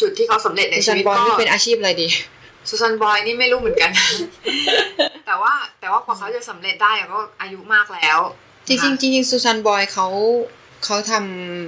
[0.00, 2.08] จุดที่เขาสำเร็จในในชีชันวิตบอลก็นี่เป็นอาชีพอะไรดี
[2.68, 3.90] Susan Boyle นี่ไม่รู้เหมือนกัน
[5.26, 8.18] แต่ว่าแต่ว่ากว่าเขาจะสำเร็จได้ก็อายุมากแล้ว
[8.66, 10.06] จริงๆจริงๆ Susan Boyle เขา
[10.84, 11.12] เขาท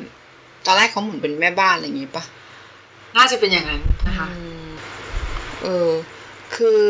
[0.06, 2.24] ำตอนแรกเขาเหมือนเป็นแม่บ้านอะไรอย่างงี้ปะ
[3.16, 4.28] น่าจะเป็นอย่างนั้นนะคะ
[5.62, 5.90] เออ
[6.54, 6.80] คือ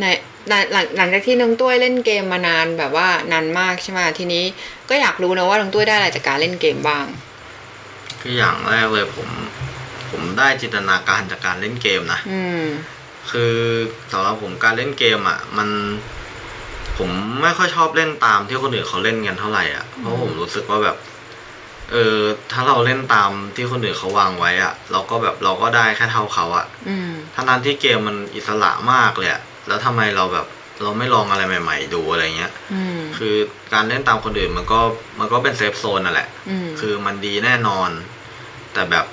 [0.00, 0.04] ใน
[0.48, 4.44] หลังหลังหลังจากที่น้องตุ้ยเล่นเกมมานานแบบว่านานมากใช่ไหมทีนี้
[4.88, 7.04] ก็อยากรู้นะว่าน้องตุ้ยได้อะไรจากการเล่นเกมบ้าง
[8.20, 9.28] คืออย่างแรกเลยผม
[10.10, 12.64] ผมได้จินตนาการจากการเล่นเกมนะอืม
[13.30, 13.54] คือ
[14.12, 15.68] สำหรับผมการเล่นเกมอะ มัน
[16.98, 17.10] ผม
[17.42, 20.96] ไม่ค่อยชอบเล่นตามที่คนอื่นเขาเล่นกันเท่าไหร่อะเพราะผมรู้สึกว่าแบบ
[21.92, 22.18] เออ
[22.52, 30.46] ถ้าเราเล่นตามที่คนอื่นเขาวางไว้อะ เราก็แบบเราก็ได้แค่เท่าเขาอะอืมทั้งนั้นที่เกมมันอิสระมากเลยอะ แล้วทำไมเราแบบ
[30.82, 33.34] เราไม่ลองอะไรใหม่ ๆ ดูอะไรเงี้ยอืมคือ
[33.72, 34.80] การเล่นตามคนอื่นมันก็
[35.18, 37.90] มันก็เป็นเซฟโซนน่ะแหละอืมคือมันดีแน่นอน
[38.74, 39.04] แต่แบบ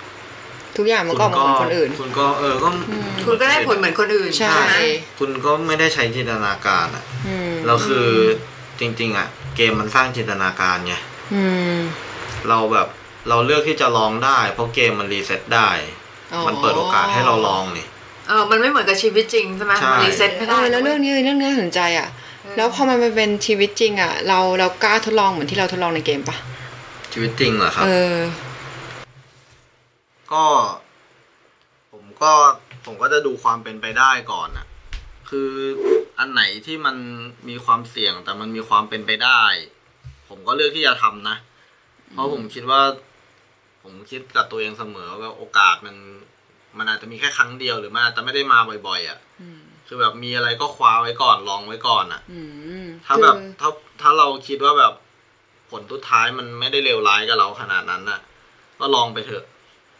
[0.77, 4.73] ทุกอย่างมันก็ออกมาเหมือนคนอื่น คุณก็เออก็อืมคุณก็ได้ผลเหมือนคนอื่นใช่ไหม
[5.19, 8.09] คุณก็ไม่ได้ใช้จินตนาการอะอืมแล้วคือ
[8.79, 10.95] จริง ๆอะเกมมันสร้างจินตนาการไง
[11.33, 11.43] อื
[11.75, 11.77] ม
[12.49, 12.87] เราแบบ
[13.29, 15.69] เราเลือกที่จะลองได้ เพราะเกมมัน reset ได้
[16.33, 17.85] อ๋อมันเปิดโอกาสให้เราลองนี่
[18.27, 22.07] เออมันไม่เหมือนกับชีวิตจริงใช่ไหมใช่ มัน reset ไม่ได้เออแล้วเรื่องนี้เรื่องนี้น่าสนใจอะ
[22.57, 26.37] แล้วพอมันมาเป็นชีวิตจริงอะ เราเรากล้าทดลองเหมือนที่เราทดลองในเกมปะ
[27.13, 28.17] ชีวิตจริงเหรอครับ เออ
[30.31, 30.45] ก็
[31.91, 32.33] ผมก็
[32.85, 34.65] ผมก็จะดูความเป็นไปได้ก่อนอะ
[35.29, 35.51] คือ
[36.19, 36.95] อันไหนที่มัน
[37.49, 39.41] มีความเสี่ยงแต่มันมีความเป็นไปได้
[40.29, 41.37] ผมก็เลือกที่จะทำนะ
[42.11, 42.81] เพราะผมคิดว่า
[43.83, 45.95] ผมคิดกับตัวเองเสมอว่าโอกาสมัน
[46.77, 52.41] มันอาจจะมีแค่ครั้งเดียวหรือมันอาจจะไม่ได้มาบ่อยๆอะอืมคือแบบมีอะไรก็คว้าไว้ก่อนลองไว้ก่อนอะอื
[52.83, 53.69] มถ้าแบบถ้า
[54.01, 54.93] ถ้าเราคิดว่าแบบ
[55.71, 58.19] ผลสุดท้ายมันไม่ได้เลวร้ายกับเราขนาดนั้นน่ะ
[58.79, 59.43] ก็ลองไปเถอะ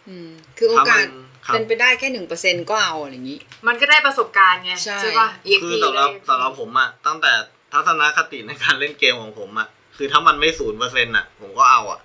[0.09, 1.05] อืมคือโอกาส
[1.45, 7.31] ครับเป็นไปได้แค่หนึ่งเปอร์เซ็นก็เอาอะไรอย่างนี้ มันก็ได้ประสบการณ์ไงใช่ป่ะ EXP คือสำหรับได้สำหรับผมอะตั้งแต่
[7.73, 11.99] ทัศนคติในการเล่นเกมของผมอะคือถ้ามันไม่ศูนย์เปอร์เซ็นต์อะผมก็เอาอะ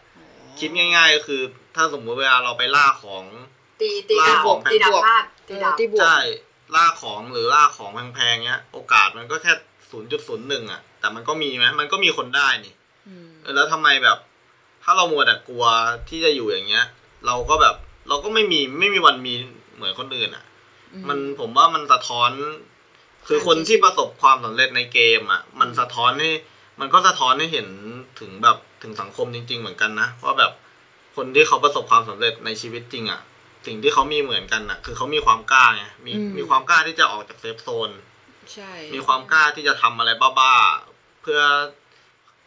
[0.60, 1.42] คิดง่าย ๆ ก็คือ
[1.76, 3.22] ถ้าสมมุติเวลาเราไปล่าของ
[3.80, 6.18] ตีตีล่าดาบของตีดาบบวกพลาดเอตีอดาบที่บวกใช่
[6.76, 9.52] ล่าของหรือล่าของแพงๆเนี้ย โอกาสมันก็แค่
[9.90, 12.74] ศูนย์จุดศูนย์หนึ่งอะแต่มันก็มีไหมมันก็มีคนได้นี่
[13.08, 14.18] อืมเออแล้วทำไมแบบ
[14.84, 15.64] ถ้าเรามัวแต่กลัว
[16.08, 16.86] ที่จะอยู่อย่างเงี้ย
[17.26, 17.74] เราก็แบบ
[18.08, 19.34] เราก็ไม่มีไม่มีวันมี
[19.76, 20.44] เหมือนคนอื่นอะ
[21.08, 22.30] มันผมว่ามันสะท้อน
[23.28, 26.30] คือคนที่ประสบความสำเร็จในเกมอะ มันสะท้อนให้
[26.80, 27.68] มันก็สะท้อนให้เห็น
[28.20, 30.52] ถึงแบบถึงสังคมจริง ๆ เหมือนกันนะว่าแบบ
[31.16, 33.20] คนที่เขาประสบความสำเร็จในชีวิตจริงอะ
[33.66, 37.90] สิ่งที่เขามีเหมือนกันอะ คือเขามีความกล้าไงมีอืมมีความกล้าที่จะออกจากเซฟโซน
[38.54, 41.40] ใช่ มีความกล้าที่จะทำอะไรบ้าๆเพื่อ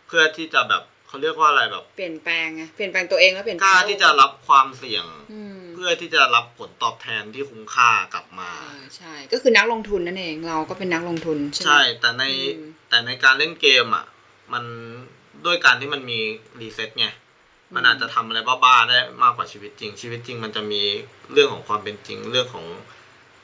[0.08, 12.24] เพื่อที่จะแบบเขาเรียกว่าอะไรแบบ เปลี่ยนแปลงไงเปลี่ยนแปลงตัวเองแล้วเปลี่ยนแปกลงล้าที่จะรับความเสี่ยงอืมเพื่อที่จะรับผลตอบแทนที่คุ้มค่ากลับมาอ่าใช่ ก็คือนักลงทุนนั่นเองเราก็เป็นนักลงทุนใช่ไหมใช่ แต่ใน
[12.58, 14.06] อืมแต่ในการเล่นเกมอะ
[14.54, 14.64] มัน
[15.46, 16.20] ด้วยการที่มันมี
[16.62, 17.08] รีเซ็ตไง
[17.74, 20.82] มันอาจจะทำอะไรบ้าๆได้มากกว่าชีวิตจริง ชีวิตจริงมันจะมี
[21.32, 22.66] เรื่องของความเป็นจริง เรื่องของ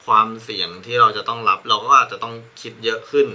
[0.05, 3.27] ความเสี่ยงที่เราจะต้องรับ เราก็อาจจะต้องคิดเยอะขึ้น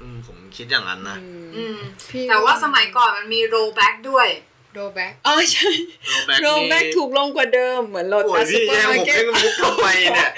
[0.00, 1.78] อืมผมคิดอย่างนั้นนะอืมอืม
[2.10, 4.28] พี่แต่ว่าสมัยก่อนมันมีโรแบ็กด้วย
[4.76, 5.70] โรแบ็กอ๋อใช่
[6.10, 10.30] Rollback โรแบ็กนี่ถูกลงกว่าเดิมเหมือนโลโอ้ตัยสซูพี่เปอแย่ร์งมาผมร์เก็เล่ตนมุกทำไมเนี่ย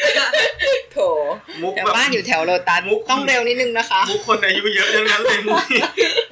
[0.93, 0.99] โถ
[1.63, 5.83] มุกแต่แบบบ้านอยู่แถวโลตัสมุกต้องเร็วนิดนึงนะคะ มุกคนอายุเยอะทั้งนั้นเลยมุกนี่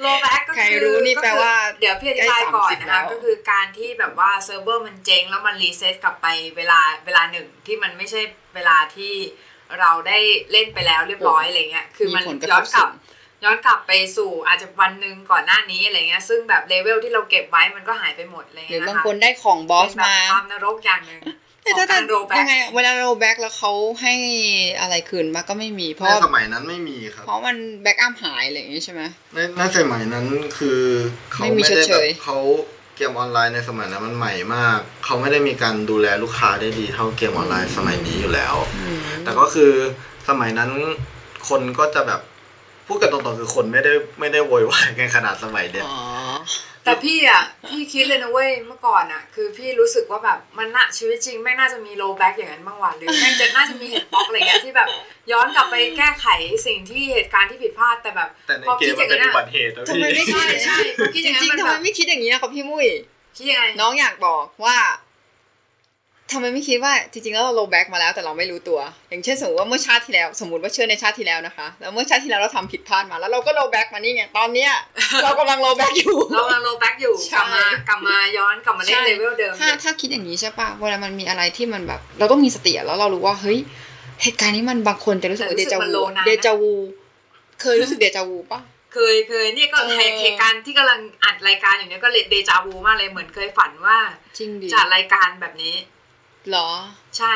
[0.01, 8.21] โรแบ็กก็ใครคือรู้นี่ก็คือแปลว่า เดี๋ยวพี่อธิบายก่อนใกล้นะ30แล้คะวก็คือการที่แบบว่าเซิร์ฟเวอร์มันเจ๊งแล้วมันรีเซ็ตกลับไปเวลาเวลาหนึ่งที่มันไม่ใช่
[8.55, 9.15] เวลาที่
[9.81, 10.19] เราได้
[10.53, 12.93] เล่นไปแล้วเรียบร้อยอะไรเงี้ย คือมันมีผลกระทบย้อนกลับสูง
[13.47, 21.21] ย้อนกลับไปสู่อาจจะวันหนึ่งก่อนหน้านี้อะไรเงี้ยซึ่งแบบเลเวลที่เราเก็บไว้มันก็หายไปหมดอะไรหรือเงี้ยบางนะคะคนได้ของบอสเป็นแบบมาความนรกอย่างหนึ่ง
[21.63, 24.15] แต่ของถ้าการโรแบ็ยักงไงอะเวลาโรแบ็กแล้วเขาให้
[24.81, 29.03] อะไรคืนมาก็ไม่มีเพราะในสมัยนั้นไม่มีครับ เพราะมันแบ็กอัพหายอะไรอย่างงี้ใช่ไหม
[29.35, 30.27] ในในสมัยนั้น
[30.59, 30.81] คือ
[31.33, 32.39] เขาไม่มีไม่ได้เฉแบบยๆเขา
[32.97, 39.73] เกมออนไลน์ในสมัยนั้นมันใหม่มาก เขาไม่ได้มีการดูแลลูกค้าได้ดีเท่าเกมออนไลน์สมัยนี้อยู่แล้วอืมแต่ก็คือ
[40.29, 40.71] สมัยนั้น
[41.49, 42.21] คนก็จะแบบ
[42.87, 45.97] พูดกันตรงๆคือคนไม่ได้ไม่ได้โวยวายกันขนาดสมัยเนี้ยอ๋อ
[46.85, 54.89] แต่พี่อะพี่คิดเลยนะเว้ยเมื่อก่อนอะ คือพี่รู้สึกว่าแบบมันน่ะชีวิตจริงไม่น่าจะมี rollback อย่างนั้นบ้างว่ะหรือแม่งจะน่าจะมีเห็ดบ็อกอะไรเงี้ยที่แบบ
[55.33, 56.27] ย้อนกลับไปแก้ไข
[56.67, 62.87] สิ่งที่เหตุการณ์ที่ผิดพลาดแต่แบบแต่ในพอเกคิมดอมันย่างเป็นนั้นอุบัอะติเหตุนะทำไมไม่พี่คิดใช่ใช่พอคิดอย่างจนั้นริงมันๆทำแบไมบไม่คิดอย่างนี้นะครับพี่มุ้ย
[63.37, 64.77] คิดยังไงน้องอยากบอกว่า
[66.33, 74.73] ทำไมไม่คิดว่าจริงๆแล้วเราโลแบ็กมาแล้วแต่เราไม่รู้ตัว อย่างเช่นสมมติว่าเมื่อชาติที่แล้วสมมติว่าเชื่อในชาติที่แล้วนะคะแล้วเมื่อชาติที่แล้วเราทำผิดพลาดมาแล้วเราก็โลแบ็กมานี่ไงตอนเนี้ย
[75.23, 83.59] เรากำลังโลแบ็กอยู่เรากำลังโลแบ็กอยู่ใช่กลับมากลับมาย้อนกลับมาเล่นใช่เลเวลเดิมถ้าถ้าคิดอย่างนี้ใช่ปะเวลามันมีอะไรที่มันแบบ เราต้องมีสติอะแล้วเรารู้ว่าเฮ้ย
[84.23, 86.73] เหตุการณ์นี้มันบางคนจะรู้สึกว่าแต่เดรู้สึกจามันวูโลนานนะเดจาวู
[87.61, 88.61] เคยรู้สึกเดจาวูปะ
[88.95, 93.99] เคยเคยเนี่ยก็เออเหตุการณ์ที่กำลังอัดรายการอยู่เนี่ยก็เลยเดจาวูมากเลยเหมือนเคยฝันว่า
[94.39, 96.69] จริงดิจัดรายการแบบนี้เหรอ
[97.19, 97.35] ใช่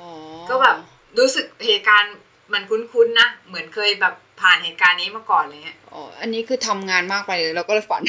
[0.00, 0.10] อ๋อ
[0.48, 0.76] ก็แบบ
[1.18, 2.14] รู้สึกเหตุการณ์
[2.52, 8.02] มันคุ้นๆนะ เหมือนเคยแบบผ่านเหตุการณ์นี้มาก่อนอะไรเงี้ยอ๋ออันนี้คือทำงานมากไปเลยเราก็เลยฝัน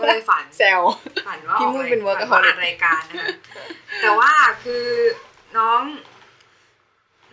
[0.00, 0.80] ก็เลยฝันแซว
[1.28, 3.28] ฝันว่าพี่ออกมุ่งรายเป็นฝัน workaholic ว่าอัดรายการนะคะ
[4.02, 4.32] แต่ว่า
[4.64, 4.86] คือ
[5.58, 5.82] น้อง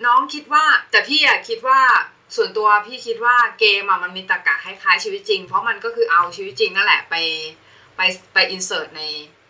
[0.05, 1.79] น้องคิดว่า แต่พี่อะคิดว่า
[2.35, 7.15] ส่วนตัวพี่คิดว่าเกมอะมันมีตรรกะคล้ายๆชีวิตจริง เพราะมันก็คือเอาชีวิตจริงนั่นแหละไป
[7.97, 8.01] ไป
[8.33, 9.03] ไปอินเสิร์ตใน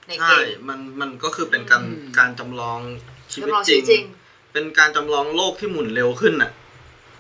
[0.09, 2.79] ในเกใช่ม มันมันก็คือเป็นการอืม การจำลอง
[3.31, 4.05] ชีวิตจำลองจชีริวิตจริง ง
[4.53, 6.51] เป็นการจำลองโลกที่หมุนเร็วขึ้นน่ะ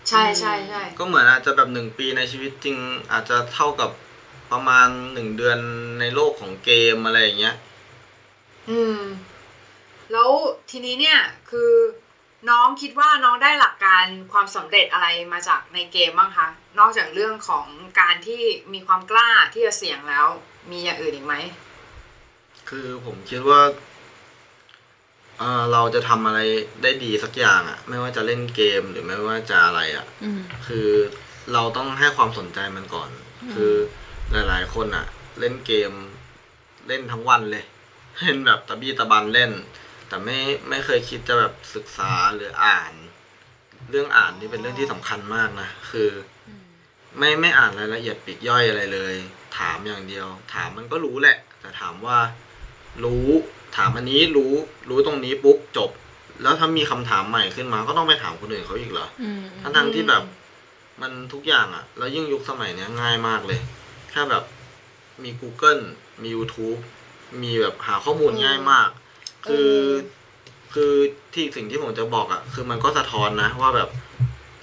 [0.09, 2.77] ใช่ใช่ใช่ก็เหมือนอาจจะแบบหนึ่งปีในชีวิตจริง
[3.11, 3.89] อาจจะเท่ากับ
[4.51, 5.59] ประมาณหนึ่งเดือน
[5.99, 7.55] ในโลกของเกมอะไรอย่างเงี้ย
[8.69, 8.99] อืม
[10.11, 10.29] แล้ว
[10.69, 11.19] ทีนี้เนี่ย
[11.49, 11.71] คือ
[12.49, 16.47] น้องคิดว่าน้องได้หลักการความสำเร็จอะไรมาจากในเกมบ้างคะ
[16.79, 17.65] นอกจากเรื่องของ
[17.99, 18.41] การที่
[18.73, 20.27] มีความกล้าที่จะเสี่ยงแล้ว
[20.71, 21.35] มีอย่างอื่นอีกไหม
[22.69, 23.61] คือผมคิดว่า
[25.39, 26.39] เอ่อเราจะทำอะไร
[26.83, 30.89] ได้ดีสักอย่างอะไม่ว่าจะเล่นเกมหรือไม่ว่าจะอะไรอะอืมคือ
[31.53, 33.09] เราต้องให้ความสนใจมันก่อน
[33.53, 33.73] คือ
[34.31, 35.05] หลาย ๆ คนอะ
[35.39, 35.91] เล่นเกม
[36.87, 37.65] เล่นทั้งวันเลย
[38.21, 39.51] เล่นแบบตะบี้ตะบันเล่น
[40.07, 40.37] แต่ไม่
[40.69, 42.93] ไม่เคยคิดจะแบบศึกษาหรืออ่าน
[43.89, 46.09] เรื่องอ่านนี่เป็นเรื่องที่สำคัญมากนะคือ
[47.17, 49.15] ไม่ไม่อ่านรายละเอียดปลีกย่อยอะไรเลย
[49.57, 52.17] ถามอย่างเดียว ถามมันก็รู้แหละ แต่ถามว่า
[53.03, 53.27] รู้
[53.77, 54.53] ถามอันนี้รู้
[54.89, 55.89] รู้ตรงนี้ปุ๊บจบ
[56.41, 60.23] แล้วถ้ามีคำถามใหม่ขึ้นมาก็ต้องไปถามคนอื่นเขาอีกเหรออืมทั้งทั้งๆที่แบบ
[61.01, 63.59] มันทุกอย่างอะแล้วยิ่งยุคสมัยเนี้ยง่ายมากเลย
[64.09, 64.43] แค่แบบ
[65.23, 65.81] มี Google
[66.21, 66.79] มี YouTube
[67.41, 68.89] มีแบบหาข้อมูลง่ายมาก
[69.45, 69.73] คือ
[70.73, 70.93] คือ
[71.33, 73.89] ที่สิ่งที่ผมจะบอกอะคือมันก็สะท้อนนะว่าแบบ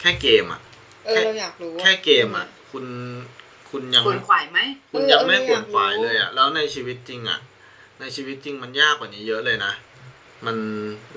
[0.00, 0.60] แค่เกมอะ
[1.06, 2.84] เออเราอยากรู้ว่าแค่เกมอะคุณ
[3.70, 4.58] คุณยังควรขวายไหม
[4.92, 7.38] คุณยังไม่เออขวนขวายอยากรู้เลยอะแล้วในชีวิตจริงอะ
[8.00, 9.72] ในชีวิตจริงมันยากกว่านี้เยอะเลยนะ
[10.46, 10.56] มัน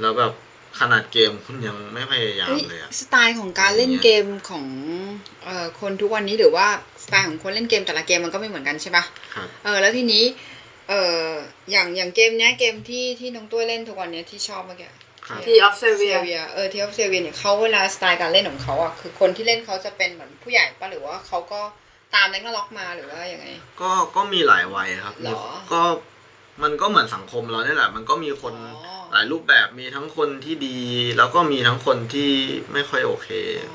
[0.01, 0.33] แล้วแบบ
[0.79, 4.65] ขนาดเกมคุณยังไม่พยายามเฮ้ยเลยอะสไตล์ของการเล่นเกมของ
[5.45, 6.67] เอ่อคนทุกวันนี้หรือว่า
[7.03, 9.03] สไตล์ของคนเล่นเกมแต่ละเกมมันก็ไม่เหมือนกันใช่ปะ
[9.35, 10.25] ครับเออแล้วทีนี้
[10.89, 10.93] เอ
[11.27, 11.29] อ
[11.71, 14.89] อย่างอย่างเกมเนี้ยเกมที่ที่น้องตัวเล่นทุกวันเนี้ยที่ชอบเมื่อกี้
[15.27, 21.61] ครับ Tree of Savior เวียเออที่ออฟเซเวียเนี่ยเขาเวลาสไตล์การเล่นของเขาอะคือคนที่เล่นเขาจะเป็นเหมือนผู้ใหญ่ปะหรือว่าเขาก็
[22.15, 23.47] ตามนั้นก็ล็อกมาหรือว่ายังไง
[23.81, 25.33] ก็ก็มีหลายวัยครับหรอมี
[25.73, 25.81] ก็
[26.63, 28.53] มันก็เหมือนสังคมเราเนี่ยแหละ มันก็มีคน
[28.85, 30.79] อ๋อหลายรูปแบบมีทั้งคนที่ดี
[31.17, 32.31] แล้วก็มีทั้งคนที่
[32.73, 33.29] ไม่ค่อยโอเค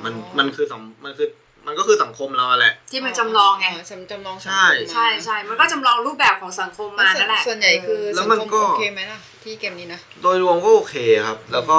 [0.05, 1.29] มันอ๋อมันคือสังมันคือ
[1.67, 11.79] มันก็คือสังคมเราแหละ ที่มันจำลองไงจำจำลองสังคมใช่ มาใช่ใช่มันก็จำลองรูปแบบของสังคมมานั่นแหละส่วนใหญ่คือแล้สัวงมันคมก็ โอเคไหมล่ะ ที่เกมนี้นะ โดยรวมก็โอเคครับ แล้วก็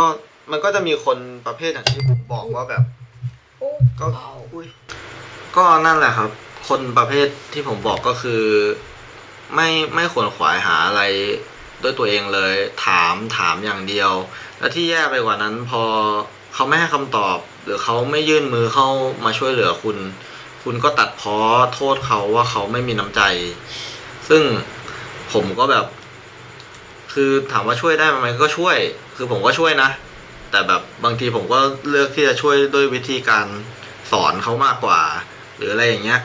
[0.52, 2.84] มันก็จะมีคนประเภทอย่างที่ผมบอกว่าแบบ
[4.00, 4.06] ก็
[4.54, 4.68] อุ้ย
[5.56, 6.30] ก็นั่นแหละครับ
[6.70, 8.42] คนประเภทที่ผมบอกก็คือ
[9.56, 11.02] ไม่ไม่ควรขวายหาอะไร
[11.84, 12.54] ด้วยตัวเองเลย
[12.86, 14.12] ถามถามอย่างเดียว
[14.60, 15.84] แล้วที่แย่ไปกว่านั้นพอ
[16.54, 18.88] เขาไม่ให้คำตอบ หรือเขาไม่ยื่นมือเข้า
[19.26, 19.98] มาช่วยเหลือคุณ
[20.64, 21.38] คุณก็ตัดพ้อ
[21.74, 23.22] โทษเขาว่าเขาไม่มีน้ำใจ
[24.30, 24.44] ซึ่ง
[25.34, 25.86] ผมก็แบบ
[27.14, 28.78] คือถามว่าช่วยได้ไหมก็ช่วย
[29.16, 29.90] คือผมก็ช่วยนะ
[30.52, 33.48] แต่แบบบางทีผมก็เลือกที่จะช่วยด้วยวิธีการ
[34.12, 35.02] สอนเขามากกว่า
[35.58, 36.22] หรืออะไรอย่างเงี้ย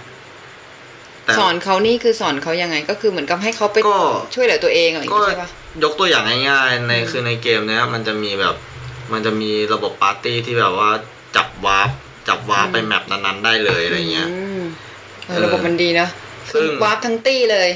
[1.39, 3.99] สอนเขานี่คือสอนเขายังไงก็คือเหมือนกับให้เขาไปก็
[4.35, 5.49] ช่วยเหลือตัวเองอะไรอย่างก็งี้ใช่ปะ
[5.85, 8.55] ยกตัวอย่างง่ายๆในอืมคือในเกมเนี้ยมันจะมีแบบ
[9.13, 10.91] มันจะมีระบบปาร์ตี้ที่แบบว่า
[11.37, 11.91] จับ warp
[12.29, 14.29] จับ warp ไป map นั้นๆได้เลยอะไรเงี้ย
[14.61, 14.63] ม
[15.27, 16.09] เออระบบมันดีนะ
[16.53, 17.71] ซึ่ง warpทั้งตี้เลย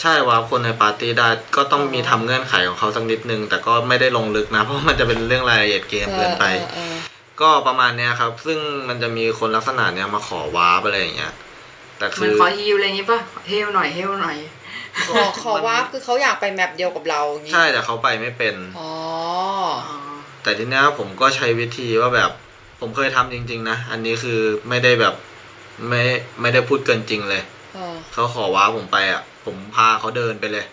[0.00, 6.94] ใช่ warp คนในปาร์ตี้ได้ก็ต้องมีอ๋อทำเงื่อนไขของเขาสักนิดนึง แต่ก็ไม่ได้ลงลึกนะ เพราะมันจะเป็นเรื่องรายละเอียดเกมเกินไปออเออ
[7.40, 8.58] ก็ประมาณเนี้ยครับ ซึ่ง
[8.88, 11.32] มันจะมีคนลักษณะเนี้ยมาขอ warp อะไรอย่างเงี้ย
[12.00, 14.36] แต่มันคือขอ heal อะไรอย่างงี้ป่ะ heal หน่อย heal หน่อย
[15.08, 18.92] เออขอขอ warp คือเขาอยากไป map เดียวกับเราอย่างงี้ ใช่แต่เขาไปไม่เป็นอ๋อ
[20.42, 22.30] แต่ทีเนี้ยผมก็ใช้วิธีว่าแบบ
[22.80, 25.14] ผมเคยทำจริง ๆ นะ อันนี้คือไม่ได้แบบ
[25.88, 26.02] ไม่
[26.40, 27.42] ไม่ได้พูดเกินจริงเลย
[27.74, 30.66] เออเขาขอว้าผมไปอะ ผมพาเขาเดินไปเลย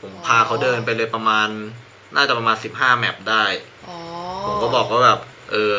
[0.00, 1.48] ผมอ๋อพาเขาเดินไปเลยประมาณ
[2.14, 3.44] น่าจะประมาณสิบห้า map ได้
[3.88, 3.96] อ๋อ
[4.46, 5.76] ผมก็บอกว่าแบบ เออ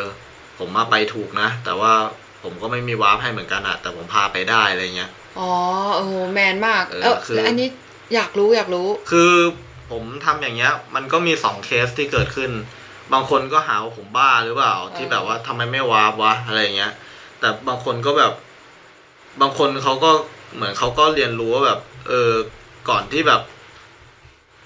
[0.57, 1.93] ผมมาไปถูกนะ แต่ว่า
[2.43, 5.51] ผมก็ไม่มี warp ให้เหมือนกันอะแต่ผมพาไปได้อะไรเงี้ย อ๋อ
[5.97, 7.67] เออแมนมากเออเออคือแล้วอันนี้
[8.13, 9.33] อยากรู้อยากรู้ คือ
[9.91, 12.51] ผมทำอย่างเงี้ย มันก็มีสองเคสที่เกิดขึ้น
[13.13, 16.93] บางคนก็หาว่าผมบ้าหรือเปล่า ที่แบบว่าทำไมไม่ warp วะอะไรอย่างเงี้ย
[17.39, 18.33] แต่บางคนก็แบบ
[19.41, 20.11] บางคนเขาก็
[20.55, 22.31] เหมือนเขาก็เรียนรู้ว่าแบบ เออ
[22.89, 23.41] ก่อนที่แบบ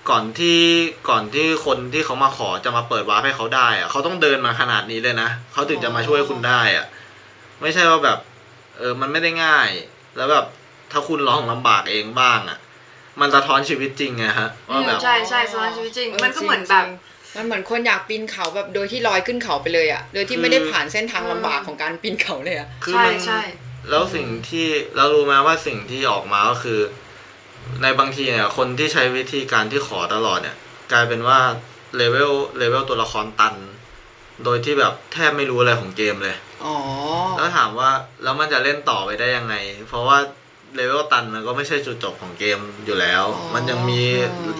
[0.09, 0.59] ก่อนที่
[1.09, 6.85] ก่อนที่คนที่เขามาขอจะมาเปิดวาร์ปให้เขาได้อะเขาต้องเดินมาขนาดนี้เลยนะเขาถึงจะมาช่วยคุณได้อะ
[7.61, 8.19] ไม่ใช่ว่าแบบ
[8.77, 9.69] เออมันไม่ได้ง่าย
[10.17, 10.45] แล้วแบบ
[10.91, 12.59] ถ้าคุณลองลำบากเองบ้างอะ
[13.21, 16.85] มันสะท้อนชีวิตจริงไงฮะว่าแบบใช่ใช่สอนชีวิตจริง มันก็เหมือนแบบ
[17.35, 23.41] มันเหมือนคนอยากปีนเขาแบบโดยที่ลอยขึ้นเขาไปเลยอะโดยที่ไม่ได้ผ่านเส้นทางลำบากของการปีนเขาเลยอะคือใช่มันใช่
[23.89, 26.79] แล้วสิ่งที่เรารู้ไหมว่าสิ่งที่ออกมาก็คือ
[27.81, 30.55] ในบางทีเนี่ย คนที่ใช้วิธีการที่ขอตลอดเนี่ย
[30.91, 31.39] กลายเป็นว่า
[31.95, 33.55] เลเวลเลเวลตัวละครตัน
[34.43, 36.35] โดยที่แบบแทบไม่รู้อะไรของเกมเลย
[36.65, 36.75] อ๋อ
[37.37, 37.89] แล้วถามว่า
[38.23, 39.55] แล้วมันจะเล่นต่อไปได้ยังไง
[39.89, 40.17] เพราะว่า
[40.75, 44.01] เลเวลตันมันก็ไม่ใช่จุดจบของเกมอยู่แล้ว อ๋อ มันยังมี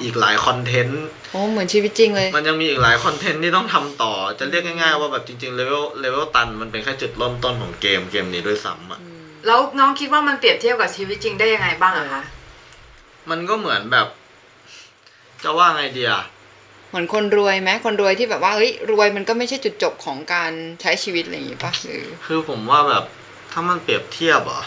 [0.04, 9.00] อีกหลาย content โอ้เหมือนชีวิตจริงเลย มันยังมีอีกหลาย content ที่ต้องทำต่อ จะเรียกง่ายๆว่าแบบจริงๆเลเวลเลเวลตันมันเป็นแค่จุดเริ่มต้นของเกมเกมนี้ด้วยซ้ำอะ
[9.46, 12.24] แล้วน้องคิดว่ามันเปรียบเทียบกับชีวิตจริงได้ยังไงบ้างอะคะ
[13.30, 14.08] มันก็เหมือนแบบ
[15.44, 16.37] จะว่าไงเดียเห
[16.98, 23.04] มือนคนรวยไหมคนรวยที่แบบว่าเฮ้ยรวยมันก็ไม่ใช่จุดจบของการใช้ชีวิตอะไรอย่างงี้ปะหรือคือผมว่าแบบ
[23.52, 24.64] ถ้ามันเปรียบเทียบอะ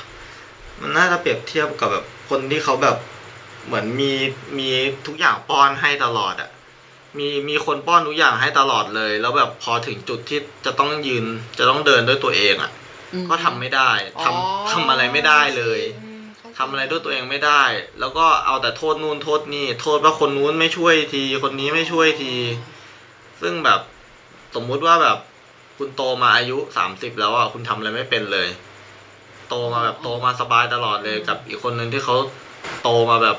[0.81, 2.97] มันน่าจะเปรียบเทียบกับแบบคนที่เขาแบบ
[3.67, 4.13] เหมือนมี
[4.59, 4.71] มี
[5.07, 6.51] ทุกอย่างป้อนให้ตลอดอะ
[7.19, 11.25] มีมีคนป้อนทุกอย่างให้ตลอดเลย แล้วแบบพอถึงจุดที่จะต้องยืน
[11.59, 12.71] จะต้องเดินด้วยตัวเองอะ
[13.31, 13.91] ก็ทำไม่ได้
[14.25, 14.37] ทำอ๋อ
[14.73, 15.81] ทำอะไรไม่ได้เลย
[16.61, 17.63] อืมเข้าใจทำอะไรด้วยตัวเองไม่ได้
[18.01, 22.35] แล้วก็เอาแต่โทษนู่นโทษนี่ โทษว่าคนนู้นไม่ช่วยที คนนี้ไม่ช่วยที
[23.43, 23.81] ซึ่งแบบ
[24.55, 25.19] สมมุติว่าแบบ
[25.79, 28.49] คุณโตมาอายุสามสิบแล้วอะคุณทำอะไรไม่เป็นเลย
[29.49, 32.17] โตมาแบบโตมาสบายตลอดเลยกับอีกคนหนึ่งที่เขา
[32.83, 33.37] โตมาแบบ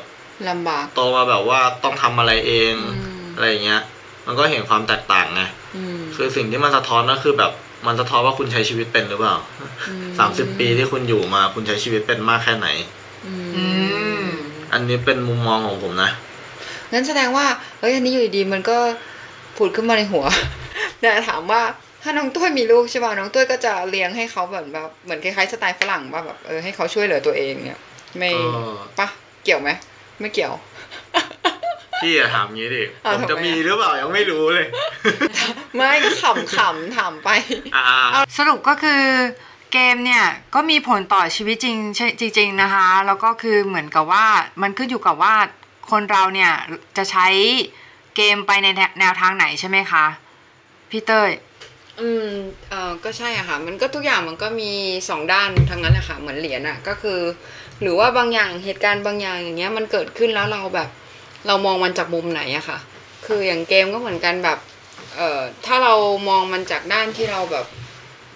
[0.49, 3.81] ลำบากโตมาแบบว่าต้องทำอะไรเองอืมอะไรอย่างเงี้ย
[4.27, 5.41] มันก็เห็นความแตกต่างไง
[5.75, 7.51] อืมคือสิ่งที่มันสะท้อนก็คือแบบ
[7.87, 9.39] มันสะท้อนว่าคุณใช้ชีวิตเป็นหรือเปล่าม
[10.19, 12.67] สามสิบปีที่คุณอยู่มาคุณใช้ชีวิตเป็นมากแค่ไหน
[13.25, 13.65] อืมอื
[14.23, 14.27] ม
[14.73, 16.11] อันนี้เป็นมุมมองของผมนะ
[16.93, 17.45] งั้นแสดงว่า
[17.79, 18.77] เฮ้ยอันนี้อยู่ดีๆมันก็
[19.57, 20.25] ผุดขึ้นมาในหัว
[21.01, 21.61] แต่ถามว่า
[22.03, 27.79] ถ้าน้องตุ้ยมีลูกใช่ป่ะน้องตุ้ยก็จะเลี้ยงให้เขาแบบแบบเหมือนคล้ายๆสไตล์ฝรั่งว่าแบบเออให้เขาช่วยเหลือตัวเองเนี่ย
[28.17, 28.41] ไม่ก็
[28.99, 29.07] ปะ
[29.43, 29.69] เกี่ยวไหม
[30.19, 30.53] ไม่เกี่ยว
[32.03, 34.67] พี่อะถามงี้ดิอ้าวผมจะทำไมอะมีหรือเปล่ายังไม่รู้เลย
[35.75, 35.91] ไม่
[36.21, 37.29] ขำขำถามไป
[37.75, 37.85] อ่า
[38.37, 39.01] สรุปก็คือ
[39.71, 41.73] เกมเนี่ยก็มีผลต่อชีวิตจริ
[42.27, 44.25] งจริง ๆนะคะ แล้วก็คือเหมือนกับว่า
[44.61, 45.35] มันขึ้นอยู่กับว่า
[45.91, 46.51] คนเราเนี่ย
[46.97, 47.27] จะใช้
[48.15, 48.67] เกมไปใน
[48.99, 50.05] แนวทางไหนใช่ไหมคะ
[50.89, 51.31] พี่เต้ย
[51.99, 52.29] อืม
[52.69, 54.71] เออก็ใช่อะค่ะ มันก็ทุกอย่างมันก็มี
[55.09, 57.19] สองด้านทั้งนั้นแหละค่ะ เหมือนเหรียญอะก็คือ
[57.81, 60.89] หรือว่าบางอย่างเหตุการณ์บางอย่างอย่างเงี้ยมันเกิดขึ้นแล้วเราแบบ
[61.47, 62.77] เรามองมันจากมุมไหนอะค่ะ
[63.25, 64.59] คืออย่างเกมก็เหมือนกันแบบ
[65.15, 65.93] เอ่อถ้าเรา
[66.29, 67.65] มองมันจากด้านที่เราแบบ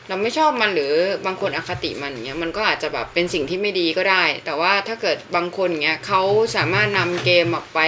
[0.07, 0.93] เราไม่ชอบมันหรือ
[1.25, 6.21] บางคนอคติมันอย่างเงี้ยมันก็อาจจะแบบเป็นสิ่งที่ไม่ดีก็ได้ แต่ว่าถ้าเกิดบางคนอย่างเงี้ยเขา
[6.55, 7.79] สามารถนำเกมออกไป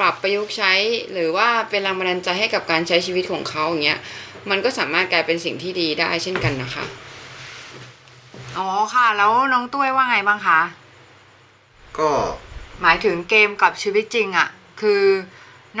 [0.00, 0.72] ปรับประยุกต์ใช้
[1.12, 4.00] หรือว่าเป็นแรงบันดาลใจให้กับการใช้ชีวิตของเขาอย่างเงี้ย
[4.50, 6.84] มันก็สามารถกลายเป็นสิ่งที่ดีได้เช่นกันนะคะ
[8.58, 10.60] อ๋อค่ะ แล้วน้องตุ้ยว่าไงบ้างคะ
[11.98, 12.10] ก็
[12.82, 14.48] หมายถึงเกมกับชีวิตจริงอะ่ะ
[14.80, 15.02] คือ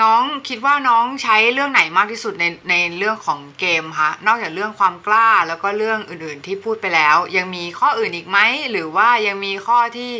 [0.00, 8.38] น้องคิดว่าน้องใช้เรื่องไหนมากที่สุดในในเรื่องของเกมคะนอกจากเรื่องความกล้าแล้วก็เรื่องอื่นๆที่พูดไปแล้ว ยังมีข้ออื่นอีกไหม
[8.70, 10.10] หรือว่ายังมีข้อที่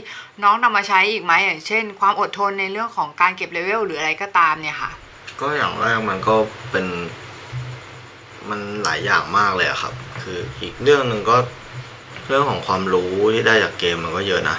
[0.43, 4.91] น้องนำมาใช้อีกไหมอย่างเช่น ความอดทนในเรื่องของการเก็บเลเวลหรืออะไรก็ตามเนี่ยค่ะ
[5.41, 6.35] ก็อย่างแรกมันก็
[6.71, 6.87] เป็น
[8.49, 11.37] มันหลายอย่างมากเลยอะครับ คืออีกเรื่องหนึ่งก็
[12.29, 14.57] เรื่องของความรู้ที่ได้จากเกมมันก็เยอะนะ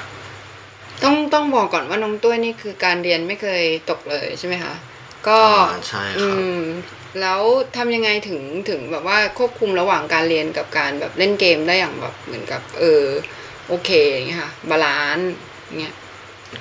[1.04, 4.74] ต้องต้องบอกก่อนว่าน้องตุ้ยนี่คือการเรียนไม่เคยตกเลยใช่ไหมคะ
[5.28, 5.40] ก็
[5.72, 6.62] อ่าใช่ครับอืม
[7.22, 7.42] แล้ว
[7.78, 13.04] ทำยังไงถึงถึงแบบว่าควบคุมระหว่างการเรียนกับการแบบเล่นเกมได้อย่างแบบเหมือนกับเออ
[13.68, 15.30] โอเคอย่างเงี้ยค่ะ balance
[15.80, 15.96] เงี้ย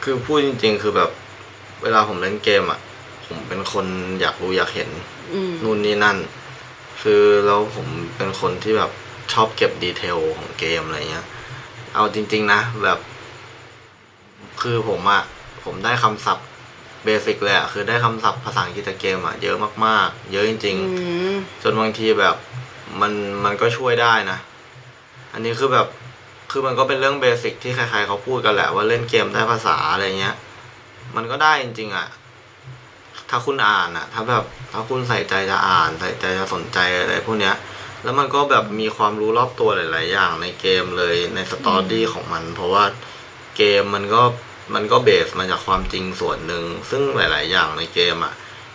[0.03, 1.11] คือพูดจริง ๆ คือแบบ
[1.83, 2.81] เวลาผมเล่นเกมอะ
[3.27, 3.87] ผมเป็นคน
[4.21, 4.89] อยากรู้อยากเห็น
[5.33, 6.19] อืมนู่นนี่นั่น
[7.03, 7.87] คือแล้วผม
[8.17, 8.91] เป็นคนที่แบบ
[9.33, 11.27] ชอบเก็บดีเทลของเกมอะไรเงี้ย
[11.95, 12.99] เอาจริง ๆ นะแบบ
[14.61, 15.23] คือผมอะ
[15.65, 16.47] ผมได้คำศัพท์
[17.05, 22.34] เบสิกเลยอะคือได้คำศัพท์ภาษาอังกฤษจากเกมอะเยอะมากๆ เยอะจริงๆอืมจนบางทีแบบ
[23.01, 23.12] มัน
[23.44, 24.38] มันก็ช่วยได้นะ
[25.32, 25.86] อันนี้คือแบบ
[26.51, 30.36] คือมันก็เป็นเรื่องเบสิกที่ใครๆเขาพูดกันแหละว่าเล่นเกมได้ภาษาอะไรเงี้ย
[31.16, 32.07] มันก็ได้จริงๆอะ่ะ
[33.30, 37.55] ถ้าคุณอ่านอะ่ะถ้าแบบถ้าคุณใส่ใจจะอ่านใส่ใจจะสนใจอะไรพวกเนี้ย
[38.03, 42.84] แล้วมันก็แบบมีความรู้รอบตัวหลาย ๆ อย่างในเกมเลยในสตอรี่ของมัน เพราะว่า
[43.57, 44.22] เกมมันก็
[44.75, 48.35] มันก็เบสมาจากความจริงส่วนหนึ่ง ซึ่งหลาย ๆ อย่างในเกมอะ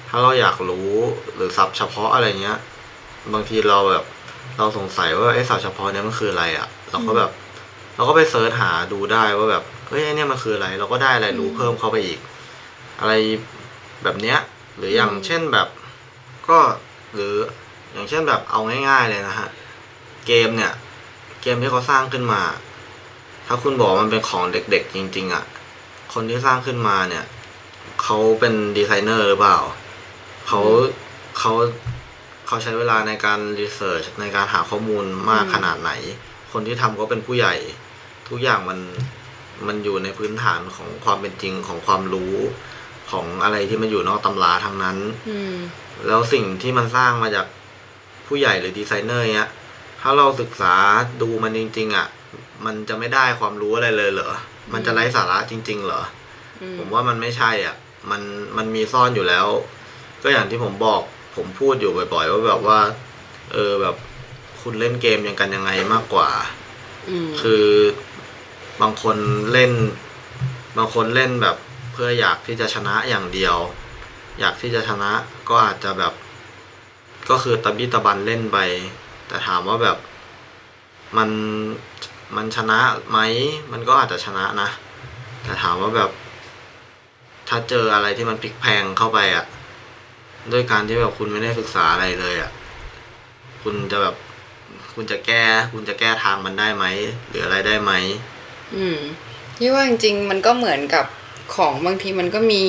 [0.09, 0.91] ถ้าเราอยากรู้
[1.35, 2.59] หรือศัพท์เฉพาะอะไรเงี้ย
[3.33, 4.05] บางทีเราแบบ
[4.57, 7.31] เราสงสัยว่าไอ้ศัพท์เฉพาะเนี้ยมันคืออะไรอะ่ะเราก็แบบ
[7.95, 12.19] เราก็ไปเสิร์ชหาดูได้ว่าแบบเฮ้ยไอ้เนี่ยมันคืออะไร เราก็ได้อะไรรู้เพิ่มเข้าไปอีก
[12.99, 13.13] อะไร
[14.03, 14.39] แบบเนี้ย
[14.77, 15.67] หรืออย่างเช่นแบบ
[16.49, 16.59] ก็
[17.13, 17.33] หรือ
[17.93, 18.59] อย่างเช่นแบบเอา
[18.89, 19.49] ง่าย ๆ เลยนะฮะ
[20.27, 20.73] เกมเนี่ย
[21.41, 22.41] เกมที่เขาสร้างขึ้นมา
[23.47, 25.43] ถ้าคุณบอกมันเป็นของเด็กๆจริง ๆอะ่ะ
[26.15, 27.25] คนที่สร้างขึ้นมาเนี่ย
[28.03, 29.57] เขาเป็นดีไซเนอร์หรือเปล่า
[30.47, 30.61] เขา
[31.37, 31.53] เขา
[32.47, 35.91] เขาใช้เวลาในการรีเสิร์ชในการหาข้อมูลมากขนาดไหน
[36.51, 37.55] คนที่ทำก็เป็นผู้ใหญ่
[38.29, 38.79] ทุกอย่างมัน
[39.67, 42.35] มันอยู่ในพื้นฐานของความเป็นจริงของความรู้
[43.11, 44.97] ของอะไรที่มันอยู่นอกตำราทั้งนั้น
[45.29, 45.55] อืม
[46.07, 47.47] แล้วสิ่งที่มันสร้างมาจาก
[48.27, 49.49] ผู้ใหญ่หรือดีไซเนอร์เนี้ย
[50.01, 50.73] ถ้าเราศึกษา
[51.21, 52.07] ดูมันจริง ๆ อะ
[52.65, 54.31] มันจะไม่ได้ความรู้อะไรเลยเหรอ
[54.73, 56.01] มันจะไร้สาระจริง ๆ เหรอ
[56.61, 57.75] อืมผมว่ามันไม่ใช่อะ
[58.11, 58.21] มัน
[58.57, 59.47] มันมีซ่อนอยู่แล้ว
[60.23, 61.01] ก็อย่างที่ผมบอก
[61.35, 62.79] ผมพูดอยู่บ่อย ๆ ว่าแบบว่า
[63.53, 63.95] เออแบบ
[64.61, 66.29] คุณเล่นเกมยังกันยังไงมากกว่า
[67.09, 67.65] อืมคือ
[68.81, 69.17] บางคน
[69.51, 69.71] เล่น
[70.77, 71.57] บางคนเล่นแบบ
[71.91, 73.55] เพื่ออยากที่จะชนะอย่างเดียว
[74.39, 75.11] อยากที่จะชนะ
[75.49, 76.13] ก็อาจจะแบบ
[77.29, 78.57] ก็คือตะบี้ตะบันเล่นไป
[79.27, 79.97] แต่ถามว่าแบบ
[81.17, 81.29] มัน
[82.35, 83.19] มันชนะไหม
[83.71, 84.69] มันก็อาจจะชนะนะ
[85.43, 86.09] แต่ถามว่าแบบ
[87.49, 89.45] ถ้าเจออะไรที่มันพลิกแพลงเข้าไปอะ่ะ
[90.51, 92.51] ด้วยการที่แบบคุณไม่ได้ศึกษาอะไรเลยอะ่ะ
[93.63, 94.15] คุณจะแบบ
[94.93, 96.85] คุณจะแก้ คุณจะแก้ทางมันได้ไหม
[97.27, 97.91] หรืออะไรได้ไหม
[98.75, 98.97] อืม
[99.57, 101.05] พี่ว่าจริงๆมันก็เหมือนกับ
[101.55, 102.63] ของบางทีมันก็มี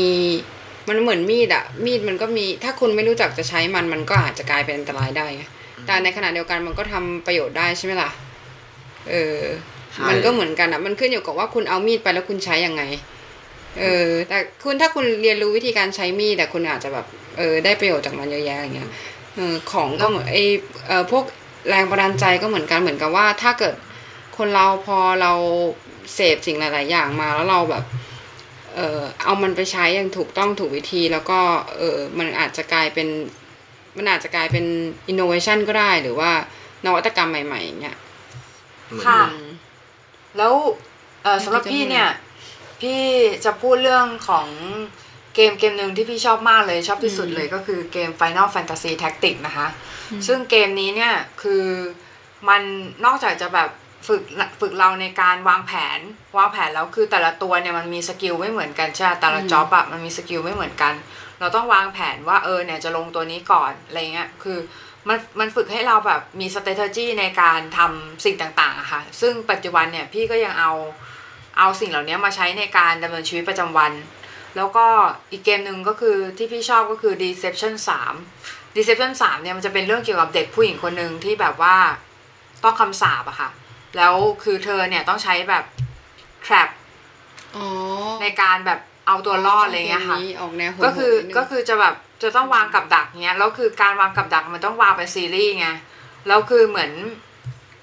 [0.88, 5.44] มันเหมือนมีดอะมีดมันก็มี ถ้าคุณไม่รู้จักจะใช้มันมันก็อาจจะกลายเป็นอันตรายได้ไง
[5.86, 8.10] แต่ในขณะเดียวกันมันก็ทำประโยชน์ได้ใช่ไหมล่ะ
[9.10, 9.40] เออ
[9.94, 12.82] ใช่มันก็เหมือนกันอะมันขึ้นอยู่กับว่าคุณเอามีดไปแล้วคุณใช้ยังไง
[13.80, 18.90] เออ แต่คุณถ้าคุณเรียนรู้วิธีการใช้มีดแต่คุณอาจจะแบบ เออ ได้ประโยชน์จากมันเยอะแยะอย่างเงี้ย
[19.34, 20.36] เออของก็เหมือนไอ
[20.88, 21.24] เออพวก
[21.68, 23.74] แรงบันดาลใจก็เหมือนกันเหมือนกับว่า ถ้าเกิด
[24.36, 25.32] คนเราพอเรา
[26.14, 27.84] เสพสิ่งหลาย ๆ อย่างมาแล้วเราแบบ
[28.74, 31.40] เออเอามันไปใช้อย่างถูกต้องถูกวิธีแล้วก็
[31.76, 33.08] เออมันอาจจะกลายเป็น
[33.96, 34.64] มันอาจจะกลายเป็น
[35.08, 36.30] อินโนเวชันก็ได้หรือว่า
[36.86, 37.96] นวัตกรรมใหม่ๆอย่างเงี้ย
[38.86, 39.48] เหมือนค่ะอืม
[40.36, 40.52] แล้ว
[41.22, 42.08] เอ่อสำหรับพี่พี่จะเนี่ย
[42.80, 43.02] พี่
[43.44, 44.46] จะพูดเรื่องของ
[45.34, 49.68] เกมเกมหนึ่งที่พี่ชอบมากเลยชอบที่สุดเลยก็คือเกม Final Fantasy Tactics นะคะ
[50.26, 51.64] ซึ่งเกมนี้เนี่ยคือ
[52.48, 52.62] มัน
[53.04, 53.70] นอกจากจะแบบ
[54.08, 54.22] ฝึก
[54.60, 55.98] ฝึกเราในการวางแผน
[56.38, 60.94] วางแผนแล้วคือแต่ละตัวเนี่ยมันมี skill ไม่เหมือนกันใช่ไหมแต่ละอืม job อะมันมี skill ไม่เหมือนกัน
[61.40, 64.58] เราต้องวางแผนว่าเออเนี่ยจะลงตัวนี้ก่อนอะไรเงี้ยคือ
[65.08, 70.72] มันมันฝึกให้เราแบบมี strategy ในการทำสิ่งต่างๆอะค่ะ ซึ่งปัจจุบันเนี่ยพี่ก็ยังเอา
[71.58, 73.92] เอาสิ่งเหล่านี้มาใช้ในการดำเนินชีวิตประจำวัน
[74.56, 74.86] แล้วก็
[75.30, 77.74] อีกเกมหนึ่งก็คือที่พี่ชอบก็คือ Deception
[78.26, 81.76] 3 Deception 3เนี่ยมันจะเป็นเรื่องเกี่ยวกับเด็กผู้หญิงคนหนึ่งที่แบบว่า
[82.64, 83.50] ต้องคำสาปอะค่ะ
[83.96, 85.64] แล้วคือเธอเนี่ยต้องใช้แบบ
[86.46, 86.68] trap
[87.56, 87.66] อ๋อ
[88.22, 95.68] ในการแบบเอาตัวรอดอะไรเงี้ยค่ะกมนี้ออกแนวโหดๆก็คือนิดนึงก็คือจะแบบ จะต้องวางกับดักเนี้ยแล้วคือการวางกับดักมันต้องวางเป็นซีรีส์ไง
[96.28, 96.92] แล้วคือเหมือน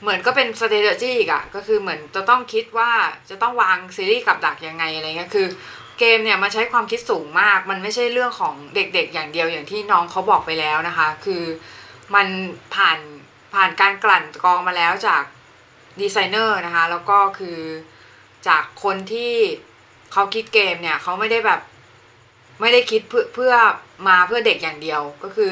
[0.02, 2.92] เหมือนก็เป็น strategy อีกอะก็คือเหมือนจะต้องคิดว่า
[3.30, 5.48] จะต้องวางซีรีส์กับดักยังไงอะไรเงี้ยคือ
[6.00, 11.44] เกมเนี่ยมันใช้ความคิดสูงมาก มันไม่ใช่เรื่องของเด็กๆ อย่างเดียวอย่างที่น้องเขาบอกไปแล้วนะคะ คือ
[12.16, 12.28] มัน
[12.76, 13.00] ผ่าน
[13.54, 15.24] ผ่านการกลั่นกรองมาแล้วจาก
[16.02, 17.60] ดีไซเนอร์นะคะ แล้วก็คือ
[18.48, 19.34] จากคนที่
[20.12, 21.62] เขาคิดเกมเนี่ยเขาไม่ได้แบบ
[22.62, 23.54] ไม่ได้คิดเพื่อเพื่อ
[24.08, 25.50] มาเพื่อเด็กอย่างเดียว ก็คือ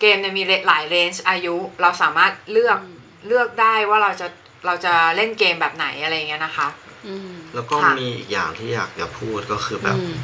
[0.00, 2.78] เกมเนี่ยมีหลาย range อายุ เราสามารถเลือก
[3.26, 4.26] เลือกได้ว่าเราจะ
[4.66, 6.68] เราจะเล่นเกมแบบไหนอะไรเงี้ยนะคะ
[7.06, 10.14] อืมแล้วก็ค่ะมีอีกอย่างที่อยากจะพูดก็คือแบบอืม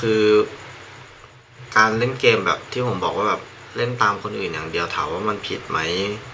[0.00, 0.24] คือ
[1.76, 3.42] การเล่นเกมแบบที่ผมบอกว่าแบบ
[3.76, 5.78] เล่นตามคนอื่นอย่างเดียวถามว่ามันผิดไหม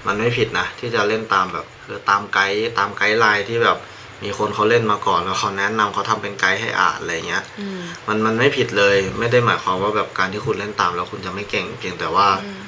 [0.07, 3.79] มันไม่ผิดนะ ที่จะเล่นตามแบบคือตามไกด์ตามไกด์ไลน์ที่แบบ
[4.25, 12.61] มีคนเขาเล่นมาก่อนแล้วเขาแนะนำเขาทำเป็นไกด์ให้อ่านอะไรเงี้ยอืมมันมันไม่ผิดเลย ไม่ได้หมายความว่าแบบการที่คุณเล่นตาม แล้วคุณจะไม่เก่ง เพียงแต่ว่าอืม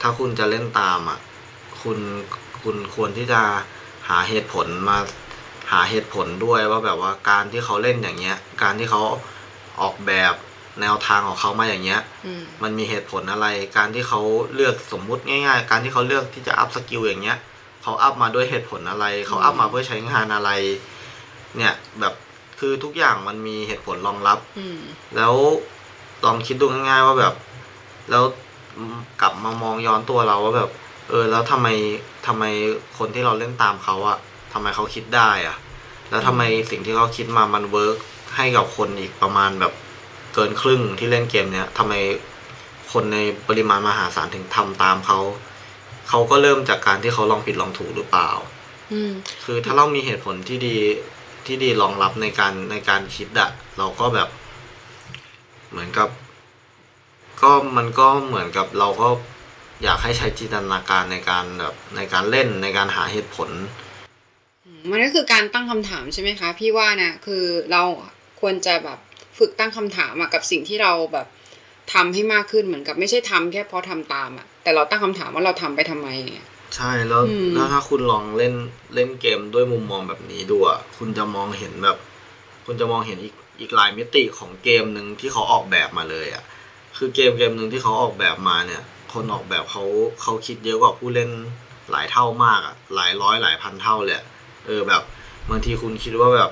[0.00, 1.18] ถ้าคุณจะเล่นตามอะ
[1.82, 1.98] คุณ
[2.62, 3.40] คุณควรที่จะ
[4.08, 4.98] หาเหตุผลมา
[5.72, 9.02] หาเหตุผลด้วยว่าแบบว่าการที่เขาเล่นอย่างเงี้ย การที่เขา
[9.80, 10.34] ออกแบบ
[10.80, 14.20] แนวทางของเขามาอย่างเงี้ยอืมมันมีเหตุผลอะไร การที่เขา
[14.54, 17.38] เลือกสมมุติง่าย ๆ การที่เขาเลือกที่จะ up skill อย่างเงี้ย
[17.82, 20.50] เขา up มาด้วยเหตุผลอะไร เขา up มาเพื่อใช้งานอะไร
[21.56, 22.14] เนี่ยแบบ
[22.60, 24.80] คือทุกอย่างมันมีเหตุผลรองรับอืม
[25.16, 25.34] แล้ว
[26.24, 27.34] ลองคิดดูง่ายๆว่าแบบ
[28.10, 28.24] แล้ว
[29.20, 30.70] กลับมามองย้อนตัวเราว่าแบบ
[31.08, 31.68] เออ แล้วทำไม
[32.26, 32.44] ทำไม
[32.98, 34.18] คนที่เราเล่นตามเขาอะ
[34.52, 35.56] ทำไมเขาคิดได้อะ
[36.10, 37.96] แล้วทำไมสิ่งที่เขาคิดมามัน work
[38.36, 39.72] ให้กับคนอีกประมาณแบบ
[40.34, 41.92] เกินครึ่งที่เล่นเกมเนี้ยทำไม
[42.92, 43.18] คนใน
[43.48, 45.18] ปริมาณมหาศาลถึงทำตามเขา
[46.14, 48.30] เขาก็เริ่มจากการที่เขาลองผิดลองถูกหรือเปล่า
[48.92, 49.12] อืม
[49.44, 50.76] คือถ้าเรามีเหตุผลที่ดี
[51.46, 54.28] ที่ดีรองรับในการในการคิดอะเราก็แบบ
[55.70, 56.08] เหมือนกับ
[57.42, 59.08] ก็มันก็เหมือนกับเราก็
[59.82, 63.50] อยากให้ใช้จินตนาการในการแบบในการเล่นในการหาเหตุผล
[64.90, 67.82] มันก็คือการตั้งคำถามใช่ไหมคะ พี่ว่านะคือเรา
[68.40, 68.98] ควรจะแบบ
[69.38, 71.26] ฝึกตั้งคำถามอะกับสิ่งที่เราแบบ
[71.92, 78.54] ทำให้มากขึ้นเหมือนกับไม่ใช่ทำแค่เพราะทำตามอะแต่เราตั้งคำถามว่าเราทำไปทำไมอะใช่แล้วอืมแล้วถ้าคุณลองเล่น
[78.94, 81.96] เล่นเกมด้วยมุมมองแบบนี้ดูอะคุณจะมองเห็นแบบ
[82.66, 86.44] คุณจะมองเห็นอีกอีกหลายมิติของเกมหนึ่งที่เขาออกแบบมาเลยอะ
[86.96, 88.82] คือเกมเกมหนึ่งที่เขาออกแบบมาเนี่ย
[89.12, 89.84] คนออกแบบเขา
[90.22, 91.30] เขาคิดเยอะกว่าผู้เล่น
[91.90, 94.24] หลายเท่ามากอะหลายร้อยหลายพันเท่าเลยอะ
[94.66, 95.02] เออแบบ
[95.50, 96.50] บางทีคุณคิดว่าแบบ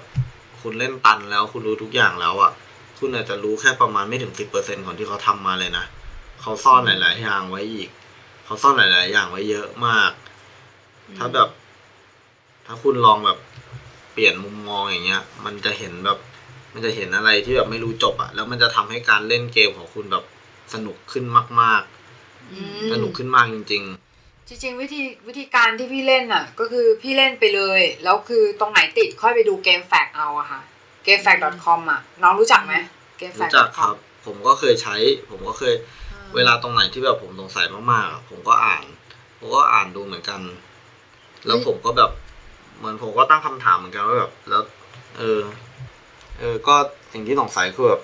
[0.61, 2.53] คุณเล่นตันแล้วคุณรู้ทุกอย่างแล้วอะ
[3.01, 5.85] คุณอาจจะรู้แค่ประมาณไม่ถึงสิบเปอร์เซ็นของที่เขาทำมาเลยนะ
[6.41, 7.89] เขาซ่อนหลาย ๆ อย่างไว้อีก
[8.45, 10.13] เขาซ่อนหลาย ๆ อย่างไว้เยอะมาก
[11.19, 11.49] ถ้าแบบ
[12.67, 13.39] ถ้าคุณลองแบบ
[14.13, 16.19] เปลี่ยนมุมมองอย่างเงี้ย มันจะเห็นแบบ
[16.73, 20.25] มันจะเห็นอะไรที่แบบไม่รู้จบอะแล้วมันจะทำให้การเล่นเกมของคุณแบบ
[20.75, 21.25] สนุกขึ้น
[21.63, 21.83] มาก
[22.53, 23.71] อืมๆสนุกขึ้นมากจริงจ
[24.65, 30.61] ริงๆวิธีวิธีการที่พี่เล่นอะ ก็คือพี่เล่นไปเลย แล้วคือตรงไหนติดค่อยไปดูเกมแฟกเอาอะค่ะ
[31.07, 33.95] gamefact.com อะ น้องรู้จักไหมๆ gamefact.com รู้จักครับ
[34.27, 34.97] ผมก็เคยใช้
[35.31, 35.75] ผมก็เคย
[36.35, 38.85] เวลาตรงไหนที่แบบผมสงสัยมากๆอะผมก็อ่าน
[39.39, 40.41] ผมก็อ่านดูเหมือนกัน
[41.47, 42.11] แล้วผมก็แบบ
[42.79, 44.63] เหมือนผมก็ตั้งคำถามเหมือนกันว่าแบบ แล้ว
[45.19, 45.41] เออ
[46.39, 46.75] เออ ก็
[47.13, 48.03] สิ่งที่สงสัยคือแบบ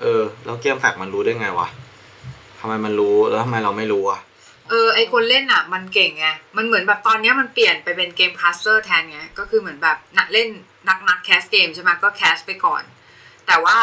[0.00, 1.68] เออ แล้ว GameFAQ มันรู้ได้ไงวะ
[2.60, 4.20] ทำไมมันรู้ แล้วทำไมเราไม่รู้อะ
[4.70, 10.48] เออไอคนเล่นอะ มันเก่งไงมันเหมือนแบบตอนเนี้ยมันเปลี่ยนไปเป็น game caster แทนไงก็คือเหมือนแบบนักเล่น
[10.88, 12.82] นักนัก cast เกมใช่ไหมก็ cast ไปก่อน
[13.46, 13.76] แต่ว่า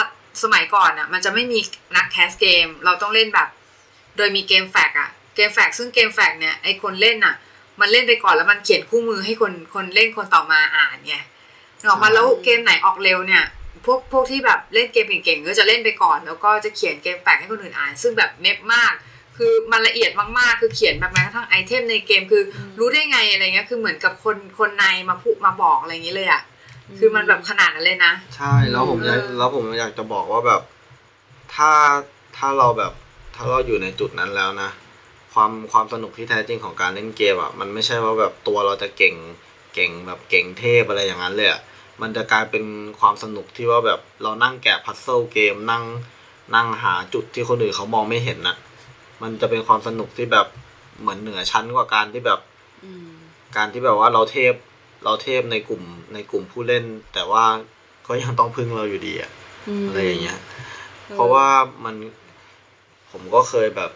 [0.44, 1.60] สมัยก่อนอะ มันจะไม่มี
[1.96, 3.50] นัก cast เกม เราต้องเล่นแบบ
[4.18, 7.36] โดยมี GameFAQ อะ GameFAQ ซึ่ง GameFAQ เนี่ยไอคนเล่นอะ
[7.80, 11.16] มันเล่นไปก่อนแล้วมันเขียนคู่มือให้คนคนเล่นคนต่อมาอ่านไง
[11.90, 13.44] ออกมาแล้วเกมไหนออกเร็วเนี่ย
[13.86, 18.94] พวกพวกที่แบบเล่นเกมเก่งๆก็จะเล่นไปก่อน แล้วก็จะเขียนเกมแฟกให้คนอื่นอ่าน ซึ่งแบบเน็บมาก
[19.38, 22.44] คือมันละเอียดมากๆ คือเขียนแบบแม้กระทั่งไอเทมในเกมคือ
[22.80, 26.42] รู้ได้ไงอะไรเงี้ยคือเหมือนกับคนคนในมาพูดมาบอกอะไรอย่างนี้เลยอะ
[27.00, 30.62] คือมันแบบขนาดนั้นเลยนะ ใช่แล้วผมอยากเออแล้วผมอยากจะบอกว่าแบบ
[31.56, 31.72] ถ้า
[32.38, 32.94] ถ้าเราแบบ
[33.36, 34.70] ถ้าเราอยู่ในจุดนั้นแล้วนะ
[35.34, 39.16] ความความสนุกที่แท้จริงของการเล่นเกมอะมันไม่ใช่ว่าแบบตัวเราจะเก่ง
[39.76, 41.62] เก่งแบบเก่งเทพอะไรอย่างนั้นเลยอะ
[42.02, 42.64] มันจะกลายเป็น
[43.00, 45.84] ความสนุกที่ว่าแบบเรานั่งแกะพัซเซิลเกมนั่ง
[46.56, 48.56] นั่งหาจุดที่คนอื่นเขามองไม่เห็นนะ
[49.22, 50.48] มันจะเป็นความสนุกที่แบบ
[51.00, 52.40] เหมือนเหนือชั้นกว่าการที่แบบ
[52.84, 53.10] อืม
[53.56, 54.54] การที่แบบว่าเราเทพ
[55.04, 57.46] เราเทพในกลุ่มในกลุ่มผู้เล่น แต่ว่า
[58.08, 59.32] ก็ยังต้องพึ่งเราอยู่ดีอะ
[59.88, 60.40] อะไรอย่างเงี้ย
[61.14, 61.48] เพราะว่า
[61.86, 61.96] มัน
[63.12, 63.92] ผมก็เคยแบบ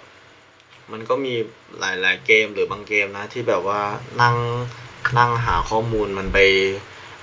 [0.91, 1.33] มันก็มี
[1.79, 3.81] หลาย ๆ เกมหรือบางเกมนะ ที่แบบว่า
[4.21, 4.35] นั่ง
[5.17, 6.39] นั่งหาข้อมูลมันไป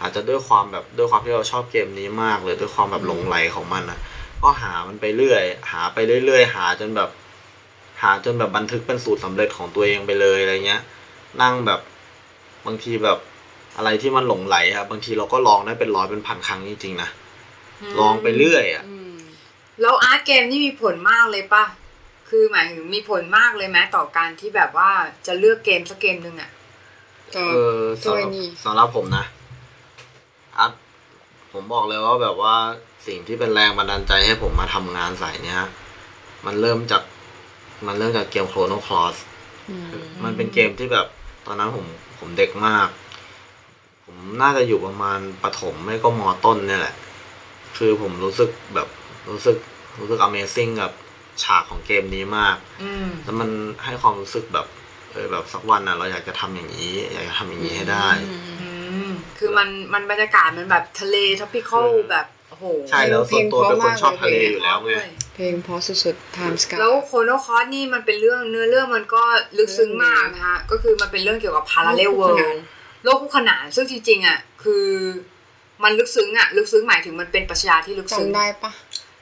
[0.01, 3.99] อาจจะด้วยความแบบด้วยความที่เราชอบเกมนี้มากหรือด้วยความแบบหลงไหลของมันนะ
[4.43, 7.11] ก็หามันไปเรื่อย หาไปเรื่อยๆ หาจนแบบ
[8.03, 10.83] หาจนแบบบันทึกเป็นสูตรสำเร็จของตัวเองไปเลยอะไรเงี้ย
[11.43, 11.81] นั่งแบบ
[12.67, 13.19] บางทีแบบ
[13.77, 17.11] อะไรที่มันหลงไหลอะบางทีเราก็ลองได้เป็นร้อยเป็นพันครั้งจริงๆนะ
[18.01, 19.17] ลองไปเรื่อยอะอืม
[19.81, 21.65] แล้วอาร์ตเกมนี่มีผลมากเลยป่ะ
[22.29, 24.91] คือหมายถึงมีผลมากเลยไหมต่อการที่แบบว่า
[25.27, 26.51] จะเลือกเกมสักเกมหนึ่งอะ
[27.35, 29.25] ก็เออตัวสำหรับนี้สำหรับผมนะ
[30.59, 30.73] อัด
[31.53, 32.55] ผมบอกเลยว่าแบบว่า
[33.07, 35.61] สิ่งที่เป็นแรงบันดาลใจให้ผมมาทำงานสายเนี้ย
[36.47, 37.03] มันเริ่มจาก
[37.87, 39.17] มันเริ่มจากเกมโครโนคลอส
[39.71, 39.89] อืม
[40.25, 41.07] มันเป็นเกมที่แบบ
[41.47, 41.87] ตอนนั้นผม
[42.19, 42.89] ผมเด็กมาก
[44.05, 46.95] ผมน่าจะอยู่ประมาณประถมไม่ก็มอต้นเนี่ยแหละ
[47.77, 48.89] คือผมรู้สึกแบบ
[49.31, 49.57] รู้สึก
[49.99, 50.93] รู้สึก Amazing กับ
[51.43, 53.51] ฉากของเกมนี้มากอืมแล้วมัน
[53.85, 54.67] ให้ความรู้สึกแบบ
[55.13, 58.71] เออแบบสักวันน่ะเราอยากจะทำอย่างนี้ อยากจะทำอย่างนี้ให้ได้อืมอื
[59.09, 62.38] มคือมันมันบรรยากาศมันแบบทะเล tropical คือแบบโอ้โห
[62.91, 64.91] ใช่แล้วส่วนตัวเป็นคนชอบทะเลอยู่แล้วไง
[65.35, 69.23] เพลงเพราะสุดๆ Time Sky แล้วโคโนคอสนี่มันเป็นเรื่องเนื้อเรื่องมันก็
[69.59, 72.63] ลึกซึ้งมากนะคะก็คือมันเป็นเรื่องเกี่ยวกับ parallel world
[73.05, 74.87] โลกคู่ขนานซึ่งจริงๆอะคือ
[75.83, 78.73] มันลึกซึ้งอะลึกซึ้งหมายถึงมันเป็นปรัชญาที่ลึกซึ้งจำได้ปะ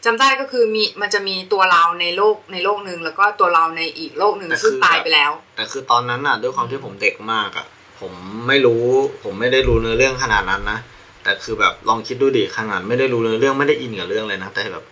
[0.05, 7.67] จำได้ก็คือมีมันจะมีตัวเราในโลกในโลกหนึ่งแล้วก็ตัวเราในอีกโลกหนึ่งแต่คือซึ่งตายไปแล้ว แต่คือตอนนั้นน่ะด้วยความที่ผมเด็กมากอะ
[8.01, 8.13] ผม
[8.49, 8.85] ไม่รู้
[9.25, 10.79] ผมไม่ได้รู้เนื้อเรื่องขนาดนั้นนะ
[11.27, 14.85] แต่คือแบบลองคิดดูดิขนาดไม่ได้รู้เนื้อเรื่องไม่ได้อินกับเรื่องเลยนะแต่แบบ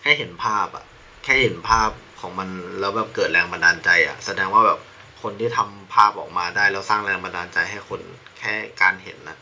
[0.00, 0.84] แค่เห็นภาพอะ
[1.24, 2.48] แค่เห็นภาพของมัน
[2.80, 4.78] แล้วแบบเกิดแรงบันดาลใจอะแสดงว่าแบบ
[5.22, 8.00] คนที่ทำภาพออกมาได้แล้วสร้างแรงบันดาลใจให้คน
[8.38, 8.52] แค่
[8.82, 9.36] การเห็นนะ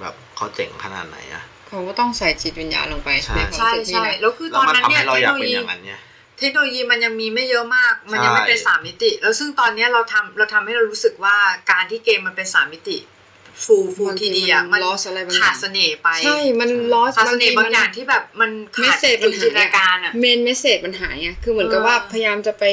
[0.00, 6.00] แบบเขาเจ๋งขนาดไหนอะเขาก็ต้องใส่จิตวิญญาณลงไปใช่นความใช่รู้สึกนี่ใช่นะแล้วคือแล้ตวอนมันนั้นทำเนี่ยให้เราเทคอยาโนกโลเป็นยีอย่างนั้นเนี่ย
[6.38, 11.36] เทคโนโลยีมันยังมีไม่เยอะมาก มันยังไม่ใช่เป็นสามมิติ แล้วซึ่งตอนเนี้ยเราทำเราทำให้เรารู้สึกว่า
[11.70, 12.96] การที่เกมมันเป็นสามมิติ
[13.64, 18.50] ฟูฟูทีดีอะมันลอสอะไรบางอขาย่าดงเสน่ห์ไป ใช่ มันลอสขาดเสน่ห์บางอย่างที่แบบมัน
[18.80, 22.64] เมขาสดเซจมันหาจินตนาการอะเมนเมสเซจมันหายไงคือเหมือนกับว่าเออพยายามจะไป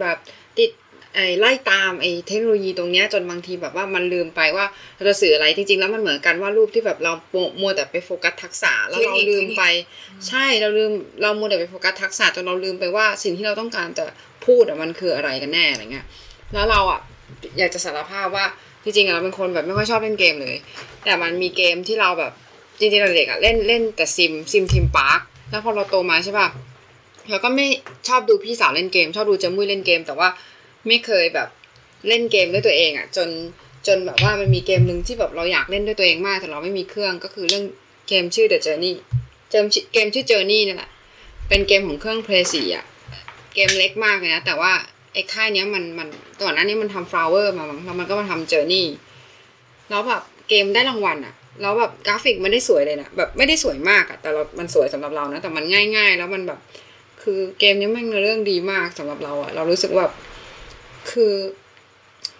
[0.00, 0.16] แบบ
[0.58, 0.70] ติด
[1.14, 4.66] ไอ้ไล่ตามไอ้เทคโนโลยีตรงเนี้ยจนบางทีแบบว่ามันลืมไปว่า
[4.96, 7.12] เราจะสื่ออะไรจริงๆ แล้วมันเหมือนกันว่ารูปที่แบบเรา
[7.60, 9.62] มัวแต่ไปโฟกัสทักษะแล้วเราลืมไป
[10.28, 14.04] ใช่เราลืมเรามัวแต่ไปโฟกัสทักษะจนเราลืมไปว่าสิ่งที่เราต้องการจะ
[14.46, 16.06] พูดอะมันคืออะไรกันแน่อะไรเงี้ย
[16.54, 17.00] แล้วเราอะ
[17.58, 18.46] อยากจะสารภาพว่า
[18.84, 20.56] จริงๆอะเราเป็นคนแบบไม่ค่อยชอบเล่นเกมเลย
[21.04, 22.32] แต่มันมีเกมที่เราแบบ
[22.78, 25.20] จริงๆเราเด็กอะเล่นเล่นแต่ซิมซิมทีมพาร์ค
[25.50, 26.48] แล้วพอเราโตมาใช่ป่ะ
[27.30, 27.66] เราก็ไม่
[28.08, 30.28] ชอบดูพี่สาวเล่นเกม ชอบดูเจมุ้ยเล่นเกม แต่ว่า
[30.86, 31.48] ไม่เคยแบบ
[32.08, 33.28] เล่นเกมด้วยตัวเองอะจน
[33.86, 37.64] จนแบบว่ามันมีเกมหนึ่งที่แบบเราอยากเล่นด้วยตัวเองมาก แต่เราไม่มีเครื่องก็คือเรื่อง
[38.08, 38.94] เกมชื่อ The Journey
[39.50, 40.90] เกมชื่อเกมชื่อ Journey นั่นแหละ
[41.48, 42.84] เป็นเกมของเครื่อง Play 4อะ
[43.54, 44.72] เกมเล็กมากเลยนะแต่ว่า
[45.18, 46.08] อ้ค่ายเนี้ยมันมัน
[46.42, 48.84] ก่อนหน้านี้มันทำ Flower มามั้งแล้วมันก็มาทำ Journey
[49.90, 55.64] แล้วแบบเกมได้รางวัลอะแล้วแบบกราฟิกมันได้สวยเลยนะแบบไม่ได้สวยมากอะแต่เรา มันสวยสำหรับเรานะแต่มัน
[55.96, 56.58] ง่าย ๆ แล้วมันแบบ
[57.22, 60.14] คือเกมนี้แม่งเนื้อเรื่องดีมากสำหรับเราอะเรารู้สึกว่าแบบ
[61.10, 61.34] คือ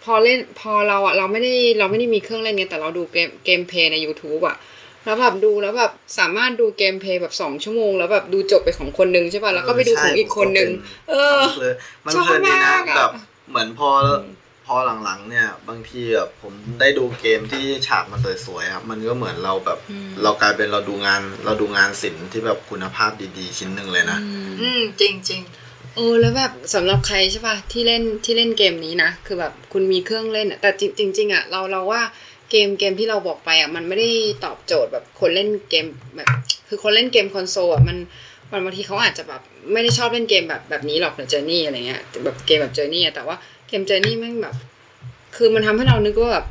[0.05, 4.57] พอเล่นพอเราอะเราไม่ได้เราไม่ได้มีเครื่องเล่นไงแต่เราดูเกม gameplay ใน YouTube อะ
[5.09, 10.71] แล้วแบบดูแล้วแบบสามารถดู gameplay แบบสองชั่วโมง แล้วแบบดูจบไปของคนนึงใช่ป่ะแล้วก็ไปดูของอีกคนนึง
[11.11, 11.41] เออ
[12.05, 13.11] มันชอบเพลินดีนะมากอะแบบ
[13.51, 13.91] เหมือนพอ
[14.67, 19.79] พอหลังๆ เนี่ย บางทีแบบผมได้ดูเกมที่ฉากมันสวยๆครับมันก็เหมือนเราแบบ
[20.23, 24.19] เรากลายเป็นเราดูงานเราดูงานศิลป์ที่แบบคุณภาพดีๆ ชิ้นหนึ่งเลยนะ
[24.61, 25.43] อืมจริงจริง
[25.97, 32.03] เออแล้วแบบสำหรับใครใช่ป่ะที่เล่นที่เล่นเกมนี้นะ คือแบบคุณมีเครื่องเล่นอะแต่จริงจริงๆอะเราเราว่า
[32.51, 34.11] เกมเกมที่เราบอกไปอะมันไม่ได้
[34.45, 35.87] ตอบโจทย์แบบคนเล่นเกม
[36.17, 36.29] แบบ
[36.69, 37.97] คือคนเล่นเกมคอนโซลอะมัน
[38.53, 39.41] มันบางทีเขาอาจจะแบบ
[39.73, 43.37] ไม่ได้ชอบเล่นเกมแบบแบบนี้หรอก Journey อะไรเงี้ยแบบเกมแบบ Journey แต่ว่า
[43.69, 44.55] เกม Journey แม่งแบบ
[45.37, 46.47] คือมันทำให้เรานึกว่าแบบ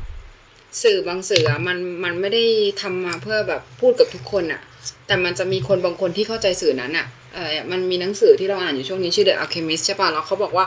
[0.82, 2.44] สื่อบางสื่อมันมันไม่ได้
[2.82, 4.60] ทำมาเพื่อแบบพูดกับทุกคนอะ
[5.06, 10.66] แต่มันจะมีคนบางคนที่เข้าใจสื่อนั้นอะเออมันมีหนังสือที่เราอ่านอยู่ช่วงนี้ชื่อ The Alchemist ใช่ป่ะแล้วเขาบอกว่า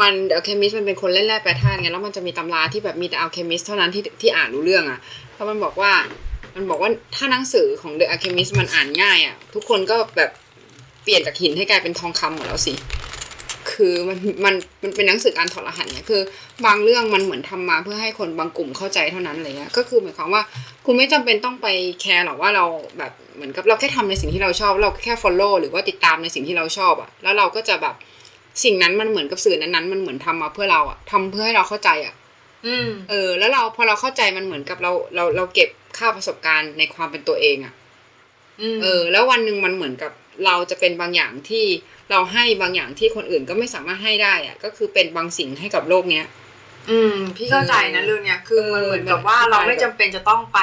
[0.00, 5.00] มัน The Alchemist มันเป็นคนเล่นแร่แปรธาตุไงแล้วมันจะมีตำราที่แบบมีแต่ Alchemist เท่านั้นที่ที่อ่านรู้เรื่องอะ
[5.32, 5.92] เพราะมันบอกว่า
[6.56, 10.30] มันบอกว่าถ้าหนังสือของ The Alchemist มันอ่านง่ายอะทุกคนก็แบบ
[11.02, 12.74] เปลี่ยนจากหินให้กลายเป็นทองคำหมดแล้วสิ
[13.72, 16.22] คือมันมันมันเป็นหนังสือการถอดรหัสเนี่ยคือ
[16.66, 20.42] บางเรื่องมันเหมือนทำมาเพื่อให้คนบางกลุ่มเข้าใจเท่านั้นอะไรเงี้ยก็คือหมายความว่า
[20.86, 21.66] คุณไม่จำเป็นต้องไป
[22.00, 22.64] แคร์หรอกว่าเรา
[22.98, 27.94] แบบเหมือนกับเราแค่ทำในสิ่งที่เราชอบ เราแค่ follow หรือว่าติดตามในสิ่งที่เราชอบอะแล้วเราก็จะแบบ
[28.64, 37.74] สิ่งนั้นมันเหมือนกับสื่อนั้นๆมันเหมือนทำมาเพื่อเราอะทำเพื่อให้เราเข้าใจอะๆอืมเออ แล้วเราพอเราเข้าใจมันเหมือนกับเราเราเราเก็บค่าประสบการณ์ในความเป็นตัวเองอะ
[38.60, 40.12] อืมเออ แล้ววันหนึ่งมันเหมือนกับ
[40.44, 41.64] เราจะเป็นบางอย่างที่
[42.10, 46.26] เราให้บางอย่างที่คนอื่นก็ไม่สามารถให้ได้อะก็คือเป็นบางสิ่งให้กับโลกเนี้ย
[46.90, 50.60] อืม พี่เข้าใจนะเรื่องเนี้ยคือมันเหมือนกับว่าเราไม่จำเป็นจะต้องไป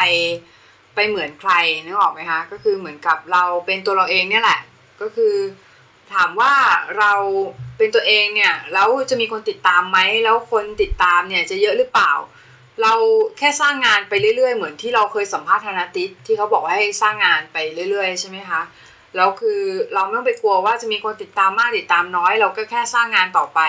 [0.96, 1.52] ไปเหมือนใคร
[1.86, 4.60] นึกออกไหมคะก็คือเหมือนกับเราเป็นตัวเราเองเนี่ยแหละ
[5.02, 5.34] ก็คือ
[6.14, 6.54] ถามว่า
[6.98, 7.14] เรา
[7.78, 12.12] เป็นตัวเองเนี่ยแล้วจะมีคนติดตามไหมแล้วคนติดตามเนี่ยจะเยอะหรือเปล่า
[12.82, 12.94] เรา
[13.38, 17.58] แค่สร้างงานไปเรื่อยๆ เหมือนที่เราเคยสัมภาษณ์ธนาติสที่เขาบอกว่าให้สร้างงานไป
[17.90, 18.62] เรื่อยๆ ใช่ไหมคะ
[19.16, 19.62] แล้วคือ
[19.94, 23.60] เราไม่ต้องไปกลัวว่าจะมีคนติดตามมากติดตามน้อย เราก็แค่สร้างงานต่อไป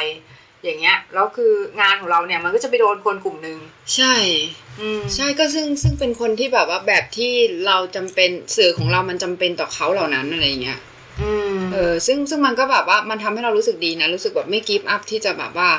[0.65, 3.59] อย่างเงี้ยแล้วคืองานของเราเนี่ยมันก็จะไปโดนคนกลุ่มหนึ่ง
[3.95, 4.15] ใช่
[4.81, 7.33] อืมใช่ก็ซึ่งซึ่งเป็นคนที่แบบว่าแบบที่
[7.67, 10.79] เราจำเป็นสื่อของเรามันจำเป็นต่อเขาเหล่านั้นอะไรเงี้ย
[11.21, 15.71] อืม เออซึ่งซึ่งมันก็แบบว่ามันทำให้เรารู้สึกดีนะ รู้สึกแบบไม่กิฟต์อัพที่จะแบบว่า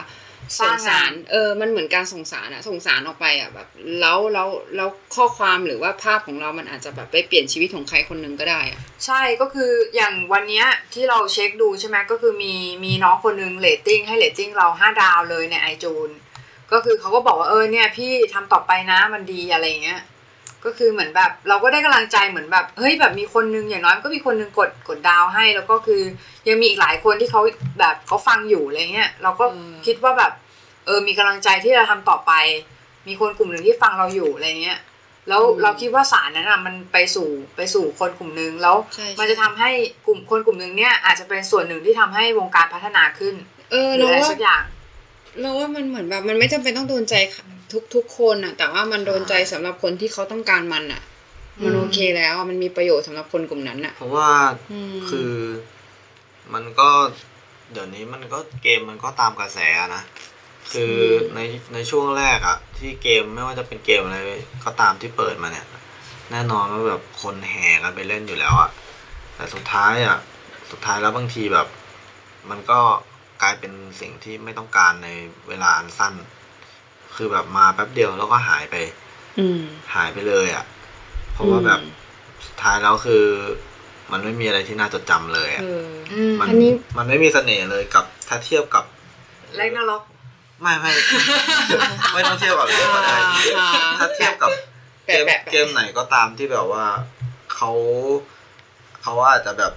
[0.60, 3.68] สร้างสรรค์งานเออมันเหมือนการส่งสารอะส่งสารออกไปอะแบบ
[4.00, 12.54] แล้วแล้วแล้วข้อความหรือว่าภาพของเรามันอาจจะแบบไปเปลี่ยนชีวิตของใครคนหนึ่งก็ได้อะใช่ก็คืออย่างวันเนี้ยที่เราเช็คดูใช่ไหมก็คือมี
[12.86, 16.10] มีน้องคนนึงเรตติ้งให้เรตติ้งเราห้าดาวเลยใน iTunes
[16.72, 20.02] ก็คือเขาก็บอกว่าเออเนี่ยพี่ทำต่อไปนะมันดีอะไรอย่างเงี้ย
[20.66, 26.02] ก็คือเหมือนแบบเราก็ได้กำลังใจเหมือนแบบเฮ้ยแบบมีคนนึงอย่างน้อยมันก็มีคนนึงกดกดดาวให้ แล้วก็คือ
[26.48, 27.42] ยังมีอีกหลายคนที่เขา
[27.80, 29.46] แบบเขาฟังอยู่อะไรเงี้ยเราก็
[29.86, 30.32] คิดว่าแบบ
[30.86, 32.32] เออมีกำลังใจที่จะทำต่อไป
[33.08, 34.80] มีคนกลุ่มหนึ่งที่ฟังเราอยู่อะไรเงี้ย
[35.30, 39.70] แล้วเราคิดว่าสารนั้นอะมันไปสู่ไปสู่คนกลุ่มหนึ่งแล้วใช่มันจะทำให้
[40.08, 43.36] กลุ่มคนกลุ่มหนึ่งเนี่ยอาจจะเป็นส่วนหนึ่งที่ทำให้วงการพัฒนาขึ้น
[43.72, 44.64] เออหรือเราอะไรว่าสักอย่าง
[45.42, 47.14] เราว่ามันเหมือนแบบมันไม่จำเป็นต้องโดนใจ
[47.74, 51.02] ทุกทุกคนอะแต่ว่ามันโดนใจสำหรับคนที่เขาต้องการมันอะ
[51.64, 54.30] มันอืมโอเคแล้วอะมันมีประโยชน์สำหรับคนกลุ่มนั้นอะเพราะว่า
[54.72, 55.34] อืมคือ
[56.54, 56.90] มันก็
[57.72, 60.04] เดี๋ยวนี้มันก็เกมมันก็ตามกระแสอะนะ
[60.74, 60.96] คือ
[61.36, 61.40] ใน
[61.74, 64.18] ในช่วงแรกอะที่เกมไม่ว่าจะเป็นเกมอะไร
[64.66, 65.66] ก็ตามที่เปิดมาเนี่ย
[66.32, 68.70] แน่นอนว่าแบบคนแห่กันไปเล่นอยู่แล้วอะ
[69.36, 70.18] แต่สุดท้ายอะ
[70.72, 71.68] สุดท้ายแล้วบางทีแบบ
[72.50, 72.80] มันก็
[73.42, 75.10] กลายเป็นสิ่งที่ไม่ต้องการใน
[75.48, 76.14] เวลาอันสั้น
[77.16, 78.76] คือแบบมาแป๊บเดียวแล้วก็หายไป
[79.40, 79.62] อืม
[79.96, 80.66] หายไปเลยอะ
[81.34, 81.80] เพราะว่าแบบ
[82.46, 83.26] สุดท้ายแล้วคือ
[84.12, 88.84] มันไม่มีอะไรที่น่าจดจำเลยอะเออ อืมมันอันนี้ มันไม่มีเสน่ห์เลยกับถ้าเทียบกับ
[89.58, 90.04] แรกนาล็อก
[90.62, 90.92] ไม่ไม่
[92.14, 93.18] ไม่ต้องเทียบกับเรื่องก็ได้
[93.60, 94.52] อ่า ถ้าเทียบกับ
[95.06, 96.86] เกมแปะๆๆเกมไหนก็ตามที่แบบว่า
[97.54, 97.72] เขา
[99.04, 99.74] เขาอาจจะแบบ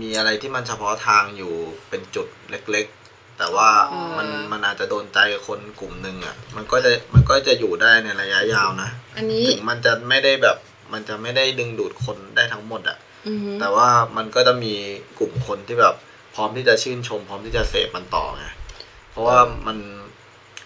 [0.00, 1.52] มีอะไรที่มันเฉพาะทางอยู่
[1.88, 3.05] เป็นจุดเล็กๆ
[3.38, 10.56] แต่ว่าอ๋อมันมันอาจจะโดนใจคนกลุ่มหนึ่งอะ มันก็จะมันก็จะอยู่ได้ในระยะยาวนะอันนี้ถึงมันจะไม่ได้แบบ
[10.92, 14.74] มันจะไม่ได้ดึงดูดคนได้ทั้งหมดอะอือฮึแต่ว่ามันก็จะมี
[15.18, 15.94] กลุ่มคนที่แบบ
[16.34, 18.44] พร้อมที่จะชื่นชม พร้อมที่จะเสพมันต่อไง
[19.10, 19.78] เพราะว่ามัน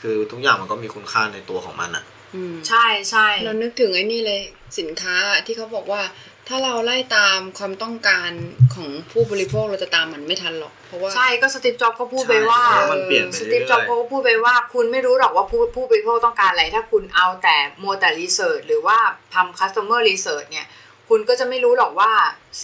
[0.03, 2.05] คือทุกอย่างมันก็มีคุณค่าในตัวของมันอะ
[2.35, 4.41] อืมใช่ใช่เรานึกถึงไอ้นี่เลย
[4.79, 5.17] สินค้า
[5.47, 6.03] ที่เขาบอกว่า
[6.49, 8.31] ถ้าเราไล่ตามความต้องการ
[8.75, 18.99] ของผู้บริโภคเราจะตามมันไม่ทันหรอก เพราะว่าใช่ก็สตีฟจ็อบส์ก็พูดไปว่าใช่มันเปลี่ยนไปสเรื่ตีฟจ็อบอยส์เขาก็พูดไปว่า คุณไม่รู้หรอกว่าผู้ผู้บริโภคต้องการอะไร ถ้าคุณเอาแต่มัวแต่รีเสิร์ชหรือว่า
[19.35, 20.69] ทำ customer research เนี่ย
[21.09, 22.11] คุณก็จะไม่รู้หรอกว่า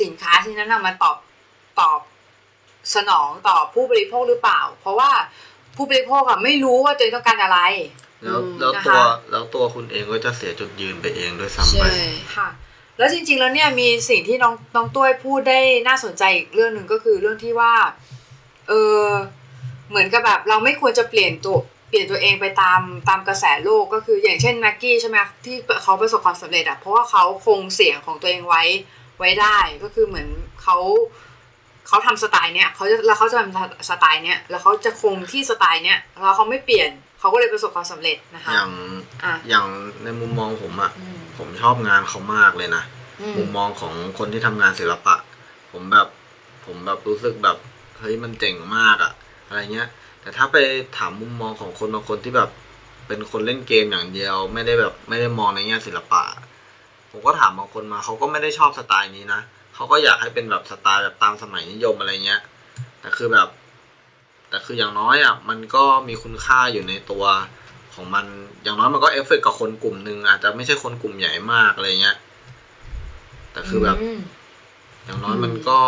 [0.00, 1.16] สินค้าที่นั้นน่ะมันตอบ
[1.80, 2.00] ตอบ
[2.94, 5.10] สนองต่อผู้บริโภคหรือเปล่า เพราะว่า
[5.76, 11.94] ผู้บริโภคอะไม่รู้ว่าตัวเองต้องการอะไรๆแล้วอืมแล้วนะคะตัวแล้วตัวคุณเองก็จะเสียจุดยืนไปเองด้วยซ้ำไปใช่
[12.36, 12.48] ค่ะ
[12.98, 17.74] แล้วจริง ๆ แล้วเนี่ยมีสิ่งที่น้องน้องตุ้ยพูดได้น่าสนใจอีกเรื่องหนึ่งก็คือเรื่องที่ว่า
[18.68, 19.02] เออ
[19.90, 28.62] เหมือนกับแบบเราไม่ควรจะเปลี่ยนตัวเปลี่ยนตัวเองไปตามตามกระแสโลกก็คืออย่างเช่นแม็กกี้ใช่ไหมที่เขาประสบความสำเร็จอะเพราะว่าเขาคงเสียงของตัวเองไว้
[29.18, 30.28] ไว้ได้ก็คือเหมือน
[30.62, 30.76] เขา
[31.88, 36.90] เขาทำสไตล์เนี้ยเขาจะแล้วเขาจะทำสไตล์เนี้ยแล้วเขาจะคงที่สไตล์เนี้ยแล้วเขาไม่เปลี่ยน
[37.20, 38.70] เขาก็เลยประสบความสำเร็จนะคะอย่าง
[39.24, 39.66] อะอย่าง
[40.02, 42.82] ในมุมมองผมอะอืม ผมชอบงานเขามากเลยนะ
[43.20, 45.16] อืมุมมองของคนที่ทำงานศิลปะ
[45.72, 46.08] ผมแบบ
[46.66, 47.56] ผมแบบรู้สึกแบบ
[47.98, 49.12] เฮ้ยมันเจ๋งมากอะ
[49.48, 49.88] อะไรเงี้ย
[50.20, 50.56] แต่ถ้าไป
[50.96, 52.50] ถามมุมมองของคนบางคนที่แบบ
[53.06, 56.22] เป็นคนเล่นเกมอย่างเดียว ไม่ได้แบบไม่ได้มองในแง่ศิลปะ
[57.10, 59.40] ผมก็ถามบางคนมาเขาก็ไม่ได้ชอบสไตล์นี้นะ
[59.74, 62.40] เขาก็อยากให้เป็นแบบสไตล์แบบตามสมัยนิยมอะไรเงี้ย
[63.00, 63.48] แต่คือแบบ
[64.48, 67.24] แต่คืออย่างน้อยอะมันก็มีคุณค่าอยู่ในตัว
[67.94, 68.26] ของมัน
[68.62, 72.16] อย่างน้อยมันก็เอฟเฟกต์กับคนกลุ่มหนึ่งอาจจะไม่ใช่คนกลุ่มใหญ่มากอะไรเงี้ย
[73.52, 74.18] แต่คือแบบ
[75.04, 75.78] อย่างน้อยมันก็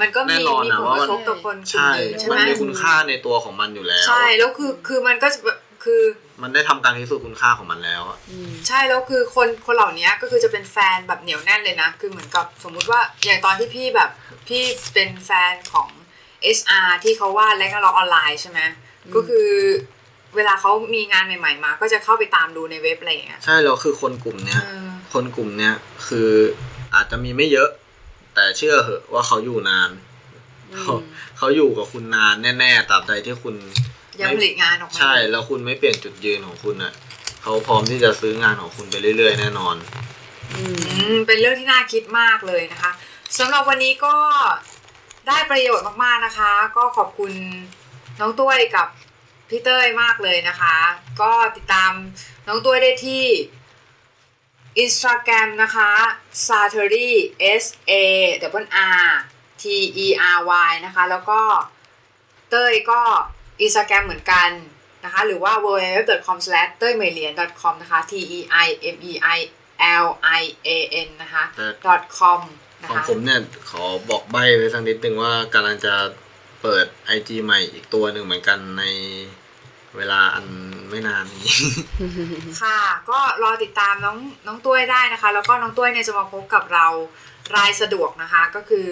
[0.00, 6.02] มันก็มีแน่นอนมีอะผลกมันระทบต่อคนกลุ่มหนึ่งใช่ไหม ใช่ ว่ามันมันมีคุณค่าในตัวของมันอยู่แล้ว ใช่แล้วคือคือมันก็จะแบบคือ
[6.42, 14.10] มันได้ทำการพิสูจน์คุณค่าของมันแล้วอะอืมใช่แล้วคือคนคนเหล่านี้ก็คือจะเป็นแฟนแบบเหนียวแน่นเลยนะ คือเหมือนกับสมมุติว่าอย่างตอนที่พี่แบบ
[14.48, 14.62] พี่
[14.94, 15.88] เป็นแฟนของ
[16.58, 18.60] SR ที่เขาวาดและก็ล็อกออนไลน์ใช่ไหม
[19.14, 19.48] ก็คือ
[20.36, 25.74] เวลาเขามีงานใหม่ ๆ มา ก็จะเข้าไปตามดูในเว็บอะไรอย่างเงี้ยใช่แล้วคือคนกลุ่มเนี้ยเออคนกลุ่มเนี้ย
[26.08, 26.30] คือ
[26.94, 27.68] อาจจะมีไม่เยอะ
[28.34, 29.90] แต่เชื่อเหอะว่าเขาอยู่นาน
[30.82, 30.94] เขา
[31.38, 33.54] เขาอยู่กับคุณนานแน่ๆตราบใดที่คุณ
[34.20, 36.92] ยังผลิตงานออกมาใช่ แล้วคุณไม่เปลี่ยนจุดยืนของคุณอะ
[37.42, 39.76] เขาพร้อมที่จะซื้องานของคุณไปเรื่อย ๆ แน่นอน
[40.54, 42.92] อืมอืมเป็นเรื่องที่น่าคิดมากเลยนะคะ
[43.38, 44.14] สำหรับวันนี้ก็
[45.28, 47.32] ได้ประโยชน์มากๆนะคะ ก็ขอบคุณ
[48.20, 48.88] น้องตุ้ยกับ
[49.48, 50.76] พี่เต้ยมากเลยนะคะ
[51.20, 51.92] ก็ติดตาม
[52.46, 53.24] น้องตุ้ยได้ที่
[54.84, 55.90] Instagram นะคะ
[56.46, 57.10] s a t e r y
[57.62, 57.92] S A
[58.62, 58.66] W
[59.04, 59.08] R
[59.62, 59.64] T
[60.04, 60.38] E R
[60.68, 61.40] Y นะคะ แล้วก็
[62.50, 63.00] เต้ยก็
[63.64, 64.48] Instagram เหมือนกัน
[65.04, 66.38] นะคะ หรือว่า w w w c o m
[66.78, 69.38] เต้ยเมเลียน .com นะคะ T E I M E I
[70.04, 70.06] L
[70.40, 70.70] I A
[71.06, 71.44] N นะคะ
[72.18, 72.40] .com
[72.82, 73.40] นะคะของผมเนี่ย
[73.70, 75.94] ขอบอกใบไว้สักนิดนึงว่ากำลังจะ
[76.62, 76.86] เปิด
[77.16, 78.84] IG ใหม่อีกตัวหนึ่งเหมือนกันใน
[79.98, 80.44] เวลาอัน
[80.90, 81.54] ไม่นานนี้
[82.62, 82.78] ค่ะ
[83.10, 86.86] ก็รอติดตามน้องน้องตุ้ยได้นะคะ แล้วก็น้องตุ้ยเนี่ยจะมาพบกับเรา
[87.56, 88.88] รายสะดวกนะคะก็คือ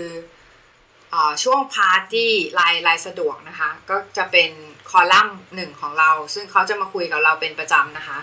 [1.11, 4.51] เออช่วงพาร์ตี้รายรายสะดวกนะคะ ก็จะเป็น
[4.91, 8.19] คอลัมน์หนึ่งของเรา ซึ่งเขาจะมาคุยกับเราเป็นประจำนะคะ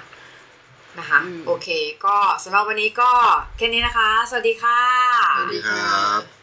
[1.00, 1.68] นะคะอืมโอเค
[2.06, 3.12] ก็สำหรับวันนี้ก็
[3.58, 4.82] แค่นี้นะคะ สวัสดีค่ะ
[5.38, 6.43] สวัสดีครับ